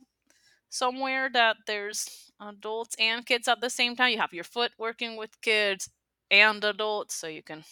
somewhere 0.70 1.30
that 1.32 1.57
there's 1.66 2.30
adults 2.40 2.96
and 2.99 3.26
kids 3.26 3.49
at 3.49 3.61
the 3.61 3.70
same 3.70 3.96
time, 3.96 4.12
you 4.12 4.18
have 4.18 4.34
your 4.34 4.44
foot 4.44 4.72
working 4.78 5.16
with 5.16 5.40
kids 5.42 5.90
and 6.30 6.64
adults 6.64 7.14
so 7.14 7.26
you 7.28 7.42
can 7.42 7.64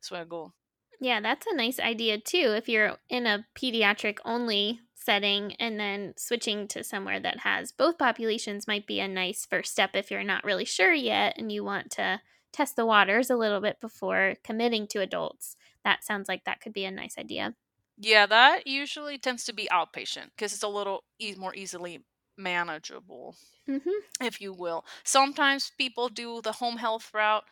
swaggle. 0.00 0.52
Yeah, 1.00 1.20
that's 1.20 1.46
a 1.46 1.54
nice 1.54 1.80
idea 1.80 2.18
too. 2.18 2.52
If 2.56 2.68
you're 2.68 2.96
in 3.08 3.26
a 3.26 3.46
pediatric 3.56 4.18
only 4.24 4.80
setting 5.00 5.54
and 5.56 5.78
then 5.80 6.14
switching 6.16 6.68
to 6.68 6.84
somewhere 6.84 7.20
that 7.20 7.40
has 7.40 7.72
both 7.72 7.98
populations 7.98 8.66
might 8.66 8.86
be 8.86 9.00
a 9.00 9.08
nice 9.08 9.46
first 9.46 9.72
step 9.72 9.94
if 9.94 10.10
you're 10.10 10.24
not 10.24 10.44
really 10.44 10.64
sure 10.64 10.92
yet 10.92 11.34
and 11.38 11.50
you 11.52 11.64
want 11.64 11.90
to 11.92 12.20
test 12.52 12.76
the 12.76 12.86
waters 12.86 13.30
a 13.30 13.36
little 13.36 13.60
bit 13.60 13.80
before 13.80 14.36
committing 14.44 14.86
to 14.88 15.00
adults. 15.00 15.56
That 15.84 16.04
sounds 16.04 16.28
like 16.28 16.44
that 16.44 16.60
could 16.60 16.72
be 16.72 16.84
a 16.84 16.90
nice 16.90 17.16
idea. 17.18 17.54
Yeah, 17.96 18.26
that 18.26 18.66
usually 18.66 19.18
tends 19.18 19.44
to 19.44 19.52
be 19.52 19.68
outpatient 19.70 20.30
because 20.30 20.52
it's 20.54 20.62
a 20.62 20.68
little 20.68 21.04
e- 21.18 21.34
more 21.36 21.54
easily 21.54 22.04
manageable, 22.36 23.36
Mhm. 23.66 24.00
if 24.20 24.40
you 24.40 24.52
will. 24.52 24.86
Sometimes 25.04 25.72
people 25.78 26.08
do 26.08 26.42
the 26.42 26.52
home 26.54 26.78
health 26.78 27.12
route. 27.14 27.44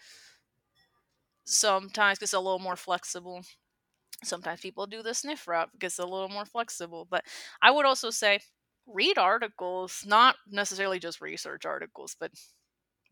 Sometimes 1.44 2.22
it's 2.22 2.32
a 2.32 2.38
little 2.38 2.59
more 2.61 2.76
flexible. 2.76 3.44
Sometimes 4.25 4.61
people 4.61 4.87
do 4.87 5.03
the 5.03 5.11
SNF 5.11 5.47
route 5.47 5.71
because 5.73 5.93
it's 5.93 5.99
a 6.01 6.07
little 6.07 6.29
more 6.29 6.45
flexible. 6.45 7.07
But 7.09 7.25
I 7.62 7.71
would 7.71 7.87
also 7.87 8.11
say 8.11 8.41
read 8.87 9.19
articles, 9.19 10.05
not 10.07 10.37
necessarily 10.51 10.99
just 10.99 11.21
research 11.21 11.64
articles, 11.64 12.16
but 12.19 12.33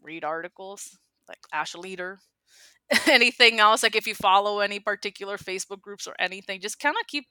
read 0.03 0.25
articles 0.25 0.99
like 1.29 1.39
ASHA 1.55 1.79
Leader, 1.79 2.19
anything 3.07 3.61
else. 3.61 3.83
Like 3.83 3.97
if 3.97 4.07
you 4.07 4.15
follow 4.15 4.61
any 4.61 4.81
particular 4.81 5.37
Facebook 5.37 5.81
groups 5.81 6.07
or 6.07 6.15
anything, 6.19 6.61
just 6.61 6.81
kind 6.81 6.97
of 7.01 7.07
keep 7.07 7.27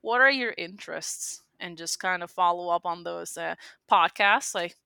what 0.00 0.20
are 0.20 0.30
your 0.30 0.54
interests 0.56 1.42
and 1.60 1.76
just 1.76 1.98
kind 1.98 2.22
of 2.22 2.30
follow 2.30 2.68
up 2.68 2.86
on 2.86 3.02
those 3.02 3.36
uh, 3.36 3.54
podcasts 3.90 4.54
like 4.54 4.76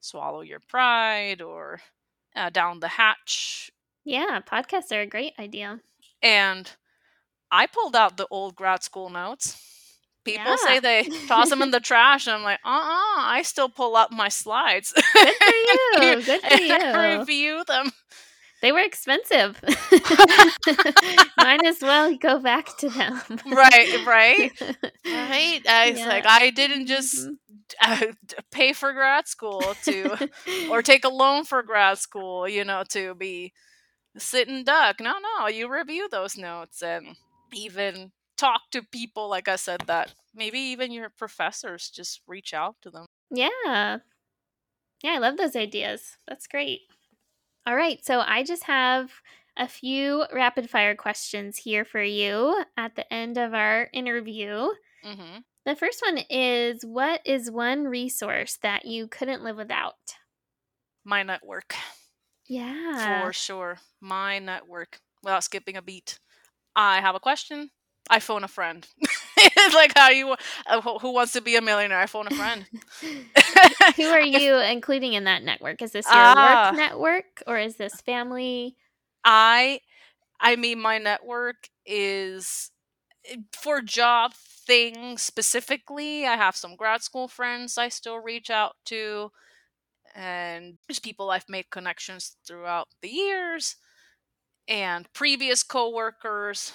Swallow 0.00 0.40
Your 0.40 0.60
Pride 0.60 1.42
or 1.42 1.80
uh, 2.34 2.50
Down 2.50 2.80
the 2.80 2.88
Hatch. 2.88 3.70
Yeah, 4.04 4.40
podcasts 4.40 4.92
are 4.92 5.02
a 5.02 5.06
great 5.06 5.34
idea. 5.38 5.80
And 6.22 6.70
I 7.50 7.66
pulled 7.66 7.96
out 7.96 8.16
the 8.16 8.26
old 8.30 8.54
grad 8.56 8.82
school 8.82 9.10
notes. 9.10 9.56
People 10.24 10.56
say 10.58 10.78
they 10.80 11.10
toss 11.26 11.48
them 11.50 11.62
in 11.62 11.70
the 11.70 11.80
trash, 11.80 12.26
and 12.26 12.36
I'm 12.36 12.42
like, 12.42 12.60
uh 12.64 12.68
uh 12.68 13.20
I 13.22 13.42
still 13.44 13.68
pull 13.68 13.96
up 13.96 14.10
my 14.12 14.28
slides. 14.28 14.92
Good 15.22 15.36
for 15.44 15.52
you. 16.00 16.22
Good 16.24 16.42
for 16.42 16.54
I 16.92 17.18
you. 17.18 17.18
review 17.18 17.64
them. 17.66 17.92
They 18.62 18.72
were 18.72 18.80
expensive. 18.80 19.60
Might 21.36 21.64
as 21.64 21.80
well 21.82 22.16
go 22.16 22.38
back 22.40 22.76
to 22.78 22.90
them. 22.90 23.20
Right, 23.44 23.94
right, 24.04 24.52
right. 25.10 25.60
I 25.68 25.90
was 25.92 26.04
like, 26.06 26.24
I 26.26 26.50
didn't 26.50 26.86
just 26.86 27.28
Mhm. 27.28 27.36
uh, 27.80 28.06
pay 28.50 28.72
for 28.72 28.92
grad 28.92 29.28
school 29.28 29.74
to, 29.82 30.16
or 30.68 30.82
take 30.82 31.04
a 31.04 31.08
loan 31.08 31.44
for 31.44 31.62
grad 31.62 31.98
school, 31.98 32.48
you 32.48 32.64
know, 32.64 32.84
to 32.90 33.14
be 33.14 33.52
sitting 34.18 34.64
duck. 34.64 35.00
No, 35.00 35.14
no, 35.38 35.48
you 35.48 35.72
review 35.72 36.08
those 36.10 36.36
notes 36.36 36.82
and 36.82 37.16
even 37.54 38.12
talk 38.36 38.70
to 38.72 38.82
people, 38.82 39.28
like 39.28 39.48
I 39.48 39.56
said, 39.56 39.82
that 39.86 40.14
maybe 40.34 40.58
even 40.60 40.92
your 40.92 41.10
professors 41.10 41.90
just 41.90 42.22
reach 42.26 42.54
out 42.54 42.76
to 42.82 42.90
them. 42.90 43.06
Yeah. 43.30 44.00
Yeah, 45.02 45.12
I 45.12 45.18
love 45.18 45.36
those 45.36 45.56
ideas. 45.56 46.18
That's 46.26 46.46
great. 46.46 46.80
All 47.66 47.76
right, 47.76 48.04
so 48.04 48.20
I 48.20 48.42
just 48.44 48.64
have 48.64 49.12
a 49.56 49.68
few 49.68 50.26
rapid 50.32 50.70
fire 50.70 50.96
questions 50.96 51.58
here 51.58 51.84
for 51.84 52.02
you 52.02 52.64
at 52.76 52.96
the 52.96 53.12
end 53.12 53.38
of 53.38 53.54
our 53.54 53.90
interview. 53.92 54.68
hmm 55.02 55.44
The 55.66 55.76
first 55.76 56.02
one 56.02 56.18
is 56.30 56.84
What 56.84 57.22
is 57.26 57.50
one 57.50 57.84
resource 57.84 58.58
that 58.62 58.86
you 58.86 59.08
couldn't 59.08 59.42
live 59.44 59.56
without? 59.56 60.16
My 61.04 61.22
network, 61.22 61.74
Yeah. 62.48 63.30
for 63.30 63.32
sure. 63.32 63.80
My 64.00 64.38
network, 64.38 65.00
without 65.22 65.44
skipping 65.44 65.76
a 65.76 65.82
beat. 65.82 66.18
I 66.76 67.00
have 67.00 67.14
a 67.14 67.20
question. 67.20 67.70
I 68.10 68.20
phone 68.20 68.44
a 68.44 68.48
friend. 68.48 68.86
it's 69.36 69.74
like 69.74 69.92
how 69.96 70.10
you, 70.10 70.34
uh, 70.66 70.80
who 71.00 71.12
wants 71.12 71.32
to 71.32 71.40
be 71.40 71.56
a 71.56 71.60
millionaire? 71.62 71.98
I 72.00 72.06
phone 72.06 72.26
a 72.26 72.30
friend. 72.30 72.66
Who 73.96 74.10
are 74.10 74.20
you 74.20 74.56
including 74.56 75.12
in 75.14 75.24
that 75.24 75.42
network? 75.42 75.82
Is 75.82 75.92
this 75.92 76.12
your 76.14 76.32
Ah. 76.32 76.34
work 76.34 76.72
network 76.72 77.42
or 77.46 77.58
is 77.58 77.76
this 77.76 78.00
family? 78.00 78.76
I 79.24 79.80
I 80.40 80.56
mean 80.56 80.80
my 80.80 80.98
network 80.98 81.68
is 81.86 82.70
eh, 83.26 83.36
for 83.52 83.80
job 83.82 84.32
things 84.34 85.22
specifically. 85.22 86.26
I 86.26 86.36
have 86.36 86.56
some 86.56 86.76
grad 86.76 87.02
school 87.02 87.28
friends 87.28 87.78
I 87.78 87.88
still 87.88 88.18
reach 88.18 88.50
out 88.50 88.76
to 88.86 89.30
and 90.14 90.78
there's 90.88 90.98
people 91.00 91.30
I've 91.30 91.48
made 91.48 91.70
connections 91.70 92.36
throughout 92.46 92.88
the 93.02 93.08
years 93.08 93.76
and 94.70 95.12
previous 95.14 95.64
coworkers 95.64 96.72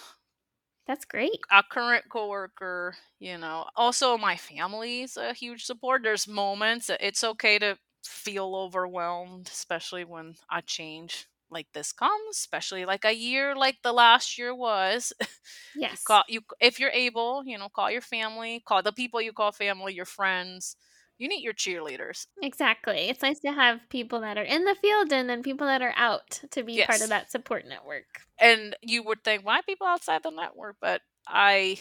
That's 0.87 1.05
great. 1.05 1.45
A 1.51 1.63
current 1.63 2.05
coworker, 2.09 2.95
you 3.19 3.37
know. 3.37 3.67
Also, 3.75 4.17
my 4.17 4.35
family 4.35 5.01
is 5.01 5.15
a 5.15 5.33
huge 5.33 5.63
support. 5.65 6.01
There's 6.03 6.27
moments 6.27 6.89
it's 6.89 7.23
okay 7.23 7.59
to 7.59 7.77
feel 8.03 8.55
overwhelmed, 8.55 9.47
especially 9.47 10.05
when 10.05 10.35
a 10.51 10.61
change 10.63 11.27
like 11.51 11.67
this 11.73 11.93
comes, 11.93 12.37
especially 12.37 12.85
like 12.85 13.05
a 13.05 13.13
year 13.13 13.55
like 13.55 13.77
the 13.83 13.93
last 13.93 14.37
year 14.39 14.55
was. 14.55 15.13
you 15.91 15.97
Yes. 15.97 16.03
call 16.03 16.23
you 16.27 16.41
if 16.59 16.79
you're 16.79 16.89
able, 16.89 17.43
you 17.45 17.57
know, 17.59 17.69
call 17.69 17.91
your 17.91 18.01
family, 18.01 18.61
call 18.65 18.81
the 18.81 18.91
people 18.91 19.21
you 19.21 19.33
call 19.33 19.51
family, 19.51 19.93
your 19.93 20.05
friends. 20.05 20.75
You 21.17 21.29
need 21.29 21.43
your 21.43 21.53
cheerleaders. 21.53 22.27
Exactly. 22.41 23.07
It's 23.09 23.21
nice 23.21 23.39
to 23.39 23.51
have 23.53 23.79
people 23.89 24.21
that 24.21 24.37
are 24.37 24.43
in 24.43 24.65
the 24.65 24.75
field 24.75 25.13
and 25.13 25.29
then 25.29 25.43
people 25.43 25.65
that 25.67 25.81
are 25.81 25.93
out 25.95 26.41
to 26.51 26.63
be 26.63 26.83
part 26.85 27.01
of 27.01 27.09
that 27.09 27.31
support 27.31 27.65
network. 27.67 28.05
and 28.39 28.75
you 28.81 29.01
would 29.03 29.23
think 29.23 29.45
why 29.45 29.61
people 29.65 29.87
outside 29.87 30.21
the 30.23 30.29
network 30.31 30.75
but 30.81 31.01
i 31.27 31.77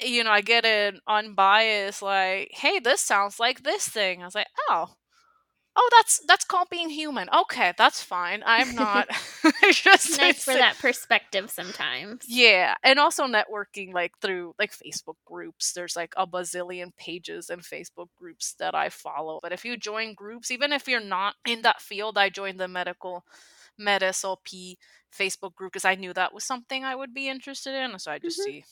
you 0.00 0.22
know 0.22 0.30
i 0.30 0.40
get 0.40 0.64
an 0.64 1.00
unbiased 1.08 2.00
like 2.02 2.50
hey 2.52 2.78
this 2.78 3.00
sounds 3.00 3.40
like 3.40 3.62
this 3.64 3.88
thing 3.88 4.22
i 4.22 4.24
was 4.24 4.34
like 4.34 4.46
oh 4.70 4.94
oh 5.80 5.88
that's 5.92 6.20
that's 6.26 6.44
called 6.44 6.68
being 6.70 6.90
human. 6.90 7.28
Okay 7.30 7.72
that's 7.78 8.02
fine. 8.02 8.42
I'm 8.44 8.74
not 8.74 9.06
it's 9.62 9.80
just 9.80 10.18
nice 10.18 10.42
for 10.44 10.54
that 10.54 10.78
perspective 10.78 11.50
sometimes. 11.50 12.24
yeah 12.28 12.74
and 12.82 12.98
also 12.98 13.26
networking 13.26 13.92
like 13.94 14.12
through 14.20 14.54
like 14.58 14.72
facebook 14.72 15.16
groups. 15.24 15.72
There's 15.72 15.96
like 15.96 16.12
a 16.16 16.26
bazillion 16.26 16.94
pages 16.96 17.48
and 17.50 17.62
facebook 17.62 18.08
groups 18.18 18.54
that 18.58 18.74
i 18.74 18.88
follow 18.88 19.38
but 19.42 19.52
if 19.52 19.64
you 19.64 19.76
join 19.76 20.14
groups 20.14 20.50
even 20.50 20.72
if 20.72 20.88
you're 20.88 21.00
not 21.00 21.34
in 21.46 21.62
that 21.62 21.80
field 21.80 22.18
i 22.18 22.28
joined 22.28 22.58
the 22.60 22.68
medical 22.68 23.24
medslp 23.80 24.76
facebook 25.16 25.54
group 25.54 25.72
because 25.72 25.84
i 25.84 25.94
knew 25.94 26.12
that 26.12 26.34
was 26.34 26.44
something 26.44 26.84
i 26.84 26.94
would 26.94 27.14
be 27.14 27.28
interested 27.28 27.74
in 27.74 27.98
so 27.98 28.10
i 28.10 28.18
just 28.18 28.38
Mhm. 28.40 28.44
see 28.44 28.64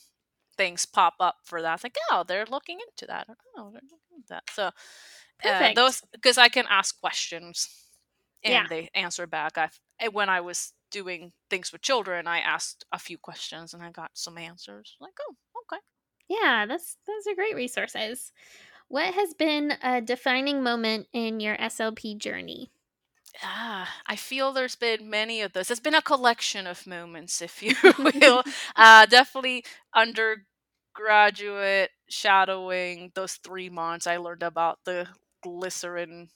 things 0.57 0.85
pop 0.87 1.13
up 1.19 1.35
for 1.43 1.61
that. 1.61 1.75
It's 1.75 1.83
like 1.83 1.97
oh 2.11 2.23
they're 2.27 2.45
looking 2.49 2.79
into 2.89 3.05
that. 3.07 3.27
Oh 3.57 3.69
they're 3.71 3.81
looking 3.83 4.15
into 4.15 4.27
that. 4.29 4.43
So 4.51 4.71
uh, 5.45 5.69
those 5.69 6.01
because 6.11 6.37
i 6.37 6.47
can 6.49 6.65
ask 6.69 6.99
questions 6.99 7.67
and 8.43 8.67
Yeah. 8.67 8.67
they 8.69 8.89
answer 8.93 9.27
back 9.27 9.57
i 9.57 9.69
when 10.09 10.29
i 10.29 10.39
was 10.41 10.73
doing 10.91 11.31
things 11.49 11.71
with 11.71 11.81
children 11.81 12.27
i 12.27 12.39
asked 12.39 12.85
a 12.91 12.99
few 12.99 13.17
questions 13.17 13.73
and 13.73 13.83
i 13.83 13.91
got 13.91 14.11
some 14.13 14.37
answers 14.37 14.95
like 14.99 15.13
oh 15.29 15.35
okay 15.71 15.81
Yeah, 16.29 16.65
that's 16.65 16.97
those 17.07 17.27
are 17.27 17.35
great 17.35 17.55
resources. 17.55 18.31
What 18.87 19.13
has 19.13 19.33
been 19.33 19.73
a 19.81 20.01
defining 20.01 20.63
moment 20.63 21.07
in 21.13 21.39
your 21.39 21.59
SLP 21.61 22.15
journey? 22.15 22.71
ah, 23.43 23.89
i 24.07 24.15
feel 24.15 24.51
there's 24.51 24.75
been 24.75 25.09
many 25.09 25.41
of 25.41 25.53
those 25.53 25.69
it's 25.71 25.79
been 25.79 25.93
a 25.95 26.01
collection 26.01 26.65
of 26.67 26.85
moments 26.87 27.41
if 27.41 27.61
you 27.61 27.75
will 27.99 28.43
uh 28.75 29.05
definitely 29.05 29.63
undergraduate 29.95 31.91
shadowing 32.09 33.11
those 33.15 33.33
three 33.35 33.69
months 33.69 34.07
i 34.07 34.17
learned 34.17 34.43
about 34.43 34.79
the 34.85 35.07
glycerin 35.43 36.29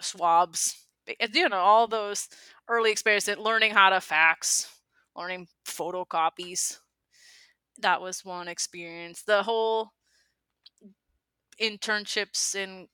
swabs 0.00 0.86
you 1.32 1.48
know 1.48 1.56
all 1.58 1.86
those 1.86 2.28
early 2.68 2.90
experiences 2.90 3.36
learning 3.38 3.72
how 3.72 3.90
to 3.90 4.00
fax 4.00 4.68
learning 5.14 5.46
photocopies. 5.66 6.78
That 7.78 8.00
was 8.02 8.22
one 8.24 8.48
experience. 8.48 9.22
The 9.22 9.42
whole 9.42 9.92
internships 11.60 12.54
in 12.54 12.88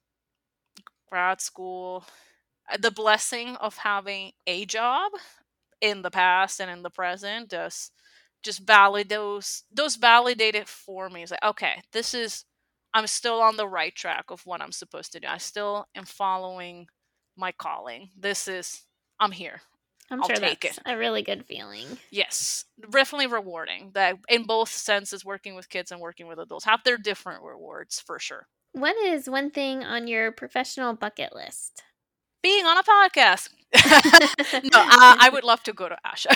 grad 1.09 1.41
school 1.41 2.05
uh, 2.73 2.77
the 2.81 2.91
blessing 2.91 3.57
of 3.57 3.77
having 3.79 4.33
a 4.47 4.65
job 4.67 5.13
in 5.81 6.03
the 6.03 6.11
past 6.11 6.61
and 6.61 6.71
in 6.71 6.83
the 6.83 6.91
present 6.91 7.51
just 7.51 7.93
just 8.43 8.67
validate 8.67 9.11
those 9.11 9.65
those 9.73 9.97
validated 9.97 10.69
for 10.69 11.09
me. 11.11 11.23
It's 11.23 11.33
like 11.33 11.45
okay 11.45 11.83
this 11.93 12.15
is 12.15 12.45
i'm 12.95 13.07
still 13.07 13.41
on 13.41 13.57
the 13.57 13.67
right 13.69 13.95
track 13.95 14.25
of 14.31 14.45
what 14.47 14.61
i'm 14.61 14.73
supposed 14.73 15.13
to 15.13 15.21
do 15.21 15.27
i 15.29 15.39
still 15.39 15.87
am 15.95 16.05
following 16.05 16.87
my 17.37 17.53
calling 17.53 18.11
this 18.19 18.49
is 18.49 18.83
i'm 19.21 19.33
here 19.33 19.61
I'm 20.11 20.21
I'll 20.23 20.29
sure 20.29 20.37
take 20.37 20.61
that's 20.61 20.77
it. 20.77 20.83
a 20.85 20.97
really 20.99 21.23
good 21.23 21.47
feeling. 21.47 21.87
yes 22.11 22.65
definitely 22.91 23.29
rewarding 23.29 23.93
that 23.95 24.17
in 24.29 24.43
both 24.45 24.69
senses 24.69 25.25
working 25.25 25.55
with 25.55 25.71
kids 25.71 25.91
and 25.91 26.01
working 26.01 26.27
with 26.27 26.39
adults 26.39 26.67
have 26.67 26.81
their 26.85 26.99
different 26.99 27.43
rewards 27.43 27.99
for 28.01 28.19
sure 28.19 28.47
What 28.73 28.97
is 28.97 29.31
one 29.31 29.51
thing 29.51 29.83
on 29.85 30.07
your 30.09 30.31
professional 30.33 30.93
bucket 30.95 31.35
list? 31.35 31.83
being 32.43 32.67
on 32.67 32.77
a 32.77 32.83
podcast 32.83 33.49
no 33.75 34.79
uh, 34.81 35.17
i 35.19 35.31
would 35.33 35.45
love 35.45 35.63
to 35.63 35.73
go 35.73 35.89
to 35.89 35.97
asha 36.07 36.35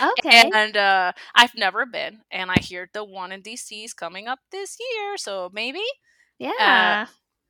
Okay. 0.18 0.50
and 0.54 0.76
uh, 0.76 1.12
i've 1.34 1.54
never 1.54 1.86
been 1.86 2.20
and 2.30 2.50
i 2.50 2.56
hear 2.60 2.88
the 2.92 3.04
one 3.04 3.32
in 3.32 3.42
dc 3.42 3.84
is 3.84 3.94
coming 3.94 4.26
up 4.26 4.40
this 4.50 4.76
year 4.80 5.16
so 5.16 5.50
maybe 5.52 5.82
yeah. 6.38 7.06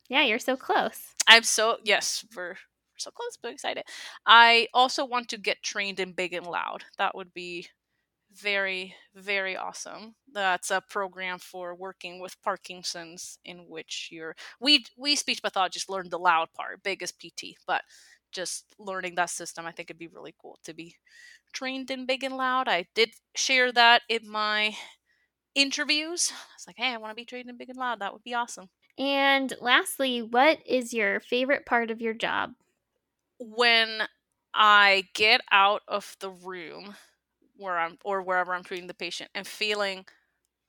yeah, 0.09 0.23
you're 0.23 0.39
so 0.39 0.55
close. 0.55 1.13
i'm 1.27 1.43
so 1.43 1.77
yes 1.83 2.25
we're 2.35 2.49
we're 2.49 2.55
so 2.97 3.11
close 3.11 3.37
but 3.41 3.51
excited 3.51 3.83
i 4.25 4.67
also 4.73 5.05
want 5.05 5.27
to 5.29 5.37
get 5.37 5.61
trained 5.63 5.99
in 5.99 6.11
big 6.11 6.33
and 6.33 6.47
loud 6.47 6.83
that 6.97 7.15
would 7.15 7.33
be 7.33 7.67
very 8.33 8.95
very 9.15 9.57
awesome 9.57 10.15
that's 10.33 10.69
a 10.69 10.83
program 10.89 11.39
for 11.39 11.73
working 11.75 12.19
with 12.19 12.41
parkinson's 12.43 13.39
in 13.43 13.65
which 13.67 14.09
you're 14.11 14.35
we 14.59 14.85
we 14.97 15.15
speech 15.15 15.41
pathologists 15.41 15.89
learn 15.89 16.09
the 16.09 16.19
loud 16.19 16.47
part 16.53 16.81
big 16.83 17.01
as 17.01 17.11
pt 17.11 17.55
but 17.65 17.81
just 18.31 18.65
learning 18.79 19.15
that 19.15 19.29
system 19.29 19.65
i 19.65 19.71
think 19.71 19.89
it'd 19.89 19.99
be 19.99 20.07
really 20.07 20.33
cool 20.41 20.59
to 20.63 20.73
be 20.73 20.95
trained 21.53 21.91
in 21.91 22.05
big 22.05 22.23
and 22.23 22.37
loud 22.37 22.67
i 22.67 22.85
did 22.95 23.11
share 23.35 23.71
that 23.71 24.03
in 24.09 24.29
my 24.29 24.75
interviews 25.55 26.31
it's 26.55 26.67
like 26.67 26.77
hey 26.77 26.93
i 26.93 26.97
want 26.97 27.11
to 27.11 27.15
be 27.15 27.25
trained 27.25 27.49
in 27.49 27.57
big 27.57 27.69
and 27.69 27.79
loud 27.79 27.99
that 27.99 28.13
would 28.13 28.23
be 28.23 28.33
awesome 28.33 28.69
And 28.99 29.53
lastly, 29.61 30.21
what 30.21 30.59
is 30.65 30.93
your 30.93 31.19
favorite 31.19 31.65
part 31.65 31.89
of 31.89 32.01
your 32.01 32.13
job? 32.13 32.53
when 33.39 34.07
I 34.53 35.05
get 35.13 35.41
out 35.51 35.81
of 35.87 36.15
the 36.19 36.29
room 36.31 36.95
where 37.55 37.77
I'm 37.77 37.97
or 38.03 38.21
wherever 38.21 38.53
I'm 38.53 38.63
treating 38.63 38.87
the 38.87 38.93
patient 38.93 39.29
and 39.35 39.45
feeling 39.47 40.05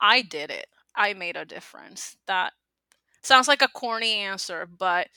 I 0.01 0.21
did 0.21 0.51
it. 0.51 0.67
I 0.95 1.13
made 1.13 1.37
a 1.37 1.45
difference. 1.45 2.17
That 2.27 2.53
sounds 3.23 3.47
like 3.47 3.61
a 3.61 3.69
corny 3.69 4.13
answer, 4.15 4.67
but 4.67 5.09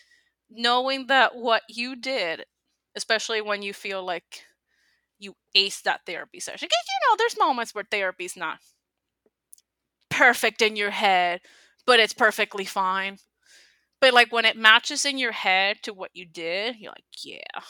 knowing 0.54 1.06
that 1.08 1.36
what 1.36 1.62
you 1.68 1.96
did, 1.96 2.44
especially 2.96 3.40
when 3.42 3.62
you 3.62 3.72
feel 3.74 4.04
like 4.04 4.44
you 5.18 5.34
ace 5.54 5.80
that 5.82 6.00
therapy 6.06 6.40
session. 6.40 6.68
'cause, 6.68 6.86
you 6.88 7.08
know, 7.10 7.16
there's 7.18 7.38
moments 7.38 7.74
where 7.74 7.84
therapy's 7.90 8.36
not 8.36 8.58
perfect 10.10 10.62
in 10.62 10.76
your 10.76 10.90
head, 10.90 11.40
but 11.86 12.00
it's 12.00 12.12
perfectly 12.12 12.64
fine. 12.64 13.18
But 14.00 14.14
like 14.14 14.32
when 14.32 14.44
it 14.44 14.56
matches 14.56 15.04
in 15.04 15.18
your 15.18 15.32
head 15.32 15.82
to 15.82 15.92
what 15.94 16.10
you 16.14 16.26
did, 16.26 16.76
you're 16.76 16.92
like, 16.92 17.04
yeah, 17.24 17.60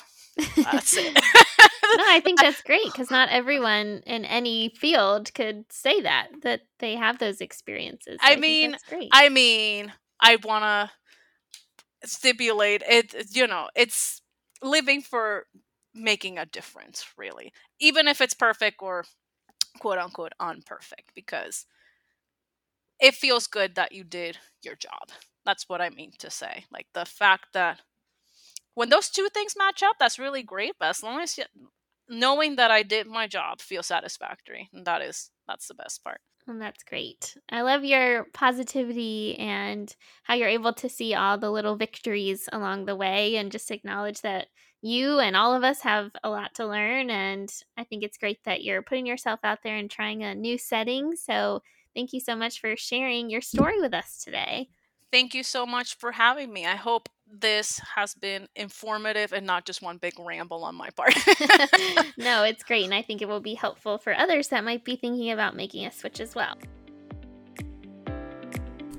that's 0.62 0.97
it. 0.97 1.14
no, 1.95 2.05
I 2.07 2.20
think 2.20 2.41
that's 2.41 2.62
great 2.62 2.93
because 2.93 3.11
not 3.11 3.28
everyone 3.30 4.03
in 4.07 4.24
any 4.24 4.70
field 4.70 5.32
could 5.35 5.64
say 5.70 6.01
that 6.01 6.28
that 6.43 6.62
they 6.80 6.97
have 6.97 7.18
those 7.18 7.41
experiences. 7.41 8.18
So 8.20 8.26
I 8.26 8.35
think 8.37 8.41
mean. 8.41 8.76
I 9.12 9.28
mean, 9.28 9.93
I 10.20 10.37
want 10.37 10.64
to 10.64 10.91
stipulate 12.07 12.82
it, 12.88 13.14
you 13.34 13.46
know, 13.46 13.68
it's 13.74 14.22
living 14.62 15.02
for 15.02 15.46
making 15.94 16.38
a 16.38 16.46
difference, 16.46 17.05
really. 17.16 17.52
Even 17.80 18.09
if 18.09 18.20
it's 18.20 18.34
perfect 18.34 18.76
or 18.80 19.05
quote 19.80 19.98
unquote 19.98 20.32
unperfect, 20.40 21.12
because 21.14 21.66
it 23.00 23.14
feels 23.14 23.46
good 23.46 23.74
that 23.74 23.92
you 23.92 24.05
did 24.05 24.38
your 24.62 24.76
job. 24.76 25.11
That's 25.44 25.68
what 25.68 25.80
I 25.80 25.90
mean 25.90 26.12
to 26.18 26.30
say. 26.30 26.64
Like 26.72 26.86
the 26.94 27.05
fact 27.05 27.46
that 27.52 27.80
when 28.74 28.90
those 28.90 29.11
two 29.11 29.28
things 29.32 29.55
match 29.59 29.82
up, 29.82 29.96
that's 29.98 30.18
really 30.18 30.42
great. 30.42 30.74
But 30.80 30.90
as 30.90 31.02
long 31.02 31.20
as 31.20 31.38
you, 31.38 31.44
knowing 32.09 32.57
that 32.57 32.70
I 32.70 32.82
did 32.82 33.07
my 33.07 33.26
job 33.26 33.61
feels 33.61 33.86
satisfactory, 33.86 34.68
and 34.72 34.86
that 34.86 35.02
is 35.02 35.30
that's 35.48 35.68
the 35.68 35.74
best 35.74 36.05
part. 36.05 36.20
And 36.47 36.61
that's 36.61 36.82
great. 36.82 37.36
I 37.49 37.62
love 37.62 37.84
your 37.84 38.24
positivity 38.34 39.34
and 39.38 39.95
how 40.24 40.34
you're 40.34 40.49
able 40.49 40.74
to 40.74 40.90
see 40.90 41.14
all 41.14 41.38
the 41.38 41.51
little 41.51 41.76
victories 41.76 42.51
along 42.53 42.84
the 42.84 42.97
way 42.97 43.36
and 43.36 43.51
just 43.51 43.70
acknowledge 43.70 44.20
that 44.20 44.49
you 44.82 45.20
and 45.20 45.36
all 45.36 45.55
of 45.55 45.64
us 45.64 45.80
have 45.80 46.11
a 46.22 46.28
lot 46.28 46.55
to 46.57 46.66
learn. 46.66 47.09
And 47.09 47.51
I 47.78 47.84
think 47.84 48.03
it's 48.03 48.18
great 48.18 48.45
that 48.45 48.62
you're 48.62 48.82
putting 48.82 49.07
yourself 49.07 49.40
out 49.42 49.62
there 49.62 49.76
and 49.76 49.90
trying 49.90 50.22
a 50.22 50.34
new 50.34 50.59
setting. 50.59 51.16
So 51.16 51.62
thank 51.95 52.12
you 52.12 52.20
so 52.20 52.36
much 52.36 52.61
for 52.61 52.76
sharing 52.76 53.30
your 53.30 53.40
story 53.40 53.80
with 53.80 53.95
us 53.95 54.22
today. 54.22 54.68
Thank 55.15 55.33
you 55.33 55.45
so 55.45 55.65
much 55.65 55.97
for 55.99 56.11
having 56.11 56.53
me. 56.53 56.67
I 56.67 56.75
hope 56.75 57.09
this 57.31 57.81
has 57.95 58.17
been 58.17 58.49
informative 58.57 59.33
and 59.33 59.47
not 59.47 59.65
just 59.65 59.81
one 59.81 59.97
big 59.97 60.15
ramble 60.19 60.65
on 60.65 60.75
my 60.75 60.91
part. 60.91 61.15
no, 62.19 62.43
it's 62.43 62.65
great. 62.65 62.85
And 62.85 62.93
I 62.93 63.01
think 63.03 63.23
it 63.23 63.29
will 63.29 63.39
be 63.39 63.55
helpful 63.55 63.97
for 63.97 64.12
others 64.12 64.49
that 64.49 64.65
might 64.65 64.85
be 64.85 64.97
thinking 64.97 65.31
about 65.31 65.55
making 65.55 65.87
a 65.87 65.93
switch 65.93 66.19
as 66.19 66.35
well. 66.35 66.57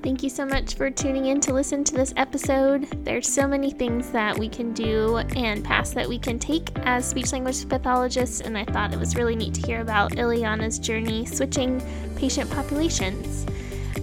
Thank 0.01 0.23
you 0.23 0.29
so 0.29 0.45
much 0.45 0.75
for 0.75 0.89
tuning 0.89 1.25
in 1.25 1.41
to 1.41 1.53
listen 1.53 1.83
to 1.83 1.93
this 1.93 2.13
episode. 2.15 2.87
There's 3.03 3.27
so 3.27 3.45
many 3.45 3.71
things 3.71 4.09
that 4.11 4.39
we 4.39 4.47
can 4.47 4.71
do 4.71 5.17
and 5.35 5.65
paths 5.65 5.91
that 5.95 6.07
we 6.07 6.17
can 6.17 6.39
take 6.39 6.69
as 6.85 7.05
speech 7.05 7.33
language 7.33 7.67
pathologists, 7.67 8.39
and 8.39 8.57
I 8.57 8.63
thought 8.63 8.93
it 8.93 8.99
was 8.99 9.17
really 9.17 9.35
neat 9.35 9.53
to 9.55 9.67
hear 9.67 9.81
about 9.81 10.13
Ileana's 10.13 10.79
journey 10.79 11.25
switching 11.25 11.83
patient 12.15 12.49
populations. 12.51 13.45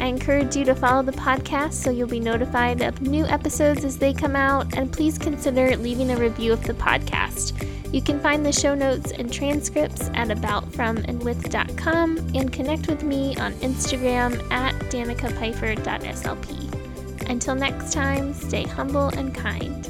I 0.03 0.07
encourage 0.07 0.57
you 0.57 0.65
to 0.65 0.75
follow 0.75 1.05
the 1.05 1.13
podcast 1.13 1.75
so 1.75 1.93
you'll 1.93 2.09
be 2.09 2.19
notified 2.19 2.83
of 2.83 3.03
new 3.03 3.25
episodes 3.25 3.85
as 3.85 3.97
they 3.97 4.13
come 4.13 4.35
out, 4.35 4.77
and 4.77 4.93
please 4.93 5.17
consider 5.17 5.77
leaving 5.77 6.11
a 6.11 6.17
review 6.17 6.53
of 6.53 6.65
the 6.65 6.75
podcast. 6.75 7.53
You 7.95 8.03
can 8.03 8.19
find 8.19 8.45
the 8.45 8.51
show 8.51 8.75
notes 8.75 9.13
and 9.13 9.33
transcripts 9.33 10.11
at 10.15 10.27
aboutfromandwith.com 10.27 12.19
and 12.35 12.53
connect 12.53 12.89
with 12.89 13.05
me 13.05 13.37
on 13.37 13.53
Instagram 13.55 14.43
at 14.51 14.75
danicapifer.slp. 14.91 17.31
Until 17.31 17.55
next 17.55 17.93
time, 17.93 18.35
stay 18.35 18.65
humble 18.65 19.07
and 19.11 19.33
kind. 19.33 19.89